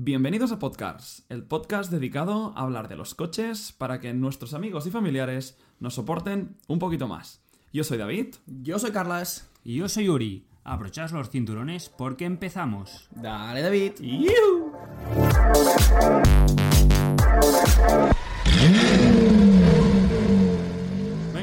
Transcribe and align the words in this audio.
Bienvenidos 0.00 0.52
a 0.52 0.60
Podcasts, 0.60 1.24
el 1.28 1.42
podcast 1.42 1.90
dedicado 1.90 2.52
a 2.54 2.60
hablar 2.60 2.86
de 2.86 2.94
los 2.94 3.16
coches 3.16 3.72
para 3.72 3.98
que 3.98 4.14
nuestros 4.14 4.54
amigos 4.54 4.86
y 4.86 4.92
familiares 4.92 5.58
nos 5.80 5.94
soporten 5.94 6.56
un 6.68 6.78
poquito 6.78 7.08
más. 7.08 7.42
Yo 7.72 7.82
soy 7.82 7.98
David. 7.98 8.36
Yo 8.46 8.78
soy 8.78 8.92
Carlas. 8.92 9.50
Y 9.64 9.74
yo 9.78 9.88
soy 9.88 10.08
Uri. 10.08 10.46
Abrochaos 10.62 11.10
los 11.10 11.30
cinturones 11.30 11.88
porque 11.88 12.26
empezamos. 12.26 13.08
Dale, 13.10 13.60
David. 13.60 13.94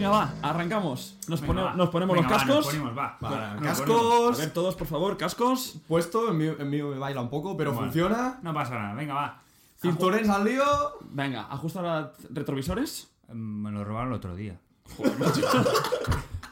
Venga, 0.06 0.18
va, 0.18 0.34
arrancamos. 0.42 1.18
Nos, 1.28 1.42
Venga, 1.42 1.54
pone- 1.54 1.62
va. 1.64 1.74
nos 1.76 1.90
ponemos 1.90 2.16
Venga, 2.16 2.30
los 2.30 2.38
va, 2.42 2.46
nos 2.46 2.56
cascos. 2.56 2.66
ponemos, 2.76 2.98
va. 2.98 3.18
Nos 3.22 3.62
cascos. 3.64 3.86
ponemos. 3.88 4.38
A 4.40 4.42
ver, 4.42 4.54
todos, 4.54 4.76
por 4.76 4.88
favor, 4.88 5.18
cascos. 5.18 5.76
Puesto, 5.88 6.30
en 6.32 6.38
mí, 6.38 6.46
en 6.46 6.70
mí 6.70 6.82
me 6.82 6.98
baila 7.00 7.22
un 7.22 7.30
poco, 7.30 7.56
pero 7.58 7.72
Bueno. 7.72 7.88
funciona. 7.88 8.40
No 8.44 8.54
pasa 8.54 8.76
nada, 8.78 8.94
venga, 8.94 9.14
va. 9.14 9.42
Cinturones 9.82 10.30
al 10.30 10.44
lío. 10.46 10.64
Venga, 11.12 11.48
ajusta 11.50 11.82
los 11.82 12.10
retrovisores. 12.34 13.08
Mm, 13.30 13.34
Me 13.64 13.72
lo 13.72 13.84
robaron 13.84 14.10
el 14.10 14.16
otro 14.18 14.36
día. 14.36 14.58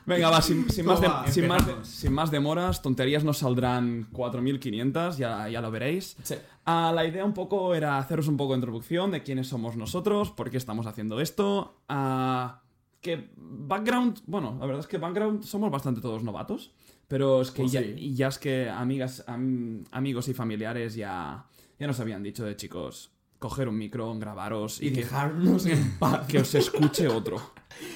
Venga, 0.05 0.29
va, 0.29 0.41
sin, 0.41 0.69
sin 0.69 0.85
más, 0.85 0.99
de- 0.99 1.31
sin, 1.31 1.47
más 1.47 1.65
de- 1.65 1.85
sin 1.85 2.11
más 2.13 2.29
demoras, 2.29 2.81
tonterías 2.81 3.23
nos 3.23 3.37
saldrán 3.37 4.07
4.500, 4.11 5.15
ya, 5.17 5.47
ya 5.47 5.61
lo 5.61 5.71
veréis. 5.71 6.17
Sí. 6.23 6.35
Ah, 6.65 6.91
la 6.93 7.05
idea 7.05 7.23
un 7.23 7.33
poco 7.33 7.73
era 7.73 7.97
haceros 7.99 8.27
un 8.27 8.35
poco 8.35 8.51
de 8.51 8.57
introducción 8.57 9.11
de 9.11 9.23
quiénes 9.23 9.47
somos 9.47 9.77
nosotros, 9.77 10.31
por 10.31 10.49
qué 10.49 10.57
estamos 10.57 10.87
haciendo 10.87 11.21
esto. 11.21 11.77
Ah, 11.87 12.59
que 13.03 13.29
background, 13.37 14.21
bueno, 14.25 14.57
la 14.59 14.65
verdad 14.65 14.79
es 14.79 14.87
que 14.87 14.97
background 14.97 15.43
somos 15.43 15.69
bastante 15.69 16.01
todos 16.01 16.23
novatos, 16.23 16.71
pero 17.07 17.41
es 17.41 17.51
que 17.51 17.61
Pues 17.63 17.71
ya, 17.73 17.81
sí. 17.83 18.15
ya 18.15 18.29
es 18.29 18.39
que 18.39 18.69
amigas, 18.69 19.23
am- 19.27 19.83
amigos 19.91 20.27
y 20.29 20.33
familiares 20.33 20.95
ya, 20.95 21.45
ya 21.77 21.85
nos 21.87 21.99
habían 21.99 22.23
dicho 22.23 22.43
de 22.43 22.55
chicos, 22.55 23.11
coger 23.37 23.67
un 23.67 23.77
micro, 23.77 24.17
grabaros 24.17 24.81
y, 24.81 24.87
Y 24.87 24.91
que, 24.93 25.01
dejarnos 25.01 25.65
en 25.67 25.91
paz. 25.99 26.25
que 26.27 26.39
os 26.39 26.55
escuche 26.55 27.07
otro. 27.07 27.37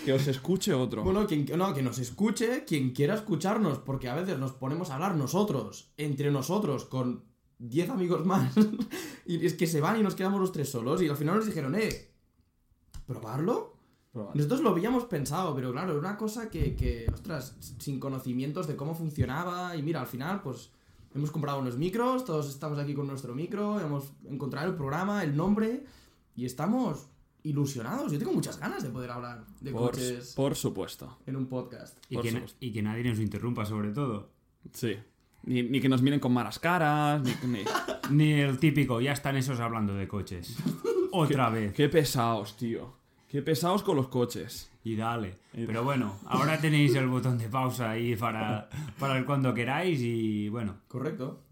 Que 0.04 0.12
os 0.14 0.28
escuche 0.28 0.74
otro. 0.74 1.04
Bueno, 1.04 1.26
quien, 1.26 1.46
no, 1.58 1.74
que 1.74 1.82
nos 1.82 2.00
escuche 2.00 2.66
quien 2.66 2.92
quiera 2.92 3.16
escucharnos, 3.16 3.80
porque 3.80 4.10
a 4.10 4.16
veces 4.16 4.38
nos 4.38 4.52
ponemos 4.52 4.90
a 4.90 4.96
hablar 4.96 5.16
nosotros, 5.16 5.92
entre 5.98 6.30
nosotros, 6.32 6.86
con 6.86 7.24
10 7.60 7.90
amigos 7.92 8.26
más, 8.26 8.54
y 9.26 9.46
es 9.46 9.54
que 9.54 9.66
se 9.68 9.80
van 9.82 10.00
y 10.00 10.04
nos 10.04 10.16
quedamos 10.16 10.40
los 10.42 10.52
tres 10.52 10.70
solos, 10.70 11.02
y 11.02 11.08
al 11.08 11.16
final 11.18 11.38
nos 11.38 11.46
dijeron, 11.46 11.76
eh, 11.76 12.12
¿probarlo? 13.06 13.77
Nosotros 14.34 14.62
lo 14.62 14.70
habíamos 14.70 15.06
pensado, 15.06 15.56
pero 15.56 15.72
claro, 15.72 15.92
era 15.92 16.00
una 16.00 16.18
cosa 16.18 16.50
que, 16.50 16.76
que, 16.76 17.10
ostras, 17.14 17.56
sin 17.80 18.00
conocimientos 18.00 18.68
de 18.68 18.76
cómo 18.76 18.94
funcionaba, 18.96 19.76
y 19.76 19.82
mira, 19.84 20.02
al 20.02 20.08
final, 20.08 20.42
pues, 20.42 20.72
hemos 21.16 21.32
comprado 21.32 21.60
unos 21.60 21.78
micros, 21.78 22.26
todos 22.26 22.50
estamos 22.50 22.78
aquí 22.80 22.94
con 22.94 23.08
nuestro 23.08 23.34
micro, 23.36 23.80
hemos 23.80 24.12
encontrado 24.30 24.70
el 24.70 24.76
programa, 24.76 25.24
el 25.24 25.36
nombre, 25.36 25.84
y 26.36 26.46
estamos 26.46 27.08
ilusionados. 27.44 28.12
Yo 28.12 28.20
tengo 28.20 28.34
muchas 28.34 28.60
ganas 28.60 28.84
de 28.84 28.90
poder 28.90 29.10
hablar 29.12 29.46
de 29.62 29.72
Por, 29.72 29.92
coches 29.92 30.34
por 30.36 30.56
supuesto. 30.56 31.18
en 31.26 31.36
un 31.36 31.48
podcast. 31.48 31.98
Y 32.10 32.18
que, 32.20 32.44
y 32.60 32.72
que 32.74 32.82
nadie 32.84 33.04
nos 33.06 33.20
interrumpa, 33.20 33.66
sobre 33.66 33.92
todo. 33.92 34.30
Sí. 34.74 34.96
Ni, 35.44 35.64
ni 35.64 35.80
que 35.80 35.88
nos 35.88 36.02
miren 36.02 36.20
con 36.20 36.34
malas 36.34 36.60
caras, 36.60 37.22
ni... 37.24 37.32
ni- 37.48 37.64
Ni 38.10 38.32
el 38.34 38.58
típico, 38.58 39.02
ya 39.02 39.12
están 39.12 39.36
esos 39.36 39.60
hablando 39.60 39.94
de 39.94 40.08
coches. 40.08 40.56
Otra 41.12 41.50
vez. 41.50 41.74
Qué 41.74 41.90
pesados, 41.90 42.56
tío. 42.56 42.94
Qué 43.28 43.42
pesados 43.42 43.84
con 43.84 43.96
los 43.98 44.08
coches. 44.08 44.72
Y 44.84 44.96
dale. 44.96 45.36
Pero 45.54 45.84
bueno, 45.84 46.16
ahora 46.28 46.58
tenéis 46.62 46.96
el 46.96 47.08
botón 47.08 47.38
de 47.38 47.50
pausa 47.50 47.92
ahí 47.92 48.16
para, 48.16 48.70
para 49.00 49.18
el 49.18 49.26
cuando 49.26 49.54
queráis 49.54 50.00
y 50.02 50.48
bueno. 50.50 50.78
Correcto. 50.88 51.44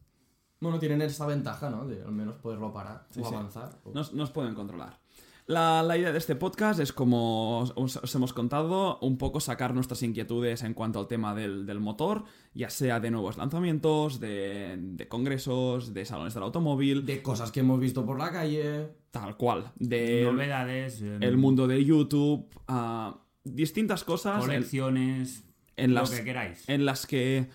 Bueno, 0.62 0.80
tienen 0.80 1.02
esa 1.02 1.26
ventaja, 1.28 1.70
¿no? 1.70 1.86
De 1.86 2.02
al 2.02 2.12
menos 2.14 2.36
poderlo 2.36 2.72
parar 2.72 3.08
o 3.12 3.14
sí. 3.14 3.22
avanzar. 3.26 3.78
o- 3.84 3.92
Nos, 3.94 4.14
nos 4.14 4.32
pueden 4.32 4.56
controlar. 4.56 5.00
La, 5.48 5.84
la 5.84 5.96
idea 5.96 6.12
de 6.12 6.18
este 6.18 6.36
podcast 6.36 6.80
es, 6.80 6.92
como 6.92 7.60
os, 7.60 7.98
os 7.98 8.16
hemos 8.16 8.34
contado, 8.34 8.98
un 9.02 9.20
poco 9.20 9.40
sacar 9.40 9.76
nuestras 9.76 10.02
inquietudes 10.02 10.64
en 10.64 10.74
cuanto 10.74 10.98
al 10.98 11.08
tema 11.08 11.36
del, 11.36 11.68
del 11.68 11.80
motor, 11.80 12.24
ya 12.56 12.72
sea 12.72 13.00
de 13.00 13.12
nuevos 13.12 13.38
lanzamientos, 13.38 14.20
de, 14.20 14.76
de 14.80 15.08
congresos, 15.08 15.94
de 15.94 16.04
salones 16.06 16.34
del 16.34 16.42
automóvil, 16.42 17.06
De 17.06 17.22
cosas 17.22 17.52
que 17.52 17.60
hemos 17.60 17.80
visto 17.80 18.04
por 18.04 18.18
la 18.18 18.32
calle. 18.32 18.88
Tal 19.22 19.38
cual. 19.38 19.72
De 19.80 20.24
Novedades, 20.26 21.02
el 21.02 21.38
mundo 21.38 21.68
de 21.68 21.84
YouTube, 21.86 22.48
ah, 22.68 23.18
distintas 23.44 24.04
cosas 24.04 24.42
colecciones, 24.42 25.44
en 25.78 25.94
lo 25.94 26.02
las, 26.02 26.12
que 26.12 26.24
queráis. 26.24 26.64
en 26.68 26.86
las 26.86 27.06
que 27.08 27.48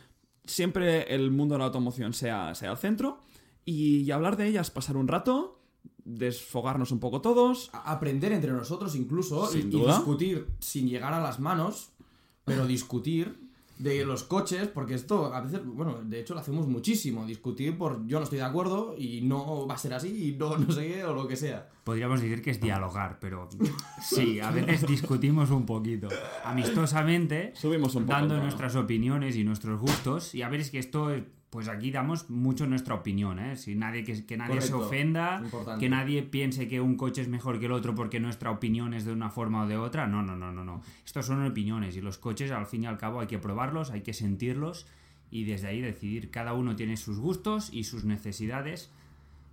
siempre 0.44 1.14
el 1.14 1.30
mundo 1.30 1.54
de 1.54 1.58
la 1.60 1.64
automoción 1.66 2.12
sea, 2.12 2.54
sea 2.54 2.70
el 2.72 2.76
centro 2.78 3.22
y, 3.64 3.98
y 3.98 4.10
hablar 4.10 4.36
de 4.36 4.46
ellas, 4.46 4.70
pasar 4.70 4.96
un 4.96 5.06
rato, 5.08 5.60
desfogarnos 6.04 6.90
un 6.92 7.00
poco 7.00 7.20
todos. 7.20 7.70
a- 7.72 7.92
aprender 7.92 8.32
entre 8.32 8.52
nosotros 8.52 8.94
incluso 8.96 9.48
y, 9.50 9.60
Sin 9.60 9.68
y 9.68 9.70
duda. 9.70 9.96
discutir 9.96 10.46
sin 10.60 10.88
llegar 10.88 11.12
a 11.12 11.20
las 11.20 11.40
manos, 11.40 11.90
pero 12.44 12.66
discutir 12.66 13.38
de 13.80 14.04
los 14.04 14.24
coches, 14.24 14.68
porque 14.68 14.94
esto 14.94 15.34
a 15.34 15.40
veces, 15.40 15.64
bueno, 15.64 16.00
de 16.04 16.20
hecho 16.20 16.34
lo 16.34 16.40
hacemos 16.40 16.66
muchísimo, 16.66 17.24
discutir 17.24 17.78
por 17.78 18.06
yo 18.06 18.18
no 18.18 18.24
estoy 18.24 18.38
de 18.38 18.44
acuerdo 18.44 18.94
y 18.96 19.22
no 19.22 19.66
va 19.66 19.74
a 19.74 19.78
ser 19.78 19.94
así 19.94 20.28
y 20.28 20.32
no, 20.32 20.56
no 20.58 20.70
sé 20.70 20.86
qué 20.86 21.04
o 21.04 21.14
lo 21.14 21.26
que 21.26 21.36
sea. 21.36 21.68
Podríamos 21.84 22.20
decir 22.20 22.42
que 22.42 22.50
es 22.50 22.60
dialogar, 22.60 23.18
pero 23.20 23.48
sí, 24.02 24.38
a 24.38 24.50
veces 24.50 24.86
discutimos 24.86 25.50
un 25.50 25.64
poquito. 25.64 26.08
Amistosamente, 26.44 27.52
Subimos 27.54 27.94
un 27.94 28.04
poco 28.04 28.18
dando 28.18 28.36
nuestras 28.38 28.76
opiniones 28.76 29.36
y 29.36 29.44
nuestros 29.44 29.80
gustos. 29.80 30.34
Y 30.34 30.42
a 30.42 30.48
ver, 30.48 30.60
es 30.60 30.70
que 30.70 30.78
esto, 30.78 31.10
pues 31.50 31.68
aquí 31.68 31.90
damos 31.90 32.30
mucho 32.30 32.66
nuestra 32.66 32.94
opinión, 32.94 33.38
¿eh? 33.40 33.56
Si 33.56 33.74
nadie, 33.74 34.04
que, 34.04 34.24
que 34.24 34.36
nadie 34.36 34.60
se 34.60 34.72
ofenda, 34.72 35.40
Importante. 35.42 35.80
que 35.80 35.88
nadie 35.90 36.22
piense 36.22 36.68
que 36.68 36.80
un 36.80 36.96
coche 36.96 37.22
es 37.22 37.28
mejor 37.28 37.58
que 37.58 37.66
el 37.66 37.72
otro 37.72 37.94
porque 37.94 38.20
nuestra 38.20 38.50
opinión 38.52 38.94
es 38.94 39.04
de 39.04 39.12
una 39.12 39.30
forma 39.30 39.64
o 39.64 39.66
de 39.66 39.76
otra. 39.76 40.06
No, 40.06 40.22
no, 40.22 40.36
no, 40.36 40.52
no, 40.52 40.64
no. 40.64 40.80
Estos 41.04 41.26
son 41.26 41.44
opiniones 41.44 41.96
y 41.96 42.00
los 42.00 42.18
coches, 42.18 42.52
al 42.52 42.66
fin 42.66 42.84
y 42.84 42.86
al 42.86 42.98
cabo, 42.98 43.20
hay 43.20 43.26
que 43.26 43.38
probarlos, 43.38 43.90
hay 43.90 44.02
que 44.02 44.12
sentirlos 44.12 44.86
y 45.30 45.44
desde 45.44 45.66
ahí 45.68 45.80
decidir. 45.80 46.30
Cada 46.30 46.52
uno 46.54 46.76
tiene 46.76 46.96
sus 46.96 47.18
gustos 47.18 47.68
y 47.72 47.82
sus 47.84 48.04
necesidades. 48.04 48.90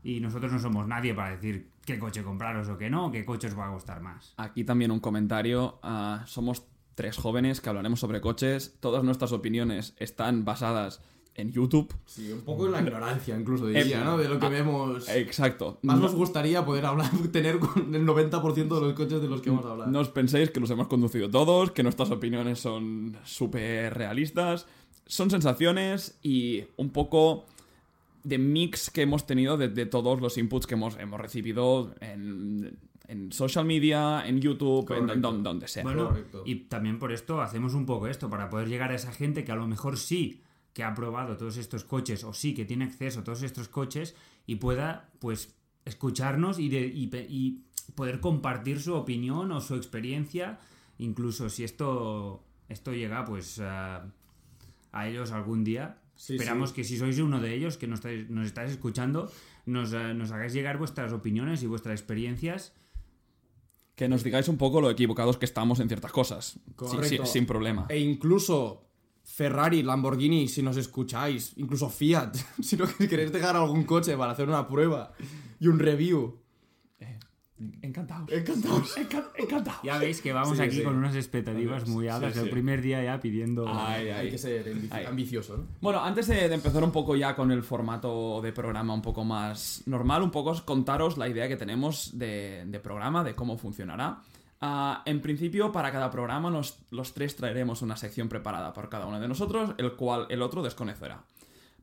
Y 0.03 0.19
nosotros 0.19 0.51
no 0.51 0.59
somos 0.59 0.87
nadie 0.87 1.13
para 1.15 1.31
decir 1.31 1.69
qué 1.83 1.97
coche 1.97 2.21
compraros 2.23 2.69
o 2.69 2.77
qué 2.77 2.89
no, 2.91 3.11
qué 3.11 3.25
coche 3.25 3.47
os 3.47 3.57
va 3.57 3.65
a 3.65 3.69
gustar 3.69 4.01
más. 4.01 4.35
Aquí 4.37 4.63
también 4.63 4.91
un 4.91 4.99
comentario. 4.99 5.79
ah, 5.81 6.23
somos 6.27 6.67
tres 6.93 7.17
jóvenes 7.17 7.59
que 7.59 7.69
hablaremos 7.69 7.99
sobre 7.99 8.21
coches. 8.21 8.77
Todas 8.79 9.03
nuestras 9.03 9.31
opiniones 9.31 9.95
están 9.97 10.45
basadas 10.45 11.01
en 11.37 11.51
YouTube. 11.51 11.93
Sí, 12.05 12.31
un 12.31 12.41
poco 12.41 12.65
en 12.65 12.71
la 12.73 12.81
ignorancia 12.81 13.37
incluso 13.39 13.67
diría, 13.67 14.01
Eh, 14.01 14.03
¿no? 14.03 14.17
De 14.17 14.27
lo 14.27 14.39
que 14.39 14.47
ah, 14.47 14.49
vemos. 14.49 15.07
Exacto. 15.07 15.79
Más 15.83 15.95
No- 15.97 16.03
nos 16.03 16.15
gustaría 16.15 16.65
poder 16.65 16.85
hablar, 16.85 17.09
tener 17.31 17.59
con 17.59 17.93
el 17.95 18.05
90% 18.05 18.55
de 18.75 18.81
los 18.81 18.93
coches 18.93 19.21
de 19.21 19.27
los 19.29 19.41
que 19.41 19.49
vamos 19.51 19.65
a 19.65 19.71
hablar. 19.71 19.87
No 19.87 19.99
os 19.99 20.09
penséis 20.09 20.49
que 20.51 20.59
los 20.59 20.69
hemos 20.71 20.87
conducido 20.87 21.29
todos, 21.29 21.71
que 21.71 21.83
nuestras 21.83 22.11
opiniones 22.11 22.59
son 22.59 23.15
súper 23.23 23.93
realistas. 23.93 24.65
Son 25.05 25.29
sensaciones 25.29 26.19
y 26.21 26.63
un 26.75 26.89
poco 26.89 27.45
de 28.23 28.37
mix 28.37 28.89
que 28.89 29.03
hemos 29.03 29.25
tenido 29.25 29.55
de, 29.57 29.69
de 29.69 29.85
todos 29.85 30.19
los 30.19 30.37
inputs 30.37 30.67
que 30.67 30.73
hemos, 30.73 30.97
hemos 30.97 31.21
recibido 31.21 31.95
en, 32.01 32.77
en 33.07 33.31
social 33.31 33.63
media, 33.63 34.27
en 34.27 34.41
YouTube, 34.41 34.79
en, 34.81 34.85
Correcto. 34.85 35.13
en 35.13 35.21
don- 35.21 35.43
donde 35.43 35.67
sea. 35.69 35.83
Bueno, 35.83 36.09
Correcto. 36.09 36.43
y 36.45 36.55
también 36.65 36.99
por 36.99 37.13
esto 37.13 37.39
hacemos 37.41 37.73
un 37.73 37.85
poco 37.85 38.07
esto, 38.07 38.29
para 38.29 38.49
poder 38.49 38.67
llegar 38.67 38.91
a 38.91 38.95
esa 38.95 39.13
gente 39.13 39.45
que 39.45 39.51
a 39.53 39.55
lo 39.55 39.65
mejor 39.67 39.97
sí 39.97 40.41
que 40.77 40.83
ha 40.83 40.93
probado 40.93 41.37
todos 41.37 41.57
estos 41.57 41.83
coches 41.83 42.23
o 42.23 42.33
sí 42.33 42.53
que 42.53 42.63
tiene 42.63 42.85
acceso 42.85 43.21
a 43.21 43.23
todos 43.23 43.41
estos 43.41 43.67
coches 43.67 44.13
y 44.45 44.57
pueda, 44.57 45.09
pues, 45.17 45.55
escucharnos 45.85 46.59
y, 46.59 46.69
de- 46.69 46.85
y 46.85 47.09
y 47.29 47.63
poder 47.95 48.19
compartir 48.19 48.79
su 48.79 48.93
opinión 48.93 49.51
o 49.51 49.59
su 49.59 49.73
experiencia, 49.73 50.59
incluso 50.99 51.49
si 51.49 51.63
esto, 51.63 52.43
esto 52.69 52.93
llega, 52.93 53.25
pues, 53.25 53.59
a, 53.59 54.05
a 54.91 55.07
ellos 55.07 55.31
algún 55.31 55.63
día. 55.63 55.97
Sí, 56.15 56.33
Esperamos 56.35 56.69
sí. 56.69 56.75
que 56.75 56.83
si 56.83 56.97
sois 56.99 57.17
uno 57.17 57.39
de 57.41 57.55
ellos, 57.55 57.77
que 57.77 57.87
nos 57.87 57.99
estáis, 57.99 58.29
nos 58.29 58.45
estáis 58.45 58.69
escuchando, 58.71 59.31
nos, 59.65 59.93
eh, 59.93 60.13
nos 60.13 60.29
hagáis 60.31 60.53
llegar 60.53 60.77
vuestras 60.77 61.11
opiniones 61.11 61.63
y 61.63 61.65
vuestras 61.67 61.99
experiencias 61.99 62.73
Que 63.95 64.07
nos 64.07 64.23
digáis 64.23 64.47
un 64.47 64.57
poco 64.57 64.79
lo 64.79 64.91
equivocados 64.91 65.37
que 65.39 65.45
estamos 65.45 65.79
en 65.79 65.87
ciertas 65.87 66.11
cosas. 66.11 66.59
Correcto. 66.75 67.25
sin 67.25 67.47
problema. 67.47 67.87
E 67.89 67.97
incluso 67.99 68.86
Ferrari, 69.29 69.83
Lamborghini, 69.83 70.47
si 70.47 70.63
nos 70.63 70.77
escucháis, 70.77 71.53
incluso 71.57 71.89
Fiat, 71.89 72.35
si 72.61 72.75
no 72.77 72.85
queréis 72.97 73.31
dejar 73.31 73.55
algún 73.55 73.83
coche 73.83 74.15
para 74.17 74.31
hacer 74.31 74.47
una 74.47 74.67
prueba 74.67 75.11
y 75.59 75.67
un 75.67 75.77
review. 75.79 76.39
Encantados. 77.81 78.31
Encantados. 78.31 78.95
Encantados. 79.35 79.81
Ya 79.83 79.97
veis 79.97 80.21
que 80.21 80.31
vamos 80.31 80.57
Sí, 80.57 80.63
aquí 80.63 80.75
sí. 80.77 80.83
con 80.83 80.95
unas 80.95 81.15
expectativas 81.15 81.87
muy 81.87 82.07
altas. 82.07 82.33
sí. 82.35 82.39
El 82.39 82.51
primer 82.51 82.83
día 82.83 83.03
ya 83.03 83.19
pidiendo. 83.19 83.65
Ay, 83.67 84.09
Hay 84.09 84.09
ay. 84.11 84.29
que 84.29 84.37
ser 84.37 84.71
ambicioso, 85.07 85.57
¿no? 85.57 85.67
Bueno, 85.81 86.03
antes 86.03 86.27
de, 86.27 86.47
de 86.49 86.53
empezar 86.53 86.83
un 86.83 86.91
poco 86.91 87.15
ya 87.15 87.35
con 87.35 87.51
el 87.51 87.63
formato 87.63 88.41
de 88.43 88.53
programa 88.53 88.93
un 88.93 89.01
poco 89.01 89.23
más 89.25 89.81
normal, 89.87 90.21
un 90.21 90.29
poco 90.29 90.53
contaros 90.65 91.17
la 91.17 91.27
idea 91.27 91.47
que 91.47 91.55
tenemos 91.57 92.11
de, 92.17 92.63
de 92.67 92.79
programa, 92.79 93.23
de 93.23 93.33
cómo 93.33 93.57
funcionará. 93.57 94.21
Ah, 94.59 95.03
en 95.05 95.21
principio, 95.21 95.71
para 95.71 95.91
cada 95.91 96.09
programa, 96.09 96.49
los 96.49 97.13
tres 97.13 97.35
traeremos 97.35 97.81
una 97.81 97.95
sección 97.95 98.27
preparada 98.27 98.73
por 98.73 98.89
cada 98.89 99.05
uno 99.05 99.19
de 99.19 99.27
nosotros, 99.27 99.75
el 99.77 99.93
cual 99.93 100.25
el 100.29 100.41
otro 100.41 100.63
desconocerá. 100.63 101.23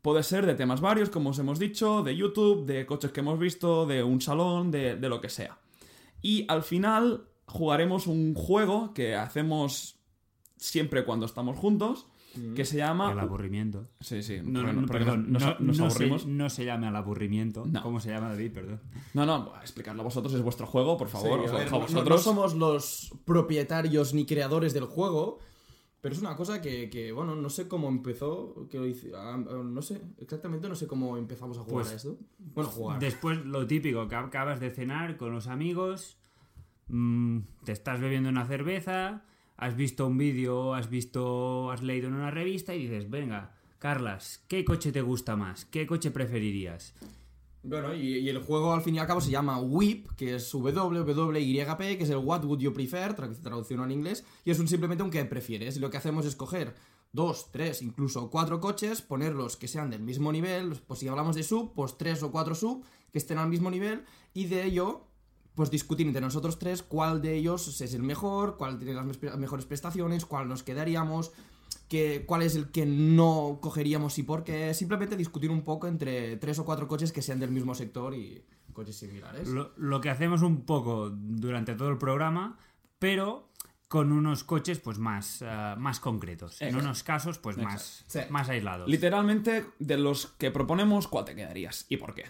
Puede 0.03 0.23
ser 0.23 0.45
de 0.45 0.55
temas 0.55 0.81
varios, 0.81 1.09
como 1.09 1.31
os 1.31 1.39
hemos 1.39 1.59
dicho, 1.59 2.03
de 2.03 2.17
YouTube, 2.17 2.67
de 2.67 2.85
coches 2.85 3.13
que 3.13 3.21
hemos 3.21 3.39
visto, 3.39 3.87
de 3.87 4.03
un 4.03 4.21
salón, 4.21 4.71
de 4.71 4.97
lo 5.09 5.21
que 5.21 5.29
sea. 5.31 5.59
Y 6.21 6.45
al 6.49 6.63
final 6.63 7.29
jugaremos 7.47 8.07
un 8.07 8.35
juego 8.35 8.93
que 8.95 9.15
hacemos 9.15 9.97
siempre 10.57 11.05
cuando 11.05 11.27
estamos 11.27 11.59
juntos, 11.59 12.07
que 12.55 12.65
se 12.65 12.77
llama... 12.77 13.13
El 13.13 13.19
aburrimiento. 13.19 13.89
Sí, 14.01 14.23
sí, 14.23 14.41
No, 14.45 14.63
no, 14.63 14.73
no- 14.73 14.87
perdón, 14.87 15.33
nos, 15.33 15.43
no, 15.43 15.57
nos 15.61 15.79
no 15.79 15.87
aburrimos. 15.87 16.23
se, 16.23 16.29
no 16.29 16.51
se 16.51 16.65
llame 16.65 16.87
al 16.87 16.97
aburrimiento. 16.97 17.65
No. 17.67 17.83
¿Cómo 17.83 18.01
se 18.01 18.11
llama 18.11 18.29
David? 18.29 18.53
Perdón. 18.53 18.81
No, 19.15 19.25
no, 19.27 19.53
explicarlo 19.61 20.03
a 20.03 20.05
vosotros, 20.05 20.35
es 20.35 20.43
vuestro 20.43 20.67
juego, 20.67 20.97
por 20.97 21.09
favor, 21.09 21.41
Sí, 21.41 21.45
os 21.45 21.51
a 21.51 21.53
lo 21.53 21.59
ver, 21.59 21.65
dejo 21.65 21.77
a 21.77 21.79
no- 21.79 21.85
no, 21.87 21.93
vosotros. 21.93 22.17
no 22.19 22.23
somos 22.23 22.55
los 22.55 23.13
propietarios 23.25 24.15
ni 24.15 24.27
creadores 24.27 24.75
del 24.75 24.85
juego, 24.85 25.39
pero 26.01 26.15
es 26.15 26.21
una 26.21 26.37
cosa 26.37 26.61
que, 26.61 26.91
que, 26.91 27.13
bueno, 27.13 27.35
no 27.35 27.49
sé 27.49 27.67
cómo 27.67 27.89
empezó, 27.89 28.69
que 28.71 28.79
lo 28.79 28.87
hice- 28.87 29.13
ah, 29.17 29.39
no 29.39 29.81
sé, 29.81 30.03
exactamente 30.19 30.69
no 30.69 30.75
sé 30.75 30.87
cómo 30.87 31.17
empezamos 31.17 31.57
a 31.57 31.63
jugar 31.63 31.85
Pues, 31.85 31.93
a 31.93 31.97
esto. 31.97 32.19
Bueno, 32.39 32.69
jugar. 32.71 32.99
Después 33.01 33.45
lo 33.47 33.67
típico, 33.67 34.07
que 34.07 34.15
acabas 34.15 34.61
de 34.61 34.71
cenar 34.71 35.17
con 35.17 35.33
los 35.33 35.47
amigos, 35.47 36.19
mm, 36.89 37.39
te 37.65 37.73
estás 37.73 38.01
bebiendo 38.01 38.29
una 38.29 38.45
cerveza, 38.47 39.25
has 39.57 39.77
visto 39.77 40.07
un 40.07 40.19
vídeo, 40.19 40.75
has 40.75 40.91
visto, 40.91 41.71
has 41.71 41.83
leído 41.83 42.09
en 42.09 42.15
una 42.15 42.31
revista 42.31 42.75
y 42.75 42.83
dices, 42.83 43.09
venga, 43.09 43.55
Carlas, 43.79 44.45
¿qué 44.49 44.65
coche 44.65 44.93
te 44.93 45.03
gusta 45.03 45.37
más? 45.37 45.65
¿Qué 45.67 45.87
coche 45.87 46.11
preferirías? 46.11 46.95
Bueno, 47.63 47.95
y, 47.95 48.29
el 48.29 48.39
juego 48.43 48.75
al 48.75 48.83
fin 48.83 48.95
y 48.95 48.99
al 48.99 49.07
cabo 49.07 49.23
se 49.23 49.31
llama 49.31 49.59
WIP, 49.59 50.11
que 50.17 50.35
es 50.35 50.53
WWYP, 50.53 51.79
que 51.97 52.03
es 52.03 52.11
el 52.11 52.19
What 52.19 52.45
Would 52.45 52.61
You 52.61 52.73
Prefer, 52.75 53.17
tra- 53.17 53.35
traducción 53.41 53.83
en 53.85 53.91
inglés, 53.91 54.25
y 54.45 54.51
es 54.51 54.59
un, 54.59 54.69
simplemente 54.69 55.03
un 55.03 55.11
que 55.11 55.25
prefieres. 55.25 55.77
Y 55.77 55.81
lo 55.81 55.89
que 55.89 55.97
hacemos 55.97 56.27
es 56.27 56.37
coger 56.37 56.75
dos, 57.13 57.51
tres, 57.53 57.81
incluso 57.81 58.29
cuatro 58.29 58.61
coches, 58.61 59.01
ponerlos 59.01 59.57
que 59.57 59.69
sean 59.69 59.89
del 59.89 60.03
mismo 60.03 60.31
nivel, 60.31 60.75
pues 60.87 61.01
si 61.01 61.09
hablamos 61.09 61.37
de 61.37 61.43
sub, 61.43 61.73
pues 61.75 61.97
tres 61.97 62.23
o 62.23 62.31
cuatro 62.31 62.55
sub 62.55 62.85
que 63.13 63.19
estén 63.19 63.39
al 63.39 63.49
mismo 63.49 63.71
nivel, 63.71 64.05
y 64.35 64.47
de 64.47 64.65
ello, 64.65 65.07
pues 65.55 65.71
discutir 65.71 66.07
entre 66.07 66.21
nosotros 66.21 66.59
tres 66.59 66.83
cuál 66.83 67.23
de 67.23 67.35
ellos 67.35 67.81
es 67.81 67.95
el 67.95 68.03
mejor, 68.03 68.57
cuál 68.57 68.79
tiene 68.79 68.95
las 68.95 69.07
mejores 69.39 69.67
prestaciones, 69.67 70.27
cuál 70.27 70.49
nos 70.49 70.63
quedaríamos, 70.63 71.33
que, 71.89 72.25
cuál 72.27 72.43
es 72.43 72.57
el 72.57 72.71
que 72.71 72.87
no 72.87 73.59
cogeríamos 73.61 74.19
y 74.19 74.23
por 74.25 74.43
qué. 74.45 74.75
Simplemente 74.75 75.17
discutir 75.17 75.51
un 75.51 75.63
poco 75.63 75.87
entre 75.87 76.37
tres 76.39 76.59
o 76.59 76.65
cuatro 76.65 76.89
coches 76.89 77.13
que 77.13 77.23
sean 77.23 77.39
del 77.41 77.51
mismo 77.51 77.75
sector 77.75 78.15
y 78.15 78.43
coches 78.73 78.97
similares. 78.97 79.49
Lo, 79.49 79.73
lo 79.77 80.01
que 80.01 80.11
hacemos 80.11 80.43
un 80.43 80.63
poco 80.63 81.11
durante 81.11 81.75
todo 81.75 81.89
el 81.91 81.99
programa, 81.99 82.59
pero 82.99 83.49
con 83.87 84.11
unos 84.11 84.43
coches 84.43 84.81
pues 84.81 84.99
más, 84.99 85.41
eh, 85.43 85.75
más 85.79 86.01
concretos. 86.01 86.61
En 86.61 86.75
unos 86.75 87.05
casos 87.05 87.39
pues 87.39 87.57
más, 87.59 88.03
Sí. 88.09 88.21
más 88.31 88.49
aislados. 88.49 88.89
Literalmente, 88.89 89.67
de 89.79 89.99
los 89.99 90.27
que 90.27 90.51
proponemos, 90.51 91.07
¿cuál 91.07 91.27
te 91.27 91.37
quedarías? 91.37 91.87
¿Y 91.89 91.99
por 91.99 92.13
qué? 92.15 92.25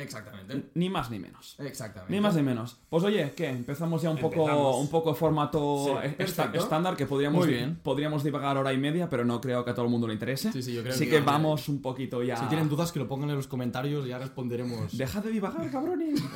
Exactamente. 0.00 0.70
Ni 0.74 0.88
más 0.90 1.10
ni 1.10 1.18
menos. 1.18 1.56
Exactamente. 1.58 2.12
Ni 2.14 2.20
más 2.20 2.34
ni 2.36 2.42
menos. 2.42 2.76
Pues 2.88 3.04
oye, 3.04 3.32
¿qué? 3.36 3.48
Empezamos 3.48 4.02
ya 4.02 4.10
un 4.10 4.18
poco, 4.18 4.40
Empezamos. 4.42 4.76
un 4.76 4.88
poco 4.90 5.14
formato 5.14 6.00
Sí, 6.18 6.42
estándar 6.54 6.96
que 6.96 7.06
podríamos, 7.06 7.44
Muy 7.44 7.54
bien. 7.54 7.78
podríamos 7.82 8.22
divagar 8.24 8.56
hora 8.56 8.72
y 8.72 8.78
media, 8.78 9.08
pero 9.10 9.24
no 9.24 9.40
creo 9.40 9.64
que 9.64 9.70
a 9.70 9.74
todo 9.74 9.84
el 9.86 9.90
mundo 9.90 10.06
le 10.06 10.14
interese. 10.14 10.52
Sí, 10.52 10.62
sí, 10.62 10.72
yo 10.74 10.82
creo 10.82 10.94
Así 10.94 11.04
que- 11.04 11.10
que 11.12 11.20
vamos 11.20 11.68
un 11.68 11.82
poquito 11.82 12.22
ya. 12.22 12.36
Si 12.36 12.46
tienen 12.46 12.68
dudas, 12.68 12.92
que 12.92 12.98
lo 12.98 13.08
pongan 13.08 13.30
en 13.30 13.36
los 13.36 13.46
comentarios 13.48 14.06
y 14.06 14.10
ya 14.10 14.18
responderemos. 14.18 14.96
Deja 14.96 15.20
de 15.20 15.30
divagar, 15.30 15.70
cabrones. 15.70 16.20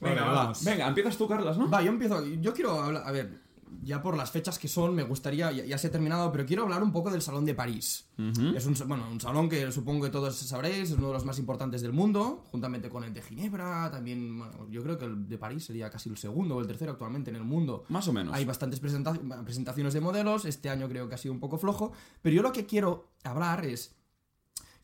Venga, 0.00 0.24
va. 0.24 0.32
vamos. 0.32 0.64
Venga, 0.64 0.86
empiezas 0.86 1.16
tú, 1.16 1.26
Carlas, 1.28 1.58
¿no? 1.58 1.68
Va, 1.68 1.82
yo 1.82 1.88
empiezo. 1.90 2.24
Yo 2.24 2.52
quiero 2.54 2.70
hablar. 2.80 3.02
A 3.04 3.10
ver, 3.12 3.40
ya 3.82 4.02
por 4.02 4.16
las 4.16 4.30
fechas 4.30 4.58
que 4.58 4.68
son, 4.68 4.94
me 4.94 5.02
gustaría. 5.02 5.50
Ya, 5.52 5.64
ya 5.64 5.78
se 5.78 5.86
ha 5.88 5.90
terminado, 5.90 6.30
pero 6.32 6.44
quiero 6.46 6.62
hablar 6.64 6.82
un 6.82 6.92
poco 6.92 7.10
del 7.10 7.22
Salón 7.22 7.44
de 7.44 7.54
París. 7.54 8.06
Es 8.56 8.66
un, 8.66 8.74
bueno, 8.88 9.08
un 9.10 9.20
salón 9.20 9.48
que 9.48 9.70
supongo 9.70 10.04
que 10.04 10.10
todos 10.10 10.36
sabréis, 10.36 10.90
es 10.90 10.98
uno 10.98 11.08
de 11.08 11.12
los 11.14 11.24
más 11.24 11.38
importantes 11.38 11.82
del 11.82 11.92
mundo, 11.92 12.44
juntamente 12.50 12.88
con 12.88 13.04
el 13.04 13.14
de 13.14 13.22
Ginebra. 13.22 13.90
También, 13.90 14.38
bueno, 14.38 14.66
yo 14.70 14.82
creo 14.82 14.98
que 14.98 15.04
el 15.04 15.28
de 15.28 15.38
París 15.38 15.64
sería 15.64 15.90
casi 15.90 16.08
el 16.08 16.16
segundo 16.16 16.56
o 16.56 16.60
el 16.60 16.66
tercero 16.66 16.92
actualmente 16.92 17.30
en 17.30 17.36
el 17.36 17.44
mundo. 17.44 17.84
Más 17.88 18.08
o 18.08 18.12
menos. 18.12 18.34
Hay 18.34 18.44
bastantes 18.44 18.80
presenta- 18.80 19.14
presentaciones 19.44 19.94
de 19.94 20.00
modelos, 20.00 20.44
este 20.44 20.68
año 20.70 20.88
creo 20.88 21.08
que 21.08 21.14
ha 21.14 21.18
sido 21.18 21.32
un 21.34 21.40
poco 21.40 21.58
flojo, 21.58 21.92
pero 22.22 22.34
yo 22.34 22.42
lo 22.42 22.52
que 22.52 22.66
quiero 22.66 23.12
hablar 23.24 23.64
es... 23.64 23.94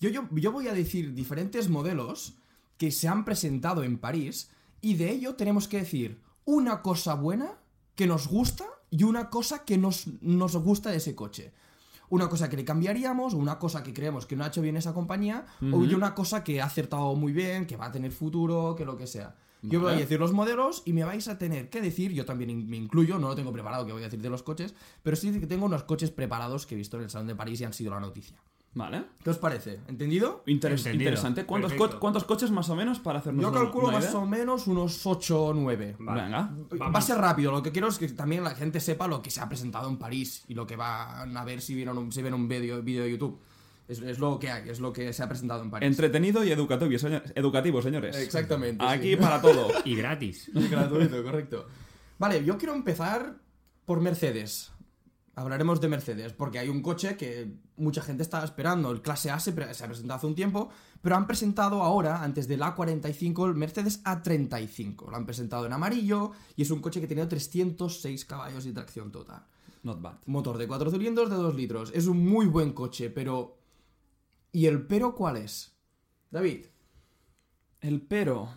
Yo, 0.01 0.11
yo, 0.11 0.29
yo 0.33 0.53
voy 0.53 0.69
a 0.69 0.75
decir 0.75 1.15
diferentes 1.15 1.69
modelos 1.69 2.35
que 2.77 2.91
se 2.91 3.09
han 3.09 3.25
presentado 3.25 3.85
en 3.85 3.99
París 3.99 4.51
y 4.81 4.95
de 4.95 5.11
ello 5.11 5.35
tenemos 5.37 5.69
que 5.69 5.79
decir 5.79 6.21
una 6.45 6.83
cosa 6.83 7.15
buena 7.15 7.59
que 7.95 8.07
nos 8.07 8.27
gusta 8.29 8.65
y 8.97 9.03
una 9.03 9.29
cosa 9.29 9.65
que 9.65 9.77
nos, 9.77 10.07
nos 10.21 10.57
gusta 10.57 10.93
de 10.93 10.99
ese 10.99 11.17
coche. 11.17 11.53
Una 12.11 12.29
cosa 12.29 12.49
que 12.49 12.57
le 12.57 12.65
cambiaríamos, 12.65 13.35
o 13.35 13.39
una 13.39 13.59
cosa 13.59 13.83
que 13.83 13.93
creemos 13.93 14.25
que 14.25 14.37
no 14.37 14.45
ha 14.45 14.47
hecho 14.47 14.63
bien 14.63 14.77
esa 14.77 14.95
compañía, 14.95 15.47
o 15.61 15.79
una 15.79 16.15
cosa 16.15 16.45
que 16.45 16.61
ha 16.61 16.67
acertado 16.67 17.17
muy 17.17 17.33
bien, 17.33 17.67
que 17.67 17.77
va 17.77 17.87
a 17.87 17.93
tener 17.93 18.13
futuro, 18.13 18.77
que 18.77 18.85
lo 18.85 18.97
que 18.97 19.09
sea. 19.09 19.35
Yo 19.63 19.81
voy 19.81 19.95
a 19.95 19.97
decir 19.97 20.21
los 20.21 20.33
modelos 20.33 20.83
y 20.85 20.93
me 20.93 21.03
vais 21.03 21.27
a 21.27 21.39
tener 21.39 21.71
que 21.71 21.81
decir, 21.81 22.13
yo 22.13 22.25
también 22.25 22.69
me 22.69 22.77
incluyo, 22.77 23.19
no 23.19 23.29
lo 23.29 23.35
tengo 23.35 23.53
preparado 23.53 23.85
que 23.85 23.93
voy 23.93 24.03
a 24.03 24.05
decir 24.05 24.21
de 24.21 24.31
los 24.31 24.45
coches, 24.45 24.75
pero 25.03 25.17
sí 25.17 25.33
que 25.41 25.47
tengo 25.49 25.67
unos 25.67 25.83
coches 25.83 26.13
preparados 26.13 26.65
que 26.65 26.77
he 26.77 26.79
visto 26.79 26.97
en 26.99 27.05
el 27.05 27.11
Salón 27.11 27.27
de 27.27 27.35
París 27.35 27.61
y 27.63 27.65
han 27.65 27.73
sido 27.73 27.91
la 27.91 28.01
noticia. 28.01 28.39
Vale. 28.75 29.05
¿Qué 29.23 29.31
os 29.31 29.39
parece? 29.39 29.79
¿Entendido? 29.87 30.43
Interes- 30.47 30.79
Entendido. 30.81 31.11
interesante. 31.11 31.47
¿Cuántos, 31.47 31.75
co-. 31.75 32.01
¿Cuántos 32.01 32.25
coches 32.25 32.51
más 32.51 32.69
o 32.71 32.75
menos 32.77 32.99
para 32.99 33.21
hacernos 33.21 33.43
Yo 33.43 33.53
calculo 33.53 33.89
una 33.89 33.99
más 33.99 34.07
idea? 34.11 34.19
o 34.19 34.27
menos 34.27 34.67
unos 34.67 35.07
8 35.07 35.45
o 35.45 35.55
9. 35.55 35.97
Vale. 36.01 36.23
Venga. 36.23 36.51
Va 36.93 36.99
a 36.99 37.03
ser 37.03 37.19
rápido, 37.19 37.53
lo 37.53 37.63
que 37.63 37.71
quiero 37.71 37.87
es 37.89 37.99
que 37.99 38.09
también 38.09 38.43
la 38.43 38.51
gente 38.57 38.81
sepa 38.81 39.07
lo 39.07 39.23
que 39.23 39.31
se 39.31 39.41
ha 39.41 39.49
presentado 39.49 39.89
en 39.89 39.97
París 39.97 40.45
y 40.49 40.55
lo 40.55 40.67
que 40.67 40.75
van 40.77 41.37
a 41.37 41.45
ver 41.45 41.61
si 41.61 41.75
vieron 41.75 41.99
un, 41.99 42.11
si 42.13 42.21
ven 42.23 42.35
un 42.35 42.49
vídeo 42.49 42.83
vídeo 42.83 43.05
de 43.05 43.11
YouTube. 43.13 43.39
Es, 43.87 44.01
es 44.01 44.19
lo 44.19 44.39
que 44.39 44.51
hay, 44.51 44.69
es 44.71 44.81
lo 44.81 44.93
que 44.93 45.13
se 45.13 45.23
ha 45.23 45.29
presentado 45.29 45.63
en 45.63 45.71
París. 45.71 45.87
Entretenido 45.87 46.43
y 46.43 46.51
educativo, 46.51 46.91
señor- 46.99 47.23
educativo, 47.35 47.81
señores. 47.83 48.17
Exactamente. 48.17 48.85
Aquí 48.85 49.11
sí. 49.11 49.17
para 49.17 49.41
todo. 49.43 49.69
Y 49.85 49.95
gratis. 49.95 50.51
Gratuito, 50.53 51.23
correcto. 51.23 51.67
Vale, 52.19 52.43
yo 52.45 52.57
quiero 52.59 52.75
empezar 52.75 53.37
por 53.85 54.01
Mercedes. 54.01 54.73
Hablaremos 55.37 55.81
de 55.81 55.89
Mercedes, 55.89 56.33
porque 56.33 56.61
hay 56.61 56.69
un 56.69 56.81
coche 56.81 57.17
que 57.17 57.59
mucha 57.77 58.03
gente 58.03 58.23
estaba 58.23 58.45
esperando. 58.45 58.93
El 58.93 59.03
clase 59.03 59.31
A 59.31 59.41
se, 59.41 59.51
ha 59.51 59.55
presentado 59.55 60.15
hace 60.15 60.27
un 60.27 60.37
tiempo, 60.37 60.69
pero 61.03 61.17
han 61.17 61.27
presentado 61.27 61.83
ahora, 61.83 62.23
antes 62.23 62.47
del 62.47 62.61
A45, 62.63 63.49
el 63.49 63.55
Mercedes 63.55 64.05
A35. 64.05 65.11
Lo 65.11 65.17
han 65.17 65.27
presentado 65.27 65.67
en 65.67 65.73
amarillo 65.73 66.31
y 66.55 66.63
es 66.63 66.71
un 66.71 66.81
coche 66.81 67.01
que 67.01 67.09
tiene 67.09 67.27
306 67.27 68.25
caballos 68.25 68.65
de 68.65 68.73
tracción 68.73 69.11
total. 69.11 69.45
Not 69.83 70.01
bad. 70.01 70.19
Motor 70.27 70.57
de 70.57 70.69
4 70.69 70.91
cilindros 70.91 71.29
de 71.29 71.37
2 71.37 71.55
litros. 71.57 71.91
Es 71.95 72.07
un 72.07 72.25
muy 72.25 72.47
buen 72.47 72.73
coche, 72.73 73.11
pero... 73.11 73.59
¿Y 74.53 74.67
el 74.67 74.87
pero 74.87 75.17
cuál 75.17 75.39
es? 75.39 75.75
David, 76.31 76.67
El 77.81 78.03
pero. 78.03 78.49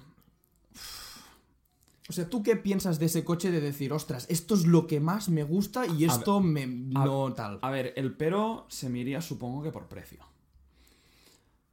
O 2.10 2.14
sea, 2.14 2.30
¿tú 2.30 2.42
qué 2.42 2.56
piensas 2.56 3.00
de 3.00 3.08
ese 3.08 3.26
coche 3.26 3.52
de 3.52 3.60
decir, 3.60 3.92
ostras, 3.92 4.26
esto 4.30 4.56
es 4.56 4.66
lo 4.66 4.88
que 4.88 5.00
más 5.00 5.28
me 5.28 5.44
gusta 5.44 5.86
y 5.86 6.06
esto 6.06 6.40
me 6.40 6.66
no 6.66 7.34
tal? 7.34 7.60
A 7.62 7.70
ver, 7.70 7.94
el 7.98 8.16
pero 8.16 8.66
se 8.70 8.90
me 8.90 9.00
iría 9.00 9.22
supongo 9.22 9.62
que 9.62 9.72
por 9.72 9.88
precio. 9.88 10.20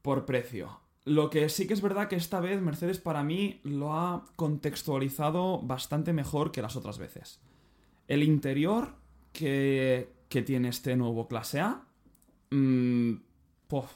Por 0.02 0.26
precio. 0.26 0.80
Lo 1.04 1.30
que 1.30 1.48
sí 1.48 1.66
que 1.66 1.74
es 1.74 1.82
verdad 1.82 2.08
que 2.08 2.16
esta 2.16 2.40
vez 2.40 2.60
Mercedes 2.60 2.98
para 2.98 3.22
mí 3.22 3.60
lo 3.62 3.94
ha 3.94 4.24
contextualizado 4.36 5.60
bastante 5.62 6.12
mejor 6.12 6.50
que 6.50 6.62
las 6.62 6.76
otras 6.76 6.98
veces. 6.98 7.40
El 8.08 8.22
interior 8.22 8.94
que, 9.32 10.12
que 10.28 10.42
tiene 10.42 10.68
este 10.68 10.96
nuevo 10.96 11.28
clase 11.28 11.60
A, 11.60 11.84
mm, 12.50 13.12
pof. 13.68 13.92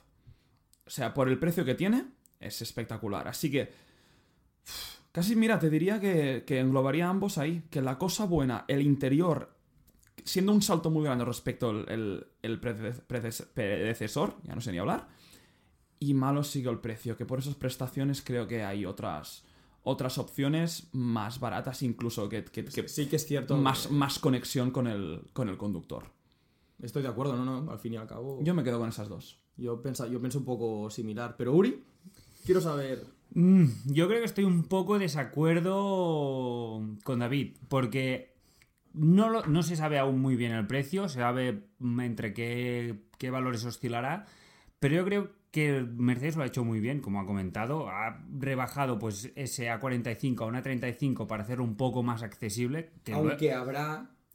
o 0.87 0.91
sea, 0.91 1.15
por 1.15 1.29
el 1.29 1.39
precio 1.39 1.65
que 1.65 1.75
tiene, 1.75 2.05
es 2.39 2.63
espectacular. 2.63 3.27
Así 3.27 3.51
que, 3.51 3.73
casi 5.19 5.37
mira, 5.37 5.59
te 5.59 5.69
diría 5.71 6.01
que, 6.01 6.45
que 6.47 6.61
englobaría 6.61 7.09
ambos 7.09 7.39
ahí. 7.39 7.63
Que 7.71 7.81
la 7.83 7.99
cosa 7.99 8.25
buena, 8.25 8.65
el 8.69 8.83
interior 8.83 9.51
siendo 10.25 10.53
un 10.53 10.63
salto 10.63 10.91
muy 10.91 11.05
grande 11.05 11.25
respecto 11.25 11.71
al 11.71 11.89
el, 11.89 12.27
el 12.43 12.61
prede- 12.61 13.01
prede- 13.07 13.47
predecesor, 13.55 14.35
ya 14.43 14.55
no 14.55 14.61
sé 14.61 14.73
ni 14.73 14.79
hablar, 14.79 15.09
y 16.01 16.13
malo 16.15 16.43
sigue 16.43 16.69
el 16.71 16.81
precio, 16.81 17.17
que 17.17 17.25
por 17.25 17.39
esas 17.39 17.55
prestaciones 17.55 18.21
creo 18.23 18.47
que 18.47 18.63
hay 18.65 18.85
otras 18.85 19.45
otras 19.85 20.19
opciones 20.19 20.89
más 20.93 21.41
baratas 21.41 21.83
incluso 21.83 22.29
que, 22.29 22.45
que- 22.45 22.65
que 22.65 22.89
sí 22.89 23.07
que 23.07 23.17
es 23.17 23.27
cierto. 23.27 23.57
más, 23.57 23.91
más 23.91 24.19
conexión 24.19 24.71
con 24.71 24.87
el, 24.87 25.23
con 25.33 25.49
el 25.49 25.57
conductor. 25.57 26.05
Estoy 26.83 27.03
de 27.03 27.09
acuerdo, 27.09 27.37
no, 27.37 27.63
no, 27.63 27.71
al 27.73 27.79
fin 27.79 27.95
y 27.95 27.97
al 27.97 28.07
cabo. 28.07 28.39
Yo 28.43 28.55
me 28.55 28.63
quedo 28.63 28.79
con 28.81 28.89
esas 28.91 29.09
dos. 29.09 29.39
Yo, 29.57 29.81
pensa, 29.81 30.07
yo 30.07 30.21
pienso 30.21 30.39
un 30.41 30.45
poco 30.45 30.91
similar. 30.91 31.37
Pero 31.39 31.55
Uri, 31.55 31.83
quiero 32.45 32.61
saber. 32.61 33.05
Mm, 33.35 33.67
yo 33.87 34.09
creo 34.09 34.21
que 34.21 34.25
estoy 34.27 34.45
un 34.45 34.65
poco 34.65 34.95
de 34.95 35.01
desacuerdo 35.07 36.83
con 37.05 37.19
David, 37.19 37.57
porque 37.69 38.35
no, 38.93 39.29
lo- 39.29 39.47
no 39.47 39.63
se 39.63 39.77
sabe 39.77 39.99
aún 39.99 40.21
muy 40.21 40.37
bien 40.37 40.53
el 40.53 40.67
precio, 40.67 41.09
se 41.09 41.21
sabe 41.21 41.65
entre 41.81 42.33
qué, 42.33 43.01
qué 43.19 43.31
valores 43.31 43.65
oscilará, 43.65 44.27
pero 44.81 44.97
yo 44.97 45.05
creo 45.05 45.31
que 45.51 45.83
Mercedes 45.97 46.37
lo 46.37 46.43
ha 46.43 46.47
hecho 46.47 46.65
muy 46.65 46.81
bien, 46.81 47.01
como 47.01 47.21
ha 47.21 47.27
comentado, 47.27 47.89
ha 47.89 48.23
rebajado 48.39 48.99
pues 48.99 49.33
ese 49.35 49.71
A45 49.71 50.43
a 50.43 50.47
una 50.47 50.63
35 50.63 51.27
para 51.27 51.43
hacerlo 51.43 51.65
un 51.65 51.77
poco 51.77 52.03
más 52.03 52.23
accesible. 52.23 52.91
que 53.05 53.13
lo- 53.13 53.19
habrá. 53.19 53.37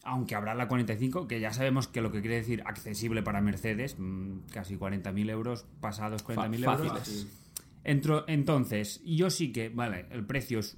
Aunque 0.05 0.35
habrá 0.35 0.53
la 0.53 0.67
45, 0.67 1.27
que 1.29 1.39
ya 1.39 1.53
sabemos 1.53 1.87
que 1.87 2.01
lo 2.01 2.11
que 2.11 2.19
quiere 2.19 2.35
decir 2.35 2.61
accesible 2.65 3.23
para 3.23 3.39
Mercedes, 3.41 3.95
mm, 3.97 4.39
casi 4.51 4.75
40.000 4.75 5.29
euros, 5.29 5.65
pasados 5.79 6.23
40.000 6.23 6.65
Fa- 6.65 6.73
euros. 6.73 6.87
fáciles. 6.91 7.42
Entro- 7.83 8.23
entonces, 8.27 9.01
yo 9.05 9.29
sí 9.29 9.51
que, 9.51 9.69
vale, 9.69 10.05
el 10.11 10.25
precio 10.25 10.59
es 10.59 10.77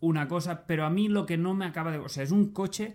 una 0.00 0.28
cosa, 0.28 0.66
pero 0.66 0.84
a 0.86 0.90
mí 0.90 1.08
lo 1.08 1.26
que 1.26 1.36
no 1.36 1.54
me 1.54 1.64
acaba 1.66 1.90
de... 1.90 1.98
O 1.98 2.08
sea, 2.08 2.22
es 2.22 2.30
un 2.30 2.52
coche 2.52 2.94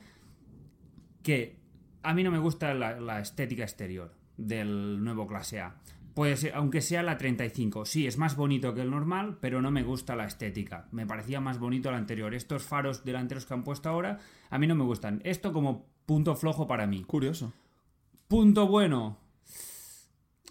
que 1.21 1.59
a 2.01 2.13
mí 2.13 2.23
no 2.23 2.31
me 2.31 2.39
gusta 2.39 2.73
la, 2.73 2.99
la 2.99 3.19
estética 3.19 3.63
exterior 3.63 4.13
del 4.37 5.03
nuevo 5.03 5.27
clase 5.27 5.59
A. 5.61 5.75
Puede 6.13 6.37
ser, 6.37 6.53
aunque 6.55 6.81
sea 6.81 7.01
la 7.01 7.17
35. 7.17 7.85
Sí, 7.85 8.05
es 8.05 8.17
más 8.17 8.35
bonito 8.35 8.73
que 8.75 8.81
el 8.81 8.91
normal, 8.91 9.37
pero 9.41 9.61
no 9.61 9.71
me 9.71 9.83
gusta 9.83 10.15
la 10.15 10.25
estética. 10.25 10.87
Me 10.91 11.07
parecía 11.07 11.39
más 11.39 11.57
bonito 11.59 11.89
el 11.89 11.95
anterior. 11.95 12.33
Estos 12.35 12.63
faros 12.63 13.03
delanteros 13.03 13.45
que 13.45 13.53
han 13.55 13.63
puesto 13.63 13.89
ahora, 13.89 14.19
a 14.49 14.59
mí 14.59 14.67
no 14.67 14.75
me 14.75 14.83
gustan. 14.83 15.21
Esto 15.23 15.51
como 15.53 15.87
punto 16.05 16.35
flojo 16.35 16.67
para 16.67 16.85
mí. 16.85 17.03
Curioso. 17.03 17.51
Punto 18.27 18.67
bueno. 18.67 19.17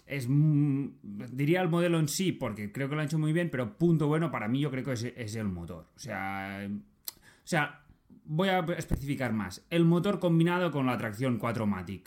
Es, 0.05 0.27
mm, 0.27 0.87
diría 1.31 1.61
el 1.61 1.69
modelo 1.69 1.99
en 1.99 2.07
sí, 2.07 2.31
porque 2.31 2.71
creo 2.71 2.89
que 2.89 2.95
lo 2.95 3.01
han 3.01 3.07
hecho 3.07 3.17
muy 3.19 3.31
bien, 3.33 3.49
pero 3.49 3.77
punto 3.77 4.07
bueno 4.07 4.29
para 4.31 4.47
mí 4.47 4.59
yo 4.59 4.69
creo 4.69 4.83
que 4.83 4.91
es, 4.93 5.03
es 5.03 5.35
el 5.35 5.45
motor. 5.47 5.87
O 5.95 5.99
sea, 5.99 6.67
o 6.69 7.45
sea, 7.47 7.81
voy 8.25 8.49
a 8.49 8.59
especificar 8.77 9.31
más. 9.33 9.65
El 9.69 9.85
motor 9.85 10.19
combinado 10.19 10.71
con 10.71 10.85
la 10.85 10.97
tracción 10.97 11.39
4MATIC 11.39 12.01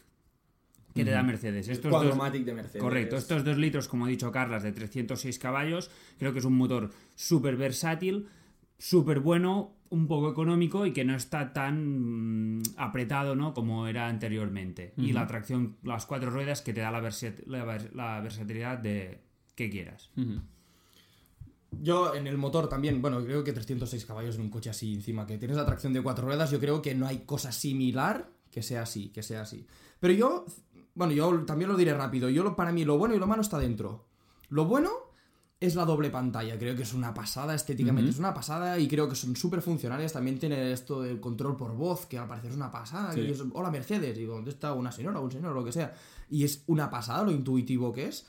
que 0.95 1.05
te 1.05 1.11
da 1.11 1.23
Mercedes. 1.23 1.69
Estos 1.69 1.91
dos- 1.93 2.15
4MATIC 2.17 2.45
de 2.45 2.55
Mercedes. 2.55 2.83
Correcto, 2.83 3.17
estos 3.17 3.45
dos 3.45 3.59
litros, 3.59 3.87
como 3.87 4.07
ha 4.07 4.09
dicho 4.09 4.33
Carlas, 4.33 4.63
de 4.63 4.73
306 4.73 5.39
caballos, 5.39 5.91
creo 6.19 6.33
que 6.33 6.39
es 6.39 6.45
un 6.47 6.55
motor 6.57 6.91
súper 7.15 7.57
versátil, 7.57 8.29
súper 8.79 9.21
bueno, 9.21 9.73
un 9.91 10.07
poco 10.09 10.31
económico 10.31 10.85
y 10.85 10.93
que 10.93 11.05
no 11.05 11.15
está 11.15 11.53
tan 11.53 12.59
mm, 12.59 12.63
apretado 12.77 13.37
¿no? 13.37 13.55
como 13.55 13.87
era 13.87 14.09
anteriormente. 14.09 14.93
Y 14.97 15.13
la 15.13 15.27
tracción, 15.27 15.77
las 15.85 16.07
cuatro 16.07 16.31
ruedas 16.31 16.61
que 16.63 16.73
te 16.73 16.81
da 16.81 16.91
la, 16.91 17.01
versi- 17.01 17.45
la 17.47 17.65
vers- 17.65 17.93
la 17.93 18.21
versatilidad 18.21 18.79
de 18.79 19.21
que 19.55 19.71
quieras. 19.71 20.11
Yo 21.83 22.15
en 22.15 22.27
el 22.27 22.39
motor 22.39 22.69
también, 22.69 23.03
bueno, 23.03 23.23
creo 23.25 23.45
que 23.45 23.53
306 23.53 24.07
caballos 24.07 24.37
en 24.37 24.43
un 24.43 24.51
coche 24.51 24.71
así 24.71 24.95
encima, 24.95 25.27
que 25.27 25.37
tienes 25.39 25.57
la 25.57 25.67
tracción 25.67 25.93
de 25.93 26.03
cuatro 26.03 26.27
ruedas, 26.27 26.51
yo 26.51 26.59
creo 26.59 26.81
que 26.81 26.95
no 26.95 27.07
hay 27.07 27.19
cosa 27.21 27.53
similar 27.53 28.31
que 28.51 28.63
sea 28.63 28.83
así, 28.83 29.09
que 29.11 29.23
sea 29.23 29.43
así. 29.43 29.67
Pero 30.01 30.15
yo, 30.15 30.47
bueno, 30.95 31.13
yo 31.13 31.45
también 31.45 31.71
lo 31.71 31.77
diré 31.77 31.93
rápido, 31.95 32.31
yo 32.31 32.43
lo, 32.45 32.57
para 32.57 32.73
mí 32.73 32.85
lo 32.85 32.97
bueno 32.97 33.15
y 33.15 33.19
lo 33.19 33.27
malo 33.27 33.43
está 33.43 33.59
dentro. 33.59 34.07
Lo 34.49 34.65
bueno 34.65 34.91
es 35.59 35.75
la 35.75 35.85
doble 35.87 36.11
pantalla, 36.11 36.59
creo 36.59 36.77
que 36.77 36.83
es 36.83 36.93
una 36.93 37.15
pasada 37.15 37.55
estéticamente, 37.55 38.11
es 38.11 38.19
una 38.19 38.35
pasada 38.35 38.79
y 38.79 38.87
creo 38.89 39.09
que 39.09 39.15
son 39.17 39.35
súper 39.37 39.63
funcionales. 39.63 40.13
También 40.13 40.39
tiene 40.39 40.71
esto 40.73 41.01
del 41.03 41.19
control 41.21 41.57
por 41.57 41.75
voz, 41.75 42.05
que 42.07 42.19
al 42.19 42.29
parecer 42.29 42.51
es 42.51 42.57
una 42.57 42.71
pasada. 42.71 43.13
Sí. 43.13 43.21
y 43.21 43.31
es, 43.31 43.43
Hola 43.55 43.71
Mercedes, 43.71 44.17
digo, 44.17 44.35
¿dónde 44.35 44.51
está 44.51 44.75
una 44.75 44.93
señora 44.93 45.19
o 45.21 45.25
un 45.25 45.33
señor 45.33 45.53
o 45.53 45.55
lo 45.55 45.65
que 45.65 45.73
sea? 45.73 45.95
Y 46.29 46.45
es 46.45 46.63
una 46.67 46.91
pasada 46.91 47.23
lo 47.25 47.31
intuitivo 47.31 47.93
que 47.93 48.07
es. 48.09 48.27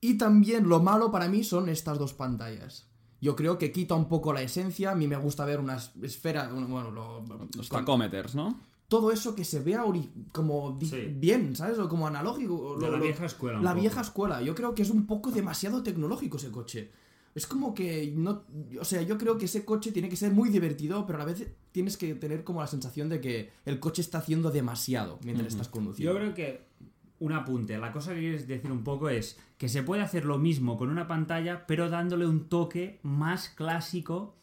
Y 0.00 0.18
también 0.18 0.68
lo 0.68 0.80
malo 0.82 1.10
para 1.10 1.28
mí 1.28 1.44
son 1.44 1.70
estas 1.70 1.98
dos 1.98 2.12
pantallas. 2.12 2.86
Yo 3.22 3.34
creo 3.36 3.56
que 3.56 3.72
quita 3.72 3.94
un 3.94 4.06
poco 4.06 4.34
la 4.34 4.42
esencia. 4.42 4.90
A 4.90 4.94
mí 4.94 5.08
me 5.08 5.16
gusta 5.16 5.46
ver 5.46 5.58
unas 5.60 5.92
esferas. 6.02 6.52
Bueno, 6.52 6.90
lo- 6.90 7.24
Los 7.56 7.68
con- 7.70 7.78
¿no? 8.34 8.60
Todo 8.88 9.10
eso 9.12 9.34
que 9.34 9.44
se 9.44 9.60
vea 9.60 9.84
ori- 9.84 10.10
como 10.32 10.78
Sí. 10.80 11.12
bien, 11.16 11.56
¿sabes? 11.56 11.78
O 11.78 11.88
como 11.88 12.06
analógico. 12.06 12.76
De 12.78 12.86
lo- 12.86 12.92
la 12.92 12.98
lo- 12.98 13.04
vieja 13.04 13.24
escuela. 13.26 13.60
La 13.60 13.70
poco. 13.70 13.80
vieja 13.80 14.00
escuela. 14.00 14.42
Yo 14.42 14.54
creo 14.54 14.74
que 14.74 14.82
es 14.82 14.90
un 14.90 15.06
poco 15.06 15.30
demasiado 15.30 15.82
tecnológico 15.82 16.36
ese 16.36 16.50
coche. 16.50 16.90
Es 17.34 17.46
como 17.48 17.74
que 17.74 18.12
no. 18.14 18.44
O 18.80 18.84
sea, 18.84 19.02
yo 19.02 19.18
creo 19.18 19.36
que 19.38 19.46
ese 19.46 19.64
coche 19.64 19.90
tiene 19.90 20.08
que 20.08 20.14
ser 20.16 20.32
muy 20.32 20.50
divertido, 20.50 21.04
pero 21.06 21.16
a 21.20 21.26
la 21.26 21.32
vez 21.32 21.48
tienes 21.72 21.96
que 21.96 22.14
tener 22.14 22.44
como 22.44 22.60
la 22.60 22.68
sensación 22.68 23.08
de 23.08 23.20
que 23.20 23.50
el 23.64 23.80
coche 23.80 24.02
está 24.02 24.18
haciendo 24.18 24.50
demasiado 24.52 25.18
mientras 25.24 25.48
estás 25.48 25.68
conduciendo. 25.68 26.12
Yo 26.12 26.18
creo 26.18 26.34
que 26.34 26.66
un 27.18 27.32
apunte, 27.32 27.76
la 27.78 27.90
cosa 27.90 28.12
que 28.14 28.20
quieres 28.20 28.46
decir 28.46 28.70
un 28.70 28.84
poco 28.84 29.08
es 29.08 29.36
que 29.58 29.68
se 29.68 29.82
puede 29.82 30.02
hacer 30.02 30.26
lo 30.26 30.38
mismo 30.38 30.76
con 30.76 30.90
una 30.90 31.08
pantalla, 31.08 31.66
pero 31.66 31.88
dándole 31.88 32.26
un 32.26 32.48
toque 32.48 33.00
más 33.02 33.48
clásico, 33.48 34.34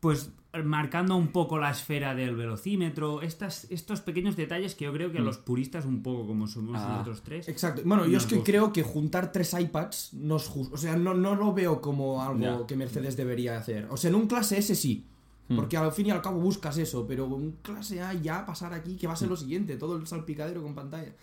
pues 0.00 0.30
marcando 0.64 1.14
un 1.16 1.28
poco 1.28 1.58
la 1.58 1.70
esfera 1.70 2.14
del 2.14 2.34
velocímetro, 2.34 3.20
estas, 3.22 3.66
estos 3.70 4.00
pequeños 4.00 4.34
detalles 4.36 4.74
que 4.74 4.86
yo 4.86 4.92
creo 4.92 5.12
que 5.12 5.18
a 5.18 5.20
los 5.22 5.36
puristas, 5.38 5.84
un 5.84 6.02
poco 6.02 6.26
como 6.26 6.46
somos 6.46 6.76
Ah. 6.78 6.88
nosotros 6.92 7.22
tres, 7.22 7.48
Exacto. 7.48 7.82
Bueno, 7.84 8.06
yo 8.06 8.16
es 8.18 8.26
que 8.26 8.36
gusta. 8.36 8.50
creo 8.50 8.72
que 8.72 8.82
juntar 8.82 9.30
tres 9.30 9.52
iPads 9.54 10.14
no 10.14 10.36
es 10.36 10.46
justo. 10.46 10.74
O 10.74 10.78
sea, 10.78 10.96
no, 10.96 11.12
no 11.14 11.34
lo 11.34 11.52
veo 11.52 11.80
como 11.80 12.22
algo 12.22 12.66
que 12.66 12.76
Mercedes 12.76 13.16
debería 13.16 13.58
hacer. 13.58 13.86
O 13.90 13.96
sea, 13.96 14.08
en 14.10 14.16
un 14.16 14.26
clase 14.26 14.58
S 14.58 14.74
sí. 14.74 15.06
Porque 15.54 15.78
al 15.78 15.92
fin 15.92 16.06
y 16.06 16.10
al 16.10 16.20
cabo 16.20 16.38
buscas 16.40 16.76
eso, 16.76 17.06
pero 17.06 17.24
un 17.26 17.52
clase 17.62 18.02
A 18.02 18.12
ya 18.12 18.44
pasar 18.44 18.74
aquí, 18.74 18.96
que 18.96 19.06
va 19.06 19.14
a 19.14 19.16
ser 19.16 19.28
lo 19.30 19.36
siguiente, 19.36 19.76
todo 19.78 19.96
el 19.96 20.06
salpicadero 20.06 20.62
con 20.62 20.74
pantalla. 20.74 21.14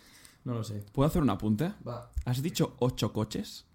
No 0.46 0.54
lo 0.56 0.64
sé. 0.64 0.84
¿Puedo 0.94 1.06
hacer 1.08 1.22
un 1.22 1.30
apunte? 1.30 1.74
Va. 1.88 2.10
¿Has 2.26 2.42
dicho 2.42 2.76
ocho 2.80 3.14
coches 3.14 3.66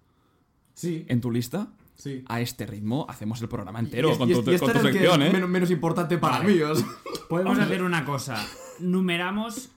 Sí, 0.74 1.04
en 1.08 1.20
tu 1.20 1.30
lista? 1.30 1.68
Sí. 2.00 2.24
A 2.28 2.40
este 2.40 2.66
ritmo 2.66 3.06
hacemos 3.08 3.40
el 3.42 3.48
programa 3.48 3.78
entero 3.78 4.12
Y- 4.14 4.18
con 4.18 4.28
y- 4.30 4.32
tu, 4.34 4.50
y 4.50 4.54
este 4.54 4.66
con 4.66 4.72
tu 4.74 4.80
sección, 4.80 5.22
¿eh? 5.22 5.30
Menos, 5.32 5.48
menos 5.48 5.70
importante 5.70 6.18
para 6.18 6.38
Vale. 6.38 6.54
mí. 6.54 6.60
o 6.62 6.74
sea. 6.74 6.86
podemos 7.28 7.58
hacer 7.58 7.82
una 7.82 8.04
cosa, 8.04 8.44
numeramos 8.80 9.70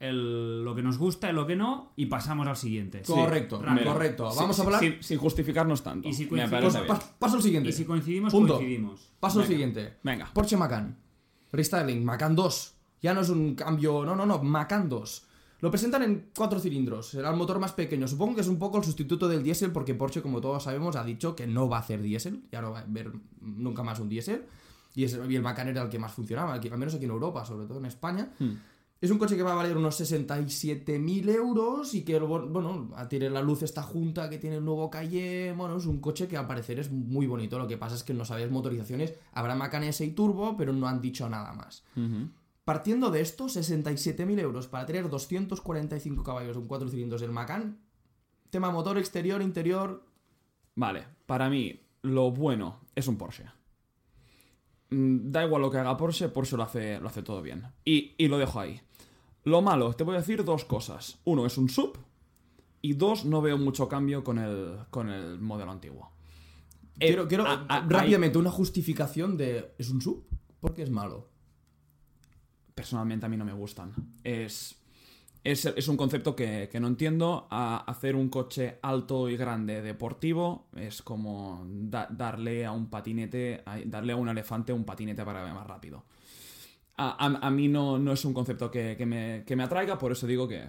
el- 0.00 0.64
lo 0.64 0.74
que 0.74 0.82
nos 0.82 0.98
gusta 0.98 1.30
y 1.30 1.32
lo 1.32 1.46
que 1.46 1.56
no, 1.56 1.92
y 1.96 2.06
pasamos 2.06 2.46
al 2.46 2.56
siguiente. 2.56 3.02
Correcto, 3.06 3.62
rápido. 3.62 3.92
correcto. 3.92 4.30
Vamos 4.36 4.58
a 4.58 4.62
hablar. 4.62 4.80
Sin, 4.80 5.02
sin 5.02 5.18
justificarnos 5.18 5.82
tanto. 5.82 6.08
Y 6.08 6.12
si 6.12 6.26
parece 6.26 6.80
Pues, 6.80 6.86
pa- 6.86 7.16
paso 7.18 7.36
al 7.36 7.42
siguiente. 7.42 7.70
Y 7.70 7.72
si 7.72 7.84
coincidimos, 7.84 8.32
Punto. 8.32 8.56
coincidimos. 8.56 9.10
Paso 9.20 9.40
al 9.40 9.46
siguiente. 9.46 9.94
Venga. 10.02 10.30
Porsche 10.32 10.56
Macan. 10.56 10.96
Restyling, 11.52 12.04
Macan 12.04 12.34
2. 12.34 12.74
Ya 13.00 13.14
no 13.14 13.20
es 13.20 13.28
un 13.30 13.54
cambio. 13.54 14.04
No, 14.04 14.14
no, 14.16 14.26
no. 14.26 14.42
Macan 14.42 14.88
2. 14.88 15.23
Lo 15.64 15.70
presentan 15.70 16.02
en 16.02 16.26
cuatro 16.36 16.60
cilindros. 16.60 17.08
Será 17.08 17.30
el 17.30 17.36
motor 17.36 17.58
más 17.58 17.72
pequeño. 17.72 18.06
Supongo 18.06 18.34
que 18.34 18.42
es 18.42 18.48
un 18.48 18.58
poco 18.58 18.76
el 18.76 18.84
sustituto 18.84 19.28
del 19.28 19.42
diésel 19.42 19.72
porque 19.72 19.94
Porsche, 19.94 20.20
como 20.20 20.42
todos 20.42 20.62
sabemos, 20.62 20.94
ha 20.94 21.02
dicho 21.04 21.34
que 21.34 21.46
no 21.46 21.70
va 21.70 21.78
a 21.78 21.80
hacer 21.80 22.02
diésel. 22.02 22.42
Ya 22.52 22.60
no 22.60 22.72
va 22.72 22.80
a 22.80 22.84
ver 22.86 23.10
nunca 23.40 23.82
más 23.82 23.98
un 23.98 24.10
diésel. 24.10 24.44
Y, 24.94 25.04
el 25.04 25.40
Macan 25.40 25.68
era 25.68 25.80
el 25.80 25.88
que 25.88 25.98
más 25.98 26.12
funcionaba, 26.12 26.52
al 26.52 26.78
menos 26.78 26.94
aquí 26.94 27.06
en 27.06 27.12
Europa, 27.12 27.46
sobre 27.46 27.66
todo 27.66 27.78
en 27.78 27.86
España. 27.86 28.30
Hmm. 28.38 28.56
Es 29.00 29.10
un 29.10 29.16
coche 29.16 29.38
que 29.38 29.42
va 29.42 29.52
a 29.52 29.54
valer 29.54 29.74
unos 29.74 29.98
67.000 29.98 31.30
euros 31.30 31.94
y 31.94 32.02
que, 32.02 32.18
bueno, 32.18 32.90
tiene 33.08 33.30
la 33.30 33.40
luz 33.40 33.62
esta 33.62 33.82
junta 33.82 34.28
que 34.28 34.36
tiene 34.36 34.56
el 34.56 34.64
nuevo 34.66 34.90
Calle. 34.90 35.54
Bueno, 35.56 35.78
es 35.78 35.86
un 35.86 35.98
coche 35.98 36.28
que 36.28 36.36
al 36.36 36.46
parecer 36.46 36.78
es 36.78 36.90
muy 36.90 37.26
bonito. 37.26 37.58
Lo 37.58 37.66
que 37.66 37.78
pasa 37.78 37.94
es 37.94 38.02
que 38.02 38.12
no 38.12 38.26
sabes 38.26 38.50
motorizaciones. 38.50 39.14
Habrá 39.32 39.54
Macan 39.54 39.84
S 39.84 40.04
y 40.04 40.10
Turbo, 40.10 40.58
pero 40.58 40.74
no 40.74 40.86
han 40.86 41.00
dicho 41.00 41.26
nada 41.26 41.54
más. 41.54 41.84
Ujú. 41.96 42.28
Partiendo 42.64 43.10
de 43.10 43.20
esto, 43.20 43.46
67.000 43.46 44.38
euros 44.40 44.68
para 44.68 44.86
tener 44.86 45.08
245 45.10 46.22
caballos 46.22 46.56
en 46.56 46.66
cuatro 46.66 46.88
cilindros 46.88 47.20
del 47.20 47.30
Macan. 47.30 47.78
Tema 48.50 48.70
motor, 48.70 48.96
exterior, 48.98 49.42
interior. 49.42 50.04
Vale, 50.74 51.04
para 51.26 51.50
mí, 51.50 51.80
lo 52.02 52.30
bueno 52.30 52.80
es 52.94 53.06
un 53.08 53.18
Porsche. 53.18 53.44
Mm, 54.90 55.30
Da 55.30 55.44
igual 55.44 55.62
lo 55.62 55.70
que 55.70 55.78
haga 55.78 55.96
Porsche, 55.96 56.28
Porsche 56.28 56.56
lo 56.56 56.62
hace, 56.62 57.00
lo 57.00 57.08
hace 57.08 57.22
todo 57.22 57.42
bien. 57.42 57.64
Y, 57.84 58.14
y 58.16 58.28
lo 58.28 58.38
dejo 58.38 58.60
ahí. 58.60 58.80
Lo 59.44 59.60
malo, 59.60 59.92
te 59.94 60.04
voy 60.04 60.14
a 60.14 60.18
decir 60.20 60.42
dos 60.44 60.64
cosas. 60.64 61.18
Uno, 61.24 61.44
es 61.46 61.58
un 61.58 61.68
sub. 61.68 61.98
Y 62.80 62.94
dos, 62.94 63.24
no 63.24 63.40
veo 63.42 63.58
mucho 63.58 63.88
cambio 63.88 64.22
con 64.24 64.38
el, 64.38 64.78
con 64.90 65.08
el 65.10 65.38
modelo 65.38 65.70
antiguo. 65.70 66.10
Eh, 67.00 67.08
quiero 67.08 67.28
quiero 67.28 67.46
a- 67.46 67.66
a- 67.68 67.86
rápidamente 67.88 68.38
una 68.38 68.50
justificación 68.50 69.36
de. 69.36 69.74
¿Es 69.78 69.90
un 69.90 70.00
sub? 70.00 70.24
Porque 70.60 70.82
es 70.82 70.90
malo. 70.90 71.28
Personalmente 72.74 73.26
a 73.26 73.28
mí 73.28 73.36
no 73.36 73.44
me 73.44 73.52
gustan. 73.52 73.92
Es, 74.22 74.76
es, 75.44 75.64
es 75.66 75.88
un 75.88 75.96
concepto 75.96 76.34
que, 76.34 76.68
que 76.70 76.80
no 76.80 76.88
entiendo. 76.88 77.46
Hacer 77.50 78.16
un 78.16 78.28
coche 78.28 78.78
alto 78.82 79.28
y 79.28 79.36
grande 79.36 79.82
deportivo 79.82 80.68
es 80.76 81.02
como 81.02 81.64
da- 81.68 82.08
darle 82.10 82.64
a 82.66 82.72
un 82.72 82.90
patinete, 82.90 83.62
darle 83.86 84.12
a 84.12 84.16
un 84.16 84.28
elefante 84.28 84.72
un 84.72 84.84
patinete 84.84 85.24
para 85.24 85.42
vaya 85.42 85.54
más 85.54 85.66
rápido. 85.66 86.04
A, 86.96 87.26
a- 87.46 87.50
mí 87.50 87.68
no, 87.68 87.98
no 87.98 88.12
es 88.12 88.24
un 88.24 88.34
concepto 88.34 88.70
que, 88.70 88.96
que 88.96 89.06
me, 89.06 89.44
que 89.46 89.56
me 89.56 89.62
atraiga, 89.64 89.98
por 89.98 90.12
eso 90.12 90.26
digo 90.26 90.46
que 90.48 90.68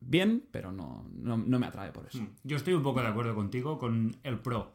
bien, 0.00 0.44
pero 0.50 0.72
no, 0.72 1.06
no, 1.12 1.36
no 1.36 1.58
me 1.58 1.66
atrae 1.66 1.92
por 1.92 2.06
eso. 2.06 2.18
Mm. 2.22 2.28
Yo 2.44 2.56
estoy 2.56 2.74
un 2.74 2.82
poco 2.82 3.00
de 3.00 3.08
acuerdo 3.08 3.34
contigo 3.34 3.78
con 3.78 4.16
el 4.22 4.38
Pro. 4.40 4.72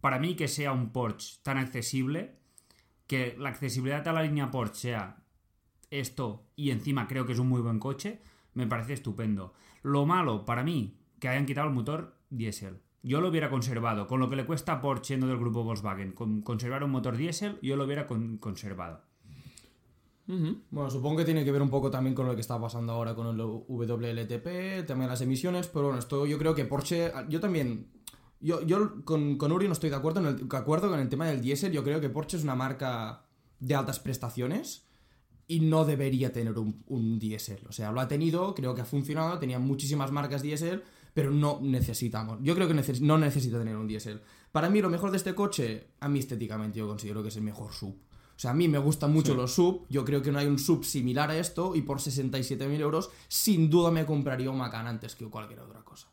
Para 0.00 0.18
mí 0.18 0.34
que 0.34 0.48
sea 0.48 0.72
un 0.72 0.90
Porsche 0.90 1.38
tan 1.42 1.56
accesible, 1.58 2.34
que 3.06 3.36
la 3.38 3.50
accesibilidad 3.50 4.06
a 4.08 4.12
la 4.12 4.22
línea 4.22 4.50
Porsche 4.50 4.80
sea 4.80 5.21
esto 6.00 6.46
y 6.56 6.70
encima 6.70 7.06
creo 7.06 7.26
que 7.26 7.32
es 7.32 7.38
un 7.38 7.48
muy 7.48 7.60
buen 7.60 7.78
coche, 7.78 8.20
me 8.54 8.66
parece 8.66 8.94
estupendo. 8.94 9.54
Lo 9.82 10.06
malo 10.06 10.44
para 10.44 10.62
mí, 10.64 10.98
que 11.18 11.28
hayan 11.28 11.46
quitado 11.46 11.68
el 11.68 11.74
motor 11.74 12.16
diésel. 12.30 12.80
Yo 13.02 13.20
lo 13.20 13.28
hubiera 13.28 13.50
conservado. 13.50 14.06
Con 14.06 14.20
lo 14.20 14.28
que 14.30 14.36
le 14.36 14.46
cuesta 14.46 14.74
a 14.74 14.80
Porsche 14.80 15.08
siendo 15.08 15.26
del 15.26 15.38
grupo 15.38 15.64
Volkswagen, 15.64 16.12
con 16.12 16.42
conservar 16.42 16.84
un 16.84 16.90
motor 16.90 17.16
diésel, 17.16 17.58
yo 17.62 17.76
lo 17.76 17.84
hubiera 17.84 18.06
con- 18.06 18.38
conservado. 18.38 19.02
Bueno, 20.70 20.88
supongo 20.88 21.18
que 21.18 21.24
tiene 21.24 21.44
que 21.44 21.52
ver 21.52 21.60
un 21.62 21.68
poco 21.68 21.90
también 21.90 22.14
con 22.14 22.26
lo 22.26 22.34
que 22.34 22.40
está 22.40 22.58
pasando 22.60 22.92
ahora 22.92 23.14
con 23.14 23.26
el 23.26 23.36
WLTP, 23.40 24.86
también 24.86 25.08
las 25.10 25.20
emisiones, 25.20 25.66
pero 25.66 25.86
bueno, 25.86 25.98
esto 25.98 26.24
yo 26.26 26.38
creo 26.38 26.54
que 26.54 26.64
Porsche, 26.64 27.12
yo 27.28 27.40
también, 27.40 27.88
yo, 28.40 28.62
yo 28.62 29.04
con, 29.04 29.36
con 29.36 29.52
Uri 29.52 29.66
no 29.66 29.72
estoy 29.72 29.90
de 29.90 29.96
acuerdo, 29.96 30.20
en 30.20 30.26
el, 30.26 30.48
de 30.48 30.56
acuerdo 30.56 30.88
con 30.88 31.00
el 31.00 31.08
tema 31.08 31.26
del 31.26 31.42
diésel, 31.42 31.72
yo 31.72 31.82
creo 31.84 32.00
que 32.00 32.08
Porsche 32.08 32.36
es 32.36 32.44
una 32.44 32.54
marca 32.54 33.24
de 33.58 33.74
altas 33.74 33.98
prestaciones 34.00 34.88
y 35.48 35.60
no 35.60 35.84
debería 35.84 36.32
tener 36.32 36.58
un, 36.58 36.82
un 36.86 37.18
diésel. 37.18 37.60
O 37.68 37.72
sea, 37.72 37.92
lo 37.92 38.00
ha 38.00 38.08
tenido, 38.08 38.54
creo 38.54 38.74
que 38.74 38.80
ha 38.80 38.84
funcionado, 38.86 39.38
tenía 39.38 39.58
muchísimas 39.58 40.10
marcas 40.12 40.42
diésel, 40.42 40.82
pero 41.14 41.30
no 41.30 41.58
necesitamos. 41.62 42.38
Yo 42.42 42.54
creo 42.54 42.68
que 42.68 42.74
neces- 42.74 43.00
no 43.00 43.18
necesita 43.18 43.58
tener 43.58 43.76
un 43.76 43.86
diésel. 43.86 44.22
Para 44.50 44.70
mí, 44.70 44.80
lo 44.80 44.88
mejor 44.90 45.10
de 45.10 45.16
este 45.18 45.34
coche, 45.34 45.88
a 46.00 46.08
mí 46.08 46.18
estéticamente, 46.18 46.78
yo 46.78 46.86
considero 46.88 47.22
que 47.22 47.28
es 47.28 47.36
el 47.36 47.42
mejor 47.42 47.72
sub. 47.72 47.94
O 48.34 48.38
sea, 48.42 48.52
a 48.52 48.54
mí 48.54 48.66
me 48.66 48.78
gustan 48.78 49.12
mucho 49.12 49.32
Sí. 49.32 49.38
los 49.38 49.52
sub. 49.54 49.86
Yo 49.90 50.04
creo 50.04 50.22
que 50.22 50.32
no 50.32 50.38
hay 50.38 50.46
un 50.46 50.58
sub 50.58 50.84
similar 50.84 51.30
a 51.30 51.38
esto. 51.38 51.74
Y 51.76 51.82
por 51.82 52.00
67.000 52.00 52.80
euros, 52.80 53.10
sin 53.28 53.68
duda 53.68 53.90
me 53.90 54.06
compraría 54.06 54.50
un 54.50 54.56
Macan 54.58 54.86
antes 54.86 55.14
que 55.14 55.26
cualquier 55.26 55.60
otra 55.60 55.82
cosa. 55.84 56.08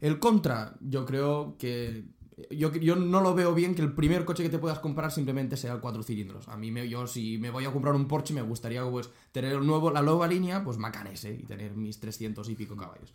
El 0.00 0.18
Contra, 0.18 0.76
yo 0.80 1.04
creo 1.06 1.56
que. 1.58 2.04
Yo, 2.50 2.72
yo 2.72 2.96
no 2.96 3.20
lo 3.20 3.34
veo 3.34 3.54
bien 3.54 3.74
que 3.74 3.82
el 3.82 3.92
primer 3.92 4.24
coche 4.24 4.42
que 4.42 4.48
te 4.48 4.58
puedas 4.58 4.78
comprar 4.78 5.10
simplemente 5.10 5.56
sea 5.56 5.72
el 5.74 5.80
cuatro 5.80 6.02
cilindros. 6.02 6.48
A 6.48 6.56
mí, 6.56 6.70
me, 6.70 6.88
yo 6.88 7.06
si 7.06 7.38
me 7.38 7.50
voy 7.50 7.64
a 7.64 7.72
comprar 7.72 7.94
un 7.94 8.06
Porsche, 8.06 8.34
me 8.34 8.42
gustaría 8.42 8.88
pues, 8.88 9.10
tener 9.32 9.52
el 9.52 9.66
nuevo, 9.66 9.90
la 9.90 10.02
nueva 10.02 10.26
línea, 10.28 10.62
pues 10.62 10.78
Macan 10.78 11.08
S 11.08 11.32
y 11.32 11.44
tener 11.44 11.72
mis 11.72 11.98
300 11.98 12.48
y 12.48 12.54
pico 12.54 12.76
caballos. 12.76 13.12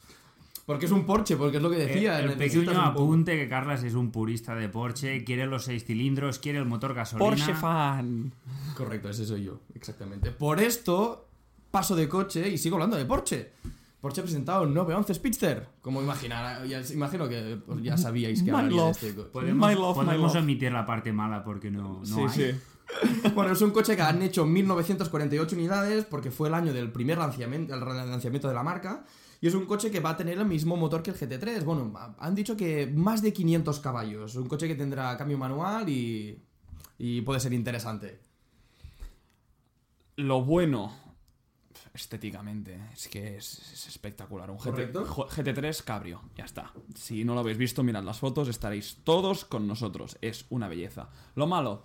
Porque 0.66 0.86
es 0.86 0.92
un 0.92 1.06
Porsche, 1.06 1.36
porque 1.36 1.58
es 1.58 1.64
lo 1.64 1.70
que 1.70 1.78
decía. 1.78 2.20
el 2.20 2.38
necesitas 2.38 2.68
pequeño 2.68 2.82
apunte 2.82 3.38
que 3.38 3.50
Carlas 3.50 3.84
es 3.84 3.96
un 3.96 4.12
purista 4.12 4.56
de 4.56 4.70
Porsche, 4.70 5.24
quiere 5.26 5.46
los 5.46 5.66
seis 5.66 5.84
cilindros, 5.84 6.40
quiere 6.40 6.60
el 6.60 6.66
motor 6.66 6.94
gasolina. 6.94 7.30
Porsche 7.30 7.54
fan. 7.54 8.34
Correcto, 8.76 9.10
ese 9.10 9.26
soy 9.26 9.44
yo, 9.44 9.60
exactamente. 9.76 10.32
Por 10.32 10.62
esto, 10.62 11.28
paso 11.70 11.96
de 11.96 12.08
coche 12.08 12.48
y 12.48 12.58
sigo 12.58 12.78
hablando 12.78 12.96
de 12.96 13.06
Porsche. 13.06 13.52
Porsche 14.04 14.20
ha 14.20 14.24
presentado 14.26 14.66
el 14.66 14.74
911 14.74 15.14
Speedster. 15.14 15.68
Como 15.82 16.02
imaginar, 16.02 16.66
ya, 16.68 16.82
imagino 16.94 17.30
que 17.30 17.58
pues, 17.66 17.82
ya 17.82 17.96
sabíais 17.98 18.44
que 18.44 18.52
My 18.52 18.58
hablaría 18.58 18.82
de 18.82 18.88
love. 18.88 18.92
este 18.92 19.16
coche. 19.16 19.30
Podemos, 19.32 19.70
My 19.70 19.76
love, 19.76 19.98
my 19.98 20.06
podemos 20.06 20.34
love. 20.34 20.44
omitir 20.44 20.74
la 20.74 20.86
parte 20.86 21.14
mala 21.14 21.42
porque 21.42 21.72
no, 21.72 22.00
no 22.02 22.06
sí, 22.06 22.20
hay. 22.22 22.30
sí. 22.54 22.60
Bueno, 23.34 23.54
es 23.54 23.62
un 23.62 23.72
coche 23.72 23.96
que 23.96 24.02
han 24.02 24.22
hecho 24.22 24.46
1948 24.46 25.56
unidades 25.56 26.04
porque 26.04 26.32
fue 26.32 26.50
el 26.50 26.54
año 26.54 26.74
del 26.74 26.92
primer 26.92 27.18
lanzamiento, 27.18 27.74
el 27.74 27.80
lanzamiento 27.80 28.50
de 28.50 28.54
la 28.54 28.62
marca. 28.62 29.06
Y 29.40 29.48
es 29.48 29.54
un 29.56 29.66
coche 29.66 29.90
que 29.90 30.02
va 30.02 30.10
a 30.12 30.18
tener 30.18 30.38
el 30.38 30.46
mismo 30.46 30.76
motor 30.76 31.02
que 31.02 31.12
el 31.12 31.18
GT3. 31.18 31.64
Bueno, 31.64 31.94
ha- 31.98 32.14
han 32.20 32.36
dicho 32.36 32.58
que 32.58 32.88
más 32.94 33.22
de 33.22 33.32
500 33.32 33.80
caballos. 33.80 34.36
Un 34.36 34.48
coche 34.48 34.68
que 34.68 34.76
tendrá 34.76 35.16
cambio 35.18 35.38
manual 35.38 35.88
y, 35.88 36.44
y 36.98 37.22
puede 37.22 37.40
ser 37.40 37.54
interesante. 37.54 38.20
Lo 40.18 40.44
bueno, 40.44 40.94
estéticamente, 41.94 42.80
es 42.94 43.08
que 43.08 43.38
es, 43.38 43.60
es 43.72 43.88
espectacular. 43.88 44.50
Un 44.50 44.58
GT, 44.58 44.64
Correcto. 44.72 45.06
jo- 45.06 45.28
GT3 45.30 45.84
cabrio, 45.84 46.22
ya 46.36 46.46
está. 46.46 46.74
Si 46.96 47.24
no 47.24 47.34
lo 47.36 47.42
habéis 47.42 47.58
visto, 47.58 47.84
mirad 47.84 48.04
las 48.04 48.20
fotos, 48.20 48.48
estaréis 48.48 48.98
todos 49.04 49.46
con 49.46 49.68
nosotros. 49.68 50.18
Es 50.22 50.46
una 50.50 50.68
belleza. 50.68 51.10
Lo 51.36 51.46
malo, 51.48 51.84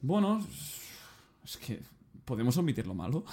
bueno, 0.00 0.44
es 1.44 1.56
que 1.56 1.82
podemos 2.24 2.56
omitir 2.56 2.86
lo 2.86 2.94
malo. 2.94 3.24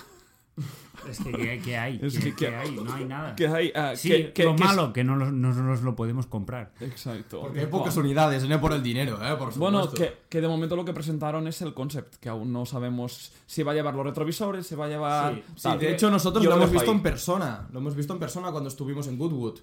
Es 1.10 1.20
que, 1.20 1.32
¿qué, 1.34 1.62
qué 1.64 1.78
hay? 1.78 2.00
Es 2.02 2.18
¿Qué, 2.18 2.24
que- 2.34 2.36
qué 2.36 2.56
hay? 2.56 2.72
No 2.72 2.92
hay 2.94 3.06
nada. 3.16 3.36
Que 3.36 3.48
hay, 3.48 3.72
ah, 3.76 3.94
sí, 3.96 4.32
que- 4.34 4.44
lo 4.46 4.56
que 4.56 4.64
malo, 4.64 4.94
que 4.94 5.04
no, 5.04 5.16
no 5.18 5.32
nos 5.32 5.82
lo 5.82 5.96
podemos 5.96 6.26
comprar. 6.26 6.72
Exacto. 6.80 7.42
Porque 7.42 7.60
hay 7.62 7.66
pocas 7.68 7.96
unidades, 7.98 8.48
no 8.48 8.60
por 8.62 8.72
el 8.74 8.82
dinero, 8.82 9.20
¿eh? 9.24 9.36
Por 9.38 9.54
Bueno, 9.58 9.84
supuesto. 9.84 10.04
que, 10.06 10.18
que 10.30 10.42
de 10.42 10.48
momento 10.48 10.76
lo 10.76 10.86
que 10.86 10.94
presentaron 10.94 11.48
es 11.48 11.62
el 11.62 11.74
concept, 11.74 12.16
que 12.16 12.30
aún 12.30 12.52
no 12.54 12.66
sabemos 12.66 13.34
si 13.46 13.62
va 13.64 13.74
a 13.74 13.76
llevar 13.76 13.94
los 13.96 14.06
retrovisores, 14.06 14.66
si 14.66 14.76
va 14.76 14.86
a 14.86 14.90
llevar... 14.90 15.36
Sí, 15.56 15.70
Sí, 15.72 15.78
de 15.78 15.94
hecho 15.94 16.10
nosotros 16.10 16.44
lo 16.44 16.56
hemos 16.56 16.72
visto 16.72 16.90
ahí. 16.92 16.98
en 16.98 17.04
persona. 17.04 17.68
Lo 17.72 17.80
hemos 17.80 17.96
visto 17.96 18.14
en 18.14 18.20
persona 18.20 18.52
cuando 18.52 18.70
estuvimos 18.70 19.08
en 19.08 19.18
Goodwood. 19.18 19.60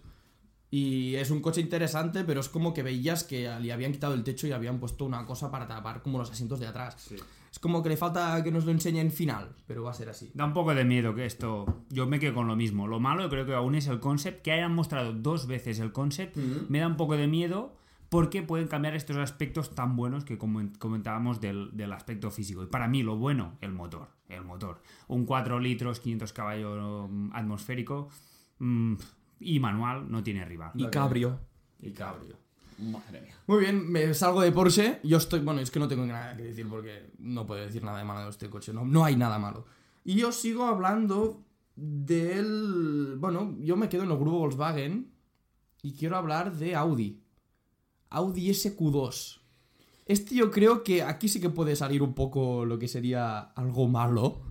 Y 0.74 1.16
es 1.16 1.30
un 1.30 1.40
coche 1.42 1.60
interesante, 1.60 2.24
pero 2.24 2.40
es 2.40 2.48
como 2.48 2.72
que 2.72 2.82
veías 2.82 3.24
que 3.24 3.42
le 3.60 3.72
habían 3.74 3.92
quitado 3.92 4.14
el 4.14 4.24
techo 4.24 4.46
y 4.46 4.52
habían 4.52 4.80
puesto 4.80 5.04
una 5.04 5.26
cosa 5.26 5.50
para 5.50 5.66
tapar 5.68 6.00
como 6.02 6.16
los 6.18 6.30
asientos 6.30 6.58
de 6.60 6.66
atrás. 6.66 6.96
Es 7.52 7.58
como 7.58 7.82
que 7.82 7.90
le 7.90 7.98
falta 7.98 8.42
que 8.42 8.50
nos 8.50 8.64
lo 8.64 8.72
enseñen 8.72 9.10
final, 9.12 9.54
pero 9.66 9.82
va 9.82 9.90
a 9.90 9.94
ser 9.94 10.08
así. 10.08 10.30
Da 10.32 10.46
un 10.46 10.54
poco 10.54 10.74
de 10.74 10.86
miedo 10.86 11.14
que 11.14 11.26
esto. 11.26 11.84
Yo 11.90 12.06
me 12.06 12.18
quedo 12.18 12.32
con 12.32 12.46
lo 12.48 12.56
mismo. 12.56 12.86
Lo 12.88 13.00
malo 13.00 13.28
creo 13.28 13.44
que 13.44 13.52
aún 13.52 13.74
es 13.74 13.86
el 13.86 14.00
concept. 14.00 14.40
Que 14.42 14.52
hayan 14.52 14.74
mostrado 14.74 15.12
dos 15.12 15.46
veces 15.46 15.78
el 15.78 15.92
concept. 15.92 16.38
Me 16.70 16.78
da 16.78 16.86
un 16.86 16.96
poco 16.96 17.18
de 17.18 17.26
miedo 17.28 17.76
porque 18.08 18.42
pueden 18.42 18.68
cambiar 18.68 18.94
estos 18.94 19.18
aspectos 19.18 19.74
tan 19.74 19.94
buenos 19.96 20.24
que 20.24 20.38
comen- 20.38 20.76
comentábamos 20.78 21.42
del, 21.42 21.68
del 21.76 21.92
aspecto 21.92 22.30
físico. 22.30 22.62
Y 22.62 22.66
para 22.68 22.88
mí 22.88 23.02
lo 23.02 23.16
bueno, 23.16 23.58
el 23.60 23.72
motor. 23.72 24.08
El 24.30 24.42
motor. 24.44 24.80
Un 25.08 25.26
4 25.26 25.60
litros, 25.60 26.00
500 26.00 26.32
caballos 26.32 27.10
mm, 27.10 27.30
atmosférico 27.34 28.08
mm, 28.58 28.94
y 29.44 29.60
manual 29.60 30.10
no 30.10 30.22
tiene 30.22 30.44
rival. 30.44 30.72
Y 30.74 30.86
cabrio. 30.86 31.38
Y 31.80 31.90
cabrio. 31.90 32.36
Madre 32.78 33.20
mía. 33.20 33.34
Muy 33.46 33.60
bien, 33.60 33.90
me 33.90 34.12
salgo 34.14 34.40
de 34.40 34.52
Porsche. 34.52 35.00
Yo 35.04 35.18
estoy. 35.18 35.40
Bueno, 35.40 35.60
es 35.60 35.70
que 35.70 35.78
no 35.78 35.88
tengo 35.88 36.04
nada 36.06 36.36
que 36.36 36.42
decir 36.42 36.66
porque 36.68 37.12
no 37.18 37.46
puedo 37.46 37.60
decir 37.64 37.82
nada 37.82 37.98
de 37.98 38.04
malo 38.04 38.24
de 38.24 38.30
este 38.30 38.48
coche. 38.48 38.72
No, 38.72 38.84
no 38.84 39.04
hay 39.04 39.16
nada 39.16 39.38
malo. 39.38 39.66
Y 40.04 40.14
yo 40.16 40.32
sigo 40.32 40.64
hablando 40.64 41.44
del. 41.76 43.16
Bueno, 43.18 43.56
yo 43.60 43.76
me 43.76 43.88
quedo 43.88 44.04
en 44.04 44.10
el 44.10 44.16
grupo 44.16 44.38
Volkswagen 44.38 45.12
y 45.82 45.92
quiero 45.92 46.16
hablar 46.16 46.56
de 46.56 46.74
Audi. 46.74 47.22
Audi 48.10 48.50
SQ2. 48.50 49.40
Este 50.06 50.34
yo 50.34 50.50
creo 50.50 50.82
que 50.82 51.02
aquí 51.02 51.28
sí 51.28 51.40
que 51.40 51.50
puede 51.50 51.76
salir 51.76 52.02
un 52.02 52.14
poco 52.14 52.64
lo 52.64 52.78
que 52.78 52.88
sería 52.88 53.38
algo 53.40 53.88
malo. 53.88 54.42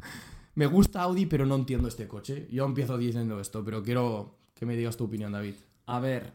Me 0.55 0.65
gusta 0.65 1.03
Audi, 1.03 1.25
pero 1.25 1.45
no 1.45 1.55
entiendo 1.55 1.87
este 1.87 2.07
coche. 2.07 2.47
Yo 2.51 2.65
empiezo 2.65 2.97
diciendo 2.97 3.39
esto, 3.39 3.63
pero 3.63 3.83
quiero 3.83 4.40
que 4.61 4.67
me 4.67 4.75
digas 4.75 4.95
tu 4.95 5.05
opinión, 5.05 5.31
David. 5.31 5.55
A 5.87 5.99
ver, 5.99 6.33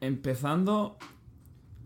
empezando, 0.00 0.96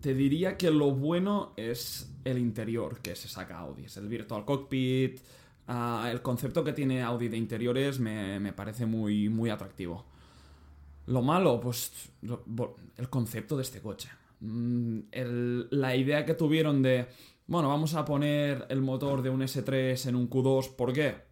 te 0.01 0.13
diría 0.13 0.55
que 0.55 0.69
lo 0.69 0.91
bueno 0.91 1.53
es 1.57 2.15
el 2.25 2.37
interior 2.37 2.99
que 2.99 3.15
se 3.15 3.27
saca 3.27 3.57
Audi. 3.57 3.85
Es 3.85 3.97
el 3.97 4.07
Virtual 4.07 4.45
Cockpit. 4.45 5.19
ah, 5.65 6.07
el 6.11 6.21
concepto 6.21 6.63
que 6.63 6.73
tiene 6.73 7.01
Audi 7.01 7.27
de 7.27 7.37
interiores 7.37 7.99
me, 7.99 8.39
me 8.39 8.53
parece 8.53 8.85
muy, 8.85 9.29
muy 9.29 9.49
atractivo. 9.49 10.05
Lo 11.07 11.23
malo, 11.23 11.59
pues 11.59 12.11
el 12.95 13.09
concepto 13.09 13.57
de 13.57 13.63
este 13.63 13.81
coche. 13.81 14.09
Mm, 14.41 14.99
la 15.71 15.95
idea 15.95 16.23
que 16.23 16.35
tuvieron 16.35 16.83
de, 16.83 17.07
bueno, 17.47 17.67
vamos 17.67 17.95
a 17.95 18.05
poner 18.05 18.67
el 18.69 18.81
motor 18.81 19.23
de 19.23 19.31
un 19.31 19.41
S3 19.41 20.07
en 20.07 20.15
un 20.15 20.29
Q2, 20.29 20.75
¿por 20.75 20.93
qué? 20.93 21.28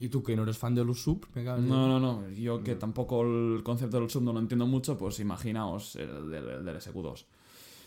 ¿Y 0.00 0.08
tú 0.08 0.22
que 0.22 0.34
no 0.36 0.42
eres 0.42 0.58
fan 0.58 0.74
de 0.74 0.84
los 0.84 1.00
sub? 1.02 1.26
Me 1.34 1.44
cago 1.44 1.58
en- 1.58 1.68
No, 1.68 1.86
no, 1.86 2.00
no. 2.00 2.28
Yo 2.30 2.62
que 2.62 2.74
tampoco 2.74 3.22
el 3.22 3.62
concepto 3.62 4.00
del 4.00 4.10
sub 4.10 4.22
no 4.22 4.32
lo 4.32 4.40
entiendo 4.40 4.66
mucho, 4.66 4.98
pues 4.98 5.20
imaginaos 5.20 5.96
el 5.96 6.30
del, 6.30 6.48
el 6.48 6.64
del 6.64 6.76
SQ2. 6.76 7.24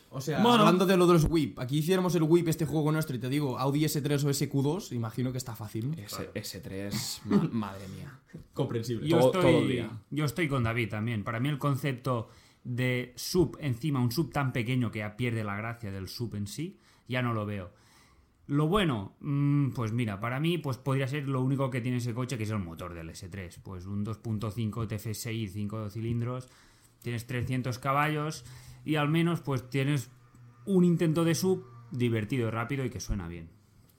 O 0.10 0.22
sea, 0.22 0.41
Bueno. 0.41 0.60
hablando 0.60 0.86
de 0.86 0.96
lo 0.96 1.06
de 1.06 1.13
los 1.13 1.26
whip, 1.30 1.60
aquí 1.60 1.80
hiciéramos 1.80 2.15
el 2.15 2.24
whip 2.24 2.48
este 2.48 2.65
juego 2.65 2.93
nuestro 2.93 3.13
y 3.17 3.20
te 3.20 3.28
digo 3.28 3.60
Audi 3.60 3.84
S3 3.84 4.24
o 4.24 4.30
SQ2, 4.30 4.93
imagino 4.93 5.34
que 5.34 5.38
está 5.38 5.54
fácil. 5.54 5.91
¿no? 5.91 5.98
Ese, 5.98 6.32
S3, 6.34 7.22
ma- 7.26 7.50
madre 7.52 7.88
mía. 7.89 8.17
Comprensible. 8.54 9.06
Yo 9.06 9.17
Todo- 9.20 9.28
estoy, 9.34 9.41
todo 9.52 9.62
el 9.63 9.67
día. 9.67 9.89
yo 10.10 10.24
estoy 10.26 10.48
con 10.48 10.63
David 10.63 10.89
también. 10.89 11.26
Para 11.26 11.41
mí 11.41 11.50
el 11.50 11.58
concepto 11.58 12.30
de 12.63 13.12
sub 13.17 13.58
encima, 13.60 14.00
un 14.00 14.12
sub 14.13 14.32
tan 14.32 14.54
pequeño 14.54 14.91
que 14.91 15.00
ya 15.00 15.17
pierde 15.17 15.43
la 15.43 15.58
gracia 15.58 15.91
del 15.91 16.08
sub 16.08 16.36
en 16.36 16.48
sí, 16.48 16.80
ya 17.10 17.22
no 17.22 17.34
lo 17.34 17.46
veo. 17.46 17.72
Lo 18.47 18.67
bueno, 18.67 19.13
mm, 19.19 19.71
pues 19.71 19.91
mira, 19.91 20.21
para 20.21 20.39
mí 20.39 20.57
pues 20.57 20.77
podría 20.77 21.07
ser 21.07 21.27
lo 21.27 21.41
único 21.41 21.69
que 21.69 21.81
tiene 21.81 21.97
ese 21.97 22.13
coche 22.13 22.38
que 22.38 22.43
es 22.43 22.49
el 22.49 22.60
motor 22.60 22.93
del 22.93 23.10
S3. 23.10 23.60
Pues 23.62 23.86
un 23.86 24.05
2.5 24.05 24.88
TFSI, 24.88 25.47
5 25.47 25.89
cilindros, 25.89 26.47
tienes 27.01 27.27
300 27.27 27.77
caballos 27.77 28.45
y 28.86 28.95
al 28.95 29.10
menos 29.10 29.41
pues 29.41 29.69
tienes 29.69 30.10
un 30.65 30.86
intento 30.86 31.25
de 31.25 31.36
sub 31.36 31.65
divertido, 31.91 32.49
rápido 32.49 32.86
y 32.86 32.89
que 32.89 33.01
suena 33.01 33.27
bien. 33.27 33.49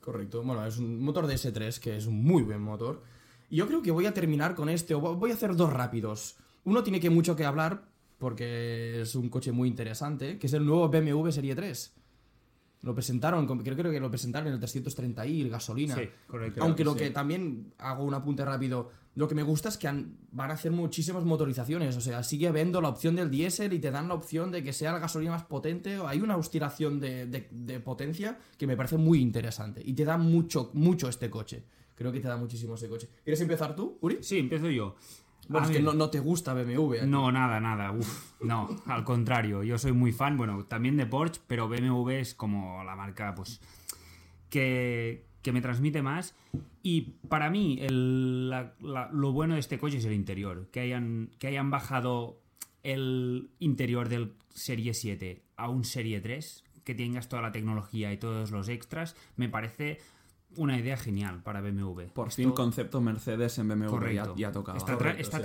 Correcto. 0.01 0.43
Bueno, 0.43 0.65
es 0.65 0.79
un 0.79 1.03
motor 1.03 1.27
de 1.27 1.35
S3 1.35 1.79
que 1.79 1.99
es 1.99 2.07
un 2.07 2.25
muy 2.25 2.43
buen 2.43 2.63
motor. 2.63 3.03
Y 3.51 3.57
yo 3.57 3.67
creo 3.67 3.83
que 3.83 3.91
voy 3.91 4.07
a 4.07 4.15
terminar 4.15 4.55
con 4.55 4.71
este, 4.71 4.95
o 4.95 5.01
voy 5.01 5.31
a 5.31 5.35
hacer 5.35 5.57
dos 5.57 5.71
rápidos. 5.71 6.37
Uno 6.65 6.83
tiene 6.83 7.01
que 7.01 7.11
mucho 7.11 7.37
que 7.37 7.45
hablar 7.45 7.85
porque 8.19 9.03
es 9.03 9.15
un 9.15 9.29
coche 9.29 9.53
muy 9.53 9.69
interesante, 9.69 10.39
que 10.39 10.47
es 10.47 10.53
el 10.55 10.65
nuevo 10.65 10.89
BMW 10.89 11.31
Serie 11.31 11.55
3. 11.55 11.98
Lo 12.83 12.95
presentaron, 12.95 13.45
creo, 13.63 13.77
creo 13.77 13.91
que 13.91 13.99
lo 14.01 14.09
presentaron 14.09 14.47
en 14.49 14.55
el 14.55 14.61
330i, 14.61 15.41
el 15.43 15.51
gasolina. 15.51 15.97
Sí, 15.97 16.03
correcto. 16.29 16.63
Aunque 16.63 16.85
lo 16.85 16.93
sí. 16.93 16.99
que 17.01 17.11
también 17.11 17.73
hago 17.79 18.05
un 18.05 18.15
apunte 18.15 18.45
rápido, 18.45 18.91
lo 19.17 19.27
que 19.27 19.35
me 19.35 19.43
gusta 19.43 19.69
es 19.69 19.77
que 19.77 19.89
han- 19.89 20.17
van 20.31 20.53
a 20.53 20.55
hacer 20.55 20.71
muchísimas 20.71 21.25
motorizaciones, 21.25 21.97
o 21.97 22.01
sea, 22.01 22.23
sigue 22.23 22.47
habiendo 22.47 22.81
la 22.81 22.89
opción 22.89 23.17
del 23.17 23.31
diésel 23.31 23.73
y 23.73 23.81
te 23.81 23.91
dan 23.91 24.07
la 24.07 24.15
opción 24.15 24.53
de 24.53 24.63
que 24.63 24.73
sea 24.73 24.93
la 24.93 25.01
gasolina 25.01 25.33
más 25.33 25.43
potente, 25.45 25.99
o 25.99 26.07
hay 26.07 26.21
una 26.21 26.37
oscilación 26.37 27.01
de, 27.01 27.27
de- 27.27 27.49
de 27.51 27.81
potencia 27.81 28.39
que 28.57 28.69
me 28.69 28.77
parece 28.77 28.97
muy 28.97 29.21
interesante 29.21 29.83
y 29.85 29.95
te 29.95 30.05
da 30.05 30.17
mucho, 30.17 30.71
mucho 30.75 31.09
este 31.09 31.29
coche. 31.31 31.65
Creo 31.97 32.13
que 32.13 32.21
te 32.21 32.29
da 32.29 32.37
muchísimo 32.37 32.75
este 32.77 32.89
coche. 32.89 33.09
¿Quieres 33.25 33.41
empezar 33.41 33.75
tú, 33.75 33.99
Uri? 34.01 34.19
Sí, 34.21 34.39
empiezo 34.39 34.71
yo. 34.71 34.95
Bueno, 35.49 35.67
A 35.67 35.71
es 35.71 35.77
que 35.77 35.83
no, 35.83 35.95
no 35.95 36.11
te 36.11 36.21
gusta 36.21 36.53
BMW. 36.55 36.95
¿eh? 36.95 37.07
No, 37.07 37.33
nada, 37.33 37.59
nada. 37.61 37.93
Uf, 37.93 38.33
no, 38.43 38.69
al 38.87 39.03
contrario. 39.05 39.63
Yo 39.63 39.79
soy 39.79 39.93
muy 39.93 40.13
fan, 40.13 40.37
bueno, 40.37 40.65
también 40.67 40.97
de 40.97 41.07
Porsche, 41.07 41.41
pero 41.47 41.69
BMW 41.69 42.11
es 42.11 42.35
como 42.35 42.85
la 42.85 42.95
marca, 42.97 43.35
pues, 43.35 43.61
que, 44.51 45.25
que 45.43 45.53
me 45.53 45.61
transmite 45.61 46.03
más. 46.03 46.35
Y 46.83 47.15
para 47.29 47.51
mí, 47.51 47.79
el- 47.81 48.51
la- 48.51 48.75
la- 48.81 49.11
lo 49.13 49.33
bueno 49.33 49.55
de 49.55 49.61
este 49.61 49.79
coche 49.79 49.99
es 49.99 50.05
el 50.05 50.13
interior. 50.13 50.69
Que 50.71 50.81
hayan, 50.81 51.31
que 51.39 51.47
hayan 51.49 51.71
bajado 51.71 52.41
el 52.83 53.51
interior 53.59 54.09
del 54.09 54.35
Serie 54.51 54.95
7 54.95 55.43
a 55.57 55.69
un 55.69 55.85
Serie 55.85 56.21
3, 56.21 56.65
que 56.85 56.95
tengas 56.95 57.29
toda 57.29 57.43
la 57.43 57.53
tecnología 57.53 58.13
y 58.13 58.17
todos 58.17 58.51
los 58.51 58.69
extras, 58.69 59.15
me 59.37 59.49
parece 59.49 59.99
una 60.59 60.79
idea 60.79 60.97
genial 60.97 61.43
para 61.43 61.61
BMW. 61.61 62.03
Por 62.13 62.29
Esto- 62.29 62.43
fin 62.43 62.51
concepto 62.53 63.01
Mercedes 63.01 63.59
en 63.59 63.69
BMW 63.69 63.87
correcto. 63.89 64.35
ya, 64.37 64.49
ya 64.49 64.53
tocaba. 64.53 64.77
Esta, 64.79 64.99
tra- 64.99 65.15
esta 65.19 65.41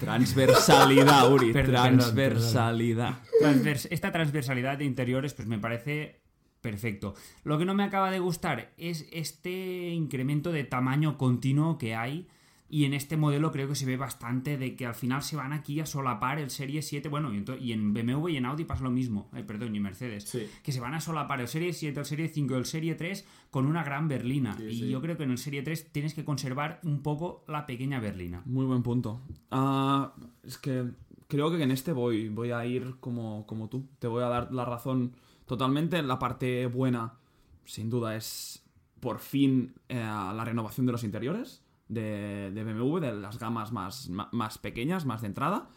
Transversalidad, 0.00 1.30
Uri. 1.32 1.52
Perdón, 1.52 1.72
perdón, 1.74 1.98
transversalidad. 1.98 3.18
transvers- 3.40 3.88
esta 3.90 4.10
transversalidad 4.12 4.78
de 4.78 4.84
interiores 4.84 5.34
pues 5.34 5.46
me 5.48 5.58
parece 5.58 6.20
perfecto. 6.60 7.14
Lo 7.44 7.58
que 7.58 7.64
no 7.64 7.74
me 7.74 7.84
acaba 7.84 8.10
de 8.10 8.18
gustar 8.18 8.72
es 8.76 9.06
este 9.12 9.90
incremento 9.90 10.50
de 10.52 10.64
tamaño 10.64 11.18
continuo 11.18 11.78
que 11.78 11.94
hay 11.94 12.28
y 12.72 12.86
en 12.86 12.94
este 12.94 13.18
modelo 13.18 13.52
creo 13.52 13.68
que 13.68 13.74
se 13.74 13.84
ve 13.84 13.98
bastante 13.98 14.56
de 14.56 14.74
que 14.76 14.86
al 14.86 14.94
final 14.94 15.22
se 15.22 15.36
van 15.36 15.52
aquí 15.52 15.78
a 15.80 15.84
solapar 15.84 16.38
el 16.38 16.48
Serie 16.48 16.80
7, 16.80 17.06
bueno, 17.10 17.30
y 17.34 17.44
y 17.60 17.72
en 17.72 17.92
BMW 17.92 18.28
y 18.30 18.36
en 18.38 18.46
Audi 18.46 18.64
pasa 18.64 18.82
lo 18.82 18.90
mismo, 18.90 19.28
eh, 19.36 19.42
perdón, 19.42 19.74
y 19.74 19.76
en 19.76 19.82
Mercedes, 19.82 20.24
Sí. 20.24 20.46
que 20.62 20.72
se 20.72 20.80
van 20.80 20.94
a 20.94 21.00
solapar 21.02 21.42
el 21.42 21.48
Serie 21.48 21.74
7, 21.74 22.00
el 22.00 22.06
Serie 22.06 22.28
5 22.28 22.54
y 22.54 22.56
el 22.56 22.64
Serie 22.64 22.94
3 22.94 23.26
con 23.50 23.66
una 23.66 23.84
gran 23.84 24.08
berlina. 24.08 24.56
Sí, 24.56 24.64
y 24.64 24.74
sí. 24.78 24.88
yo 24.88 25.02
creo 25.02 25.18
que 25.18 25.24
en 25.24 25.32
el 25.32 25.36
Serie 25.36 25.62
3 25.62 25.92
tienes 25.92 26.14
que 26.14 26.24
conservar 26.24 26.80
un 26.82 27.02
poco 27.02 27.44
la 27.46 27.66
pequeña 27.66 28.00
berlina. 28.00 28.40
Muy 28.46 28.64
buen 28.64 28.82
punto. 28.82 29.20
Ah, 29.50 30.14
es 30.42 30.56
que 30.56 30.92
creo 31.28 31.50
que 31.54 31.62
en 31.62 31.72
este 31.72 31.92
voy, 31.92 32.30
voy 32.30 32.52
a 32.52 32.64
ir 32.64 32.96
como, 33.00 33.44
como 33.46 33.68
tú. 33.68 33.86
Te 33.98 34.06
voy 34.06 34.22
a 34.22 34.28
dar 34.28 34.50
la 34.50 34.64
razón 34.64 35.12
totalmente. 35.44 36.00
La 36.02 36.18
parte 36.18 36.64
buena, 36.68 37.18
sin 37.66 37.90
duda, 37.90 38.16
es 38.16 38.64
por 38.98 39.18
fin 39.18 39.74
eh, 39.90 39.96
la 39.96 40.42
renovación 40.42 40.86
de 40.86 40.92
los 40.92 41.04
interiores 41.04 41.61
de, 41.92 42.50
de 42.52 42.64
BMW, 42.64 42.98
de 43.00 43.12
las 43.14 43.38
gamas 43.38 43.72
más, 43.72 44.08
más 44.08 44.58
pequeñas, 44.58 45.04
más 45.06 45.20
de 45.22 45.28
entrada. 45.28 45.68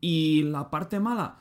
Y 0.00 0.42
la 0.42 0.70
parte 0.70 1.00
mala, 1.00 1.38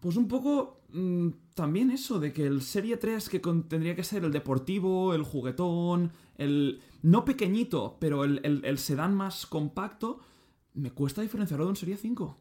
pues 0.00 0.16
un 0.16 0.28
poco 0.28 0.80
mm, 0.92 1.28
también 1.54 1.90
eso 1.90 2.18
de 2.18 2.32
que 2.32 2.46
el 2.46 2.62
Serie 2.62 2.96
3 2.96 3.28
que 3.28 3.40
con- 3.40 3.68
tendría 3.68 3.94
que 3.94 4.04
ser 4.04 4.24
el 4.24 4.32
deportivo, 4.32 5.14
el 5.14 5.22
juguetón, 5.22 6.12
el 6.36 6.80
no 7.02 7.24
pequeñito, 7.24 7.96
pero 8.00 8.24
el, 8.24 8.40
el- 8.42 8.64
el 8.64 8.78
sedán 8.78 9.14
más 9.14 9.46
compacto, 9.46 10.18
me 10.74 10.90
cuesta 10.90 11.22
diferenciarlo 11.22 11.64
de 11.66 11.70
un 11.70 11.76
Serie 11.76 11.96
5. 11.96 12.36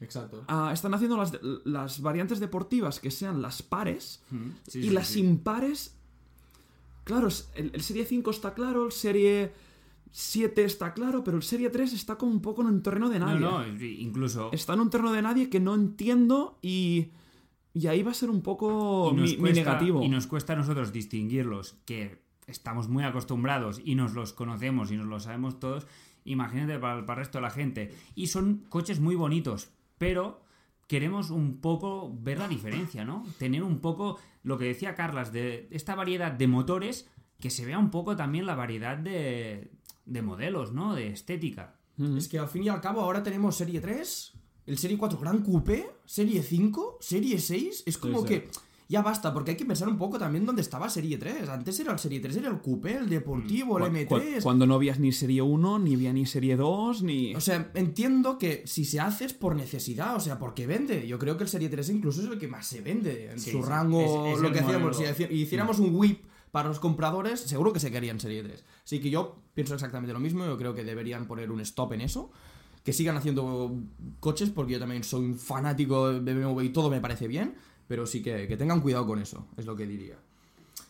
Exacto. 0.00 0.44
Ah, 0.48 0.70
están 0.74 0.92
haciendo 0.92 1.16
las, 1.16 1.32
las 1.64 2.02
variantes 2.02 2.38
deportivas 2.38 3.00
que 3.00 3.10
sean 3.10 3.40
las 3.40 3.62
pares 3.62 4.22
Sí, 4.66 4.80
y 4.80 4.82
sí, 4.84 4.90
las 4.90 5.08
sí. 5.08 5.20
impares... 5.20 5.94
Claro, 7.04 7.28
el, 7.54 7.70
el 7.72 7.80
Serie 7.82 8.04
5 8.04 8.30
está 8.30 8.52
claro, 8.52 8.84
el 8.86 8.92
Serie 8.92 9.52
7 10.18 10.64
está 10.64 10.94
claro, 10.94 11.22
pero 11.22 11.36
el 11.36 11.42
Serie 11.42 11.68
3 11.68 11.92
está 11.92 12.16
como 12.16 12.32
un 12.32 12.40
poco 12.40 12.62
en 12.62 12.68
un 12.68 12.82
terreno 12.82 13.10
de 13.10 13.18
nadie. 13.18 13.38
No, 13.38 13.66
no, 13.66 13.84
incluso... 13.84 14.48
Está 14.50 14.72
en 14.72 14.80
un 14.80 14.88
terreno 14.88 15.12
de 15.12 15.20
nadie 15.20 15.50
que 15.50 15.60
no 15.60 15.74
entiendo 15.74 16.58
y... 16.62 17.08
Y 17.74 17.86
ahí 17.88 18.02
va 18.02 18.12
a 18.12 18.14
ser 18.14 18.30
un 18.30 18.40
poco 18.40 19.12
mi, 19.12 19.36
negativo. 19.36 20.02
Y 20.02 20.08
nos 20.08 20.26
cuesta 20.26 20.54
a 20.54 20.56
nosotros 20.56 20.90
distinguirlos, 20.90 21.76
que 21.84 22.22
estamos 22.46 22.88
muy 22.88 23.04
acostumbrados 23.04 23.78
y 23.84 23.94
nos 23.94 24.14
los 24.14 24.32
conocemos 24.32 24.90
y 24.90 24.96
nos 24.96 25.04
los 25.04 25.24
sabemos 25.24 25.60
todos. 25.60 25.86
Imagínate 26.24 26.78
para, 26.78 27.04
para 27.04 27.20
el 27.20 27.26
resto 27.26 27.36
de 27.36 27.42
la 27.42 27.50
gente. 27.50 27.94
Y 28.14 28.28
son 28.28 28.64
coches 28.70 29.00
muy 29.00 29.16
bonitos, 29.16 29.68
pero 29.98 30.40
queremos 30.86 31.28
un 31.28 31.60
poco 31.60 32.10
ver 32.18 32.38
la 32.38 32.48
diferencia, 32.48 33.04
¿no? 33.04 33.22
Tener 33.38 33.62
un 33.62 33.80
poco 33.80 34.18
lo 34.42 34.56
que 34.56 34.64
decía 34.64 34.94
Carlas, 34.94 35.30
de 35.30 35.68
esta 35.70 35.94
variedad 35.94 36.32
de 36.32 36.48
motores, 36.48 37.06
que 37.38 37.50
se 37.50 37.66
vea 37.66 37.78
un 37.78 37.90
poco 37.90 38.16
también 38.16 38.46
la 38.46 38.54
variedad 38.54 38.96
de, 38.96 39.76
de 40.06 40.22
modelos, 40.22 40.72
¿no? 40.72 40.94
De 40.94 41.08
estética. 41.08 41.74
Mm. 41.98 42.16
Es 42.16 42.28
que 42.28 42.38
al 42.38 42.48
fin 42.48 42.62
y 42.64 42.68
al 42.68 42.80
cabo 42.80 43.00
ahora 43.02 43.22
tenemos 43.22 43.56
Serie 43.56 43.80
3, 43.80 44.32
el 44.66 44.78
Serie 44.78 44.96
4 44.98 45.18
Gran 45.18 45.42
Coupé, 45.42 45.86
Serie 46.04 46.42
5, 46.42 46.98
Serie 47.00 47.38
6. 47.38 47.82
Es 47.86 47.98
como 47.98 48.20
sí. 48.22 48.26
que 48.26 48.48
ya 48.88 49.02
basta, 49.02 49.34
porque 49.34 49.50
hay 49.52 49.56
que 49.56 49.64
pensar 49.64 49.88
un 49.88 49.98
poco 49.98 50.16
también 50.16 50.46
dónde 50.46 50.62
estaba 50.62 50.88
Serie 50.88 51.18
3. 51.18 51.48
Antes 51.48 51.80
era 51.80 51.92
el 51.92 51.98
Serie 51.98 52.20
3, 52.20 52.36
era 52.36 52.50
el 52.50 52.60
Coupé, 52.60 52.96
el 52.98 53.08
Deportivo, 53.08 53.78
el 53.78 54.06
Cu- 54.06 54.14
cu- 54.14 54.20
M3. 54.20 54.42
cuando 54.42 54.64
no 54.66 54.74
habías 54.74 55.00
ni 55.00 55.10
Serie 55.10 55.42
1, 55.42 55.78
ni 55.80 55.94
había 55.94 56.12
ni 56.12 56.24
Serie 56.26 56.54
2, 56.56 57.02
ni... 57.02 57.34
O 57.34 57.40
sea, 57.40 57.72
entiendo 57.74 58.38
que 58.38 58.62
si 58.66 58.84
se 58.84 59.00
hace 59.00 59.24
es 59.24 59.32
por 59.32 59.56
necesidad, 59.56 60.14
o 60.14 60.20
sea, 60.20 60.38
porque 60.38 60.66
vende. 60.68 61.08
Yo 61.08 61.18
creo 61.18 61.36
que 61.36 61.42
el 61.44 61.48
Serie 61.48 61.68
3 61.68 61.88
incluso 61.90 62.22
es 62.22 62.28
el 62.28 62.38
que 62.38 62.46
más 62.46 62.64
se 62.66 62.80
vende 62.80 63.32
en 63.32 63.40
Sí, 63.40 63.50
su 63.50 63.58
sí. 63.62 63.68
rango. 63.68 64.26
Es- 64.28 64.36
es 64.36 64.42
lo 64.42 64.52
que 64.52 64.60
hacíamos, 64.60 64.96
si 64.96 65.02
haci- 65.04 65.30
hiciéramos 65.32 65.80
un 65.80 65.92
whip 65.96 66.24
para 66.50 66.68
los 66.68 66.80
compradores, 66.80 67.40
seguro 67.40 67.72
que 67.72 67.80
se 67.80 67.90
querían 67.90 68.20
Serie 68.20 68.42
3. 68.42 68.64
Así 68.84 69.00
que 69.00 69.10
yo 69.10 69.36
pienso 69.54 69.74
exactamente 69.74 70.12
lo 70.12 70.20
mismo, 70.20 70.46
yo 70.46 70.56
creo 70.56 70.74
que 70.74 70.84
deberían 70.84 71.26
poner 71.26 71.50
un 71.50 71.60
stop 71.60 71.92
en 71.92 72.00
eso. 72.00 72.30
Que 72.82 72.92
sigan 72.92 73.16
haciendo 73.16 73.74
coches, 74.20 74.50
porque 74.50 74.74
yo 74.74 74.78
también 74.78 75.02
soy 75.02 75.24
un 75.24 75.38
fanático 75.38 76.12
de 76.12 76.34
BMW 76.34 76.60
y 76.60 76.68
todo 76.68 76.88
me 76.88 77.00
parece 77.00 77.26
bien, 77.26 77.56
pero 77.88 78.06
sí 78.06 78.22
que, 78.22 78.46
que 78.46 78.56
tengan 78.56 78.80
cuidado 78.80 79.06
con 79.06 79.18
eso, 79.18 79.48
es 79.56 79.66
lo 79.66 79.74
que 79.74 79.86
diría. 79.86 80.16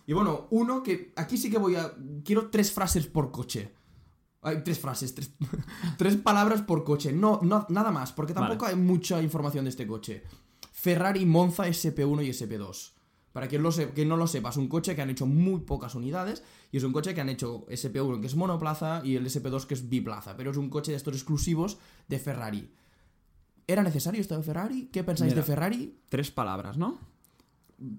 Y 0.07 0.13
bueno, 0.13 0.47
uno 0.51 0.83
que 0.83 1.13
aquí 1.17 1.37
sí 1.37 1.51
que 1.51 1.59
voy 1.59 1.77
a... 1.77 1.93
Quiero 2.25 2.49
tres 2.51 2.71
frases 2.71 3.07
por 3.07 3.31
coche. 3.31 3.73
Hay 4.43 4.63
tres 4.63 4.79
frases, 4.79 5.15
tres, 5.15 5.33
tres 5.99 6.17
palabras 6.17 6.63
por 6.63 6.85
coche. 6.85 7.13
No, 7.13 7.41
no, 7.43 7.67
nada 7.69 7.91
más, 7.91 8.13
porque 8.13 8.33
tampoco 8.33 8.67
hay 8.67 8.77
mucha 8.77 9.21
información 9.21 9.65
de 9.65 9.71
este 9.71 9.87
coche. 9.87 10.23
Ferrari 10.71 11.27
Monza 11.27 11.67
SP1 11.67 12.25
y 12.25 12.29
SP2. 12.29 12.93
Para 13.37 13.49
quien, 13.49 13.63
lo 13.63 13.71
se- 13.71 13.91
quien 13.91 14.09
no 14.09 14.17
lo 14.17 14.27
sepa, 14.27 14.49
es 14.49 14.57
un 14.57 14.67
coche 14.67 14.97
que 14.97 15.03
han 15.03 15.11
hecho 15.11 15.27
muy 15.27 15.61
pocas 15.61 15.95
unidades 15.95 16.43
y 16.73 16.79
es 16.79 16.85
un 16.85 16.93
coche 16.95 17.15
que 17.15 17.21
han 17.21 17.29
hecho 17.29 17.67
SP1 17.69 18.23
que 18.23 18.29
es 18.29 18.35
monoplaza 18.35 19.03
y 19.05 19.17
el 19.17 19.27
SP2 19.27 19.67
que 19.67 19.75
es 19.75 19.91
biplaza, 19.91 20.39
pero 20.39 20.53
es 20.53 20.57
un 20.57 20.71
coche 20.71 20.93
de 20.93 20.97
estos 20.97 21.13
exclusivos 21.15 21.77
de 22.09 22.19
Ferrari. 22.19 22.71
¿Era 23.67 23.83
necesario 23.83 24.23
esto 24.23 24.39
de 24.39 24.43
Ferrari? 24.43 24.89
¿Qué 24.91 25.05
pensáis 25.05 25.33
Mira. 25.33 25.43
de 25.43 25.47
Ferrari? 25.47 25.99
Tres 26.09 26.31
palabras, 26.31 26.79
¿no? 26.79 26.99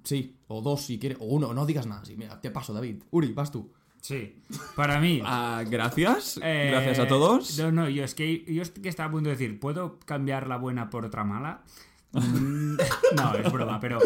Sí, 0.03 0.37
o 0.47 0.59
dos 0.63 0.81
si 0.81 0.97
quieres, 0.97 1.19
o 1.21 1.25
uno, 1.25 1.53
no 1.53 1.67
digas 1.67 1.85
nada. 1.85 2.03
Sí, 2.03 2.15
mira, 2.17 2.41
te 2.41 2.49
paso, 2.49 2.73
David. 2.73 3.03
Uri, 3.11 3.31
vas 3.33 3.51
tú. 3.51 3.71
Sí, 4.01 4.41
para 4.75 4.99
mí... 4.99 5.21
Ah, 5.25 5.63
gracias. 5.69 6.39
Eh, 6.41 6.69
gracias 6.71 6.97
a 6.97 7.07
todos. 7.07 7.59
No, 7.59 7.71
no, 7.71 7.89
yo 7.89 8.03
es 8.03 8.15
que 8.15 8.43
yo 8.51 8.63
es 8.63 8.71
que 8.71 8.89
estaba 8.89 9.09
a 9.09 9.11
punto 9.11 9.29
de 9.29 9.35
decir, 9.35 9.59
¿puedo 9.59 9.99
cambiar 9.99 10.47
la 10.47 10.57
buena 10.57 10.89
por 10.89 11.05
otra 11.05 11.23
mala? 11.23 11.61
Mm, 12.13 12.77
no, 13.15 13.35
es 13.35 13.51
broma, 13.51 13.79
pero. 13.79 13.99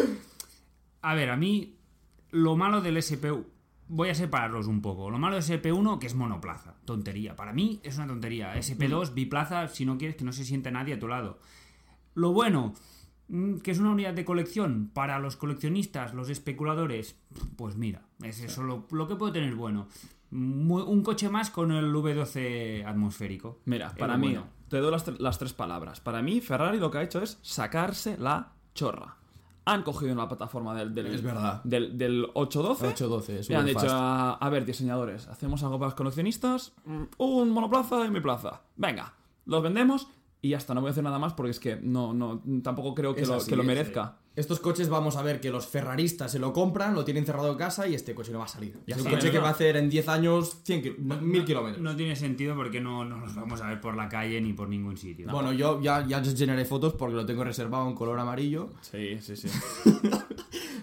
A 1.02 1.16
ver, 1.16 1.30
a 1.30 1.36
mí, 1.36 1.78
lo 2.32 2.56
malo 2.56 2.82
del 2.82 2.98
SP. 2.98 3.30
Voy 3.88 4.10
a 4.10 4.16
separarlos 4.16 4.68
un 4.68 4.82
poco. 4.82 5.10
Lo 5.10 5.18
malo 5.18 5.36
del 5.36 5.44
SP1, 5.44 6.00
que 6.00 6.08
es 6.08 6.16
monoplaza. 6.16 6.76
Tontería. 6.86 7.36
Para 7.36 7.54
mí 7.54 7.82
es 7.84 7.98
una 7.98 8.08
tontería. 8.08 8.56
SP2, 8.56 9.14
biplaza, 9.14 9.68
si 9.68 9.86
no 9.86 9.98
quieres 9.98 10.16
que 10.16 10.24
no 10.24 10.32
se 10.32 10.46
siente 10.46 10.72
nadie 10.72 10.94
a 10.94 11.00
tu 11.00 11.08
lado. 11.08 11.40
Lo 12.14 12.32
bueno, 12.32 12.74
mm, 13.28 13.58
que 13.58 13.72
es 13.72 13.80
una 13.80 13.92
unidad 13.92 14.14
de 14.14 14.24
colección 14.24 14.92
para 14.94 15.20
los 15.20 15.36
coleccionistas, 15.36 16.14
los 16.14 16.30
especuladores. 16.30 17.20
Pues 17.58 17.76
mira, 17.76 18.04
es 18.24 18.40
eso 18.40 18.64
lo, 18.64 18.88
lo 18.92 19.08
que 19.08 19.16
puede 19.16 19.34
tener 19.34 19.56
bueno. 19.56 19.88
Un 20.32 21.02
coche 21.04 21.28
más 21.28 21.50
con 21.50 21.74
el 21.74 21.94
V12 21.94 22.86
atmosférico. 22.86 23.60
Mira, 23.66 23.94
para 23.96 24.18
mí, 24.18 24.28
bueno. 24.28 24.48
te 24.70 24.78
doy 24.78 24.90
las, 24.90 25.20
las 25.20 25.38
tres 25.38 25.52
palabras. 25.52 26.00
Para 26.00 26.22
mí, 26.22 26.40
Ferrari 26.40 26.80
lo 26.80 26.90
que 26.90 27.00
ha 27.00 27.04
hecho 27.04 27.22
es 27.22 27.38
sacarse 27.42 28.18
la 28.18 28.54
chorra. 28.74 29.18
Han 29.66 29.84
cogido 29.84 30.12
una 30.14 30.28
plataforma 30.28 30.74
del, 30.74 30.94
del, 30.96 31.08
Es 31.08 31.22
verdad. 31.22 31.62
del, 31.64 31.98
del 31.98 32.26
812 32.34 32.88
812, 32.88 33.40
es 33.40 33.50
y 33.50 33.54
han 33.54 33.66
dicho, 33.66 33.88
a, 33.90 34.34
a 34.34 34.50
ver, 34.50 34.66
diseñadores, 34.66 35.28
hacemos 35.28 35.62
algo 35.64 35.78
para 35.78 35.88
los 35.88 35.96
coleccionistas, 35.96 36.74
Mm, 36.86 37.04
un 37.18 37.50
monoplaza 37.52 38.06
y 38.06 38.10
mi 38.10 38.20
plaza. 38.22 38.62
Venga, 38.76 39.14
los 39.46 39.62
vendemos 39.62 40.08
y 40.42 40.50
ya 40.50 40.58
está, 40.58 40.74
no 40.74 40.82
voy 40.82 40.88
a 40.90 40.92
hacer 40.92 41.04
nada 41.04 41.20
más 41.20 41.34
porque 41.34 41.52
es 41.52 41.60
que 41.60 41.76
no, 41.76 42.14
no, 42.14 42.42
tampoco 42.64 42.96
creo 42.96 43.14
que, 43.14 43.22
Es 43.22 43.28
lo, 43.28 43.36
así, 43.36 43.50
que 43.50 43.56
lo 43.56 43.64
merezca. 43.64 44.18
Estos 44.34 44.62
coches 44.62 44.88
vamos 44.88 45.18
a 45.18 45.22
ver 45.24 45.42
que 45.42 45.50
los 45.52 45.68
ferraristas 45.68 46.32
se 46.32 46.40
lo 46.40 46.54
compran, 46.54 46.94
lo 46.96 47.04
tienen 47.04 47.26
cerrado 47.26 47.52
en 47.52 47.58
casa 47.58 47.86
y 47.88 47.96
este 47.96 48.16
coche 48.16 48.32
no 48.32 48.40
va 48.40 48.46
a 48.46 48.48
salir. 48.48 48.78
Ya 48.88 48.96
es 48.96 49.02
un 49.02 49.10
coche 49.12 49.30
que 49.30 49.38
no. 49.38 49.44
va 49.44 49.50
a 49.50 49.52
hacer 49.52 49.76
en 49.76 49.90
10 49.90 50.08
años 50.08 50.58
100 50.64 50.82
kil- 50.82 50.96
1000 51.00 51.44
kilómetros. 51.44 51.82
No 51.82 51.94
tiene 51.98 52.16
sentido 52.16 52.56
porque 52.56 52.80
no, 52.80 53.04
no 53.04 53.18
los 53.18 53.36
vamos 53.36 53.60
a 53.62 53.68
ver 53.68 53.82
por 53.82 53.96
la 53.98 54.08
calle 54.08 54.40
ni 54.40 54.54
por 54.54 54.70
ningún 54.70 54.96
sitio. 54.96 55.28
Bueno, 55.30 55.52
yo 55.52 55.82
ya, 55.82 56.08
ya 56.08 56.24
generé 56.24 56.64
fotos 56.64 56.94
porque 56.94 57.16
lo 57.16 57.26
tengo 57.26 57.44
reservado 57.44 57.90
en 57.90 57.94
color 57.96 58.18
amarillo. 58.20 58.70
Sí, 58.82 59.18
sí, 59.22 59.36
sí. 59.36 59.50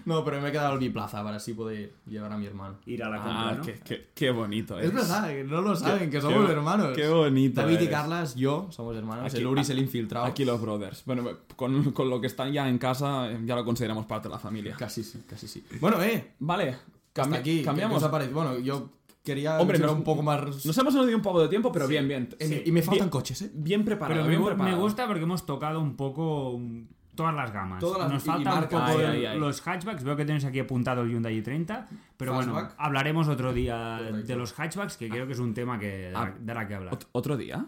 No, 0.05 0.23
pero 0.23 0.41
me 0.41 0.49
he 0.49 0.51
quedado 0.51 0.73
el 0.73 0.79
biplaza 0.79 1.23
para 1.23 1.37
así 1.37 1.53
poder 1.53 1.93
llevar 2.07 2.31
a 2.31 2.37
mi 2.37 2.45
hermano. 2.47 2.77
Ir 2.87 3.03
a 3.03 3.09
la 3.09 3.17
compra, 3.17 3.49
Ah, 3.49 3.53
¿no? 3.55 3.61
qué, 3.63 3.79
qué- 3.85 4.07
qué 4.15 4.31
bonito. 4.31 4.79
Es 4.79 4.91
verdad, 4.91 5.27
que 5.27 5.43
no 5.43 5.61
lo 5.61 5.75
saben, 5.75 6.09
que 6.09 6.19
somos 6.19 6.45
qué- 6.47 6.51
hermanos. 6.53 6.93
qué 6.95 7.07
bonito 7.09 7.61
David 7.61 7.73
y 7.73 7.77
eres. 7.83 7.89
Carlas, 7.89 8.35
yo, 8.35 8.67
somos 8.71 8.95
hermanos. 8.95 9.25
Aquí- 9.27 9.37
el 9.37 9.45
Uri 9.47 9.61
es 9.61 9.69
el 9.69 9.77
infiltrado. 9.77 10.25
Aquí 10.25 10.45
los 10.45 10.59
brothers. 10.59 11.03
Bueno, 11.05 11.29
con, 11.59 11.91
con 11.91 12.09
lo 12.09 12.21
que 12.21 12.27
están 12.27 12.53
ya 12.53 12.69
en 12.69 12.77
casa, 12.77 13.29
eh, 13.29 13.39
ya 13.45 13.55
lo 13.55 13.65
consideramos 13.65 14.05
parte 14.05 14.29
de 14.29 14.33
la 14.33 14.39
familia. 14.39 14.75
Casi 14.79 15.03
sí, 15.03 15.23
casi 15.27 15.47
sí. 15.47 15.63
Bueno, 15.81 16.01
eh, 16.01 16.35
Vale, 16.39 16.69
hasta 16.69 17.23
cambi- 17.23 17.35
aquí. 17.37 17.57
¿qué- 17.59 17.65
cambiamos. 17.65 18.09
Bueno, 18.31 18.57
yo 18.59 18.89
quería 19.23 19.59
Hombre, 19.59 19.77
nos- 19.77 19.91
un 19.91 20.03
poco 20.05 20.23
más... 20.23 20.65
Nos 20.65 20.77
hemos 20.77 20.93
ido 20.95 21.15
un 21.15 21.21
poco 21.21 21.41
de 21.41 21.49
tiempo, 21.49 21.71
pero 21.71 21.85
bien, 21.87 22.07
bien. 22.07 22.29
Eh, 22.39 22.63
Y 22.65 22.71
me 22.71 22.81
faltan 22.81 23.07
bien, 23.07 23.09
coches, 23.09 23.41
¿eh? 23.41 23.51
bien 23.53 23.83
preparado, 23.83 24.15
Pero 24.15 24.23
me, 24.23 24.29
bien 24.29 24.41
gu- 24.41 24.45
me 24.45 24.55
preparado. 24.55 24.81
gusta 24.81 25.05
porque 25.07 25.23
hemos 25.23 25.45
tocado 25.45 25.81
un 25.81 25.95
poco 25.97 26.51
um, 26.51 26.87
todas 27.13 27.35
las 27.35 27.51
gamas. 27.51 27.79
Todas 27.81 27.99
las- 27.99 28.11
Nos 28.13 28.23
y- 28.23 28.27
falta 28.27 28.49
y 28.55 28.57
un 28.57 28.69
poco 28.69 28.99
el- 29.01 29.05
ahí, 29.05 29.25
ahí. 29.25 29.37
los 29.37 29.61
hatchbacks. 29.67 30.03
Veo 30.05 30.15
que 30.15 30.23
tenéis 30.25 30.45
aquí 30.45 30.59
apuntado 30.59 31.01
el 31.01 31.09
Hyundai 31.11 31.43
i30. 31.43 31.87
Pero 32.15 32.33
bueno, 32.33 32.53
Fastback. 32.53 32.75
hablaremos 32.79 33.27
otro 33.27 33.51
día 33.53 33.97
Correcto. 33.99 34.27
de 34.27 34.35
los 34.37 34.53
hatchbacks, 34.57 34.95
que 34.97 35.09
creo 35.09 35.27
que 35.27 35.33
es 35.33 35.39
un 35.39 35.53
tema 35.53 35.77
que 35.77 36.11
Ah. 36.15 36.33
dará 36.39 36.65
que 36.67 36.75
hablar. 36.75 36.93
¿Ot- 36.93 37.07
¿Otro 37.11 37.35
día? 37.35 37.65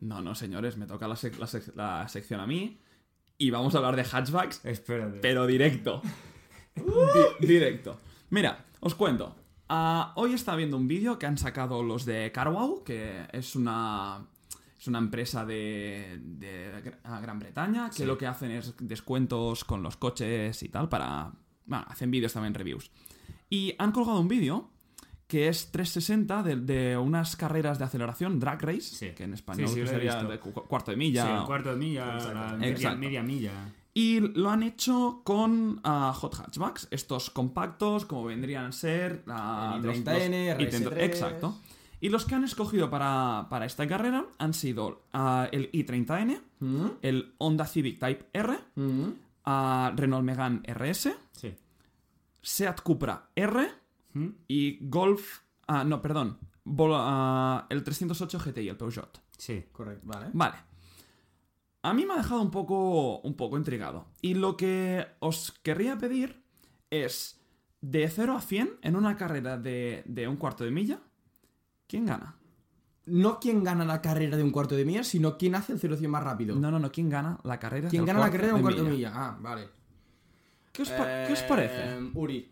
No, 0.00 0.20
no, 0.22 0.34
señores, 0.34 0.76
me 0.76 0.86
toca 0.86 1.06
la, 1.08 1.14
sec- 1.16 1.36
la 1.38 1.46
sec- 1.46 1.74
la 1.74 2.08
sección 2.08 2.40
a 2.40 2.46
mí 2.46 2.78
y 3.46 3.50
vamos 3.50 3.74
a 3.74 3.78
hablar 3.78 3.96
de 3.96 4.04
hatchbacks, 4.04 4.64
Espérate. 4.64 5.18
pero 5.20 5.46
directo. 5.46 6.00
Di- 6.76 7.46
directo. 7.46 8.00
Mira, 8.30 8.64
os 8.80 8.94
cuento. 8.94 9.36
Ah, 9.68 10.12
hoy 10.16 10.32
está 10.34 10.54
viendo 10.56 10.76
un 10.76 10.86
vídeo 10.88 11.18
que 11.18 11.26
han 11.26 11.38
sacado 11.38 11.82
los 11.82 12.04
de 12.04 12.30
Carwow, 12.32 12.82
que 12.84 13.26
es 13.32 13.56
una, 13.56 14.26
es 14.78 14.86
una 14.86 14.98
empresa 14.98 15.44
de, 15.44 16.18
de 16.22 16.72
Gr- 16.84 17.20
Gran 17.22 17.38
Bretaña, 17.38 17.88
que 17.90 17.96
Sí. 17.96 18.04
lo 18.04 18.18
que 18.18 18.26
hacen 18.26 18.50
es 18.50 18.74
descuentos 18.78 19.64
con 19.64 19.82
los 19.82 19.96
coches 19.96 20.62
y 20.62 20.68
tal 20.68 20.88
para... 20.88 21.32
Bueno, 21.64 21.84
hacen 21.88 22.10
vídeos 22.10 22.32
también, 22.32 22.54
reviews. 22.54 22.90
Y 23.48 23.74
han 23.78 23.92
colgado 23.92 24.18
un 24.20 24.28
vídeo 24.28 24.70
que 25.32 25.48
es 25.48 25.70
360 25.72 26.42
de, 26.42 26.56
de 26.56 26.98
unas 26.98 27.36
carreras 27.36 27.78
de 27.78 27.86
aceleración, 27.86 28.38
drag 28.38 28.60
race, 28.60 28.82
Sí. 28.82 29.10
que 29.16 29.24
en 29.24 29.32
español 29.32 29.66
Sí, 29.68 29.74
sí, 29.76 29.80
que 29.80 29.86
sería 29.86 30.22
de 30.24 30.38
cu- 30.38 30.52
cuarto 30.52 30.90
de 30.90 30.98
milla. 30.98 31.24
Sí, 31.24 31.32
el 31.40 31.44
cuarto 31.46 31.70
de 31.70 31.76
milla, 31.76 32.16
Exacto. 32.18 32.82
la 32.90 32.94
media, 32.96 33.22
milla. 33.22 33.52
Y 33.94 34.20
lo 34.20 34.50
han 34.50 34.62
hecho 34.62 35.22
con 35.24 35.80
ah, 35.84 36.12
hot 36.14 36.34
hatchbacks, 36.34 36.88
estos 36.90 37.30
compactos, 37.30 38.04
como 38.04 38.24
vendrían 38.24 38.66
a 38.66 38.72
ser. 38.72 39.24
i30N, 39.24 39.80
los 39.82 39.96
i30, 39.96 40.58
RS3. 40.58 40.98
Exacto. 41.02 41.56
Y 42.02 42.10
los 42.10 42.26
que 42.26 42.34
han 42.34 42.44
escogido 42.44 42.90
para, 42.90 43.46
para 43.48 43.64
esta 43.64 43.86
carrera 43.86 44.26
han 44.38 44.52
sido 44.52 45.00
ah, 45.14 45.48
el 45.50 45.72
i30N, 45.72 46.40
¿Mm? 46.60 46.86
el 47.00 47.32
Honda 47.38 47.64
Civic 47.66 47.98
Type 47.98 48.26
R, 48.34 48.58
¿Mm? 48.74 49.08
ah, 49.46 49.92
Renault 49.96 50.24
Megane 50.24 50.60
RS, 50.66 51.14
Sí. 51.32 51.54
Seat 52.42 52.80
Cupra 52.82 53.28
R 53.34 53.80
¿Mm? 54.14 54.28
y 54.48 54.78
Golf. 54.88 55.40
Ah, 55.66 55.84
no, 55.84 56.00
perdón. 56.02 56.38
Vol- 56.64 56.94
ah, 56.96 57.66
el 57.70 57.82
308 57.82 58.38
GTI, 58.38 58.68
el 58.68 58.76
Peugeot. 58.76 59.20
Sí. 59.36 59.64
Correcto, 59.72 60.06
vale. 60.06 60.26
Vale. 60.32 60.56
A 61.82 61.92
mí 61.94 62.06
me 62.06 62.14
ha 62.14 62.16
dejado 62.18 62.40
un 62.42 62.50
poco, 62.50 63.18
un 63.20 63.34
poco 63.34 63.56
intrigado. 63.56 64.06
Y 64.20 64.34
lo 64.34 64.56
que 64.56 65.04
os 65.18 65.50
querría 65.62 65.98
pedir 65.98 66.42
es, 66.90 67.40
de 67.80 68.08
0 68.08 68.36
a 68.36 68.40
100, 68.40 68.78
en 68.82 68.94
una 68.96 69.16
carrera 69.16 69.58
de, 69.58 70.04
de 70.06 70.28
un 70.28 70.36
cuarto 70.36 70.62
de 70.62 70.70
milla, 70.70 71.00
¿quién 71.88 72.06
gana? 72.06 72.36
No 73.04 73.40
quién 73.40 73.64
gana 73.64 73.84
la 73.84 74.00
carrera 74.00 74.36
de 74.36 74.44
un 74.44 74.52
cuarto 74.52 74.76
de 74.76 74.84
milla, 74.84 75.02
sino 75.02 75.36
quién 75.36 75.56
hace 75.56 75.72
el 75.72 75.80
0 75.80 75.96
100 75.96 76.08
más 76.08 76.22
rápido. 76.22 76.54
No, 76.54 76.70
no, 76.70 76.78
no, 76.78 76.92
¿quién 76.92 77.08
gana 77.08 77.40
la 77.42 77.58
carrera 77.58 77.88
¿Quién 77.88 78.04
gana 78.04 78.20
la 78.20 78.30
carrera 78.30 78.48
de 78.48 78.54
un 78.54 78.62
cuarto 78.62 78.84
de 78.84 78.90
milla? 78.90 79.08
milla? 79.10 79.26
Ah, 79.26 79.38
vale. 79.40 79.68
¿Qué 80.72 80.82
os, 80.82 80.90
pa- 80.90 81.26
¿Qué 81.26 81.32
os 81.32 81.42
parece? 81.42 81.74
Eh, 81.76 82.10
Uri. 82.14 82.48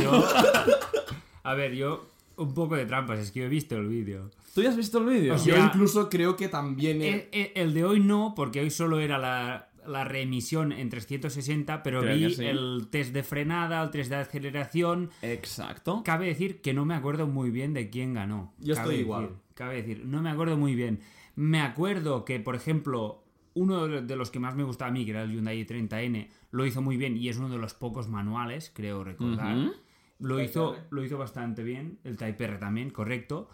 Yo... 0.00 0.24
A 1.44 1.54
ver, 1.54 1.74
yo... 1.74 2.08
Un 2.36 2.54
poco 2.54 2.76
de 2.76 2.86
trampas, 2.86 3.18
es 3.18 3.30
que 3.30 3.40
yo 3.40 3.46
he 3.46 3.48
visto 3.50 3.76
el 3.76 3.88
vídeo. 3.88 4.30
¿Tú 4.54 4.62
ya 4.62 4.70
has 4.70 4.76
visto 4.76 4.98
el 4.98 5.04
vídeo? 5.06 5.34
O 5.34 5.38
sea, 5.38 5.54
Yo 5.56 5.64
incluso 5.64 6.08
creo 6.08 6.34
que 6.34 6.48
también. 6.48 7.02
Eh, 7.02 7.28
eh, 7.30 7.52
el 7.56 7.74
de 7.74 7.84
hoy 7.84 8.00
no, 8.00 8.32
porque 8.34 8.60
hoy 8.60 8.70
solo 8.70 9.00
era 9.00 9.18
la, 9.18 9.68
la 9.86 10.04
reemisión 10.04 10.72
en 10.72 10.88
360, 10.88 11.82
pero 11.82 12.00
Creo 12.00 12.16
vi 12.16 12.34
sí. 12.34 12.44
el 12.46 12.88
test 12.90 13.12
de 13.12 13.22
frenada, 13.22 13.82
el 13.82 13.90
test 13.90 14.08
de 14.08 14.16
aceleración. 14.16 15.10
Exacto. 15.20 16.02
Cabe 16.04 16.26
decir 16.26 16.62
que 16.62 16.72
no 16.72 16.86
me 16.86 16.94
acuerdo 16.94 17.26
muy 17.26 17.50
bien 17.50 17.74
de 17.74 17.90
quién 17.90 18.14
ganó. 18.14 18.52
Yo 18.58 18.74
Cabe 18.74 18.82
estoy 18.84 18.94
decir, 18.94 19.06
igual. 19.06 19.30
Cabe 19.54 19.76
decir, 19.82 20.02
no 20.06 20.22
me 20.22 20.30
acuerdo 20.30 20.56
muy 20.56 20.74
bien. 20.74 21.00
Me 21.36 21.60
acuerdo 21.60 22.24
que, 22.24 22.40
por 22.40 22.54
ejemplo, 22.56 23.22
uno 23.54 23.86
de 23.88 24.00
de 24.00 24.16
los 24.16 24.30
que 24.30 24.38
más 24.40 24.54
me 24.56 24.64
gustaba 24.64 24.88
a 24.90 24.92
mí, 24.92 25.04
que 25.04 25.10
era 25.10 25.22
el 25.22 25.30
Hyundai 25.32 25.64
30N, 25.66 26.28
lo 26.52 26.64
hizo 26.64 26.80
muy 26.80 26.96
bien 26.96 27.16
y 27.16 27.28
es 27.28 27.38
uno 27.38 27.48
de 27.48 27.58
los 27.58 27.74
pocos 27.74 28.08
manuales, 28.08 28.70
creo 28.72 29.02
recordar. 29.02 29.72
Lo 30.20 30.36
Type 30.36 30.48
hizo, 30.50 30.74
R. 30.74 30.84
lo 30.90 31.04
hizo 31.04 31.18
bastante 31.18 31.64
bien, 31.64 31.98
el 32.04 32.16
Type 32.16 32.44
R 32.44 32.58
también, 32.58 32.90
correcto. 32.90 33.48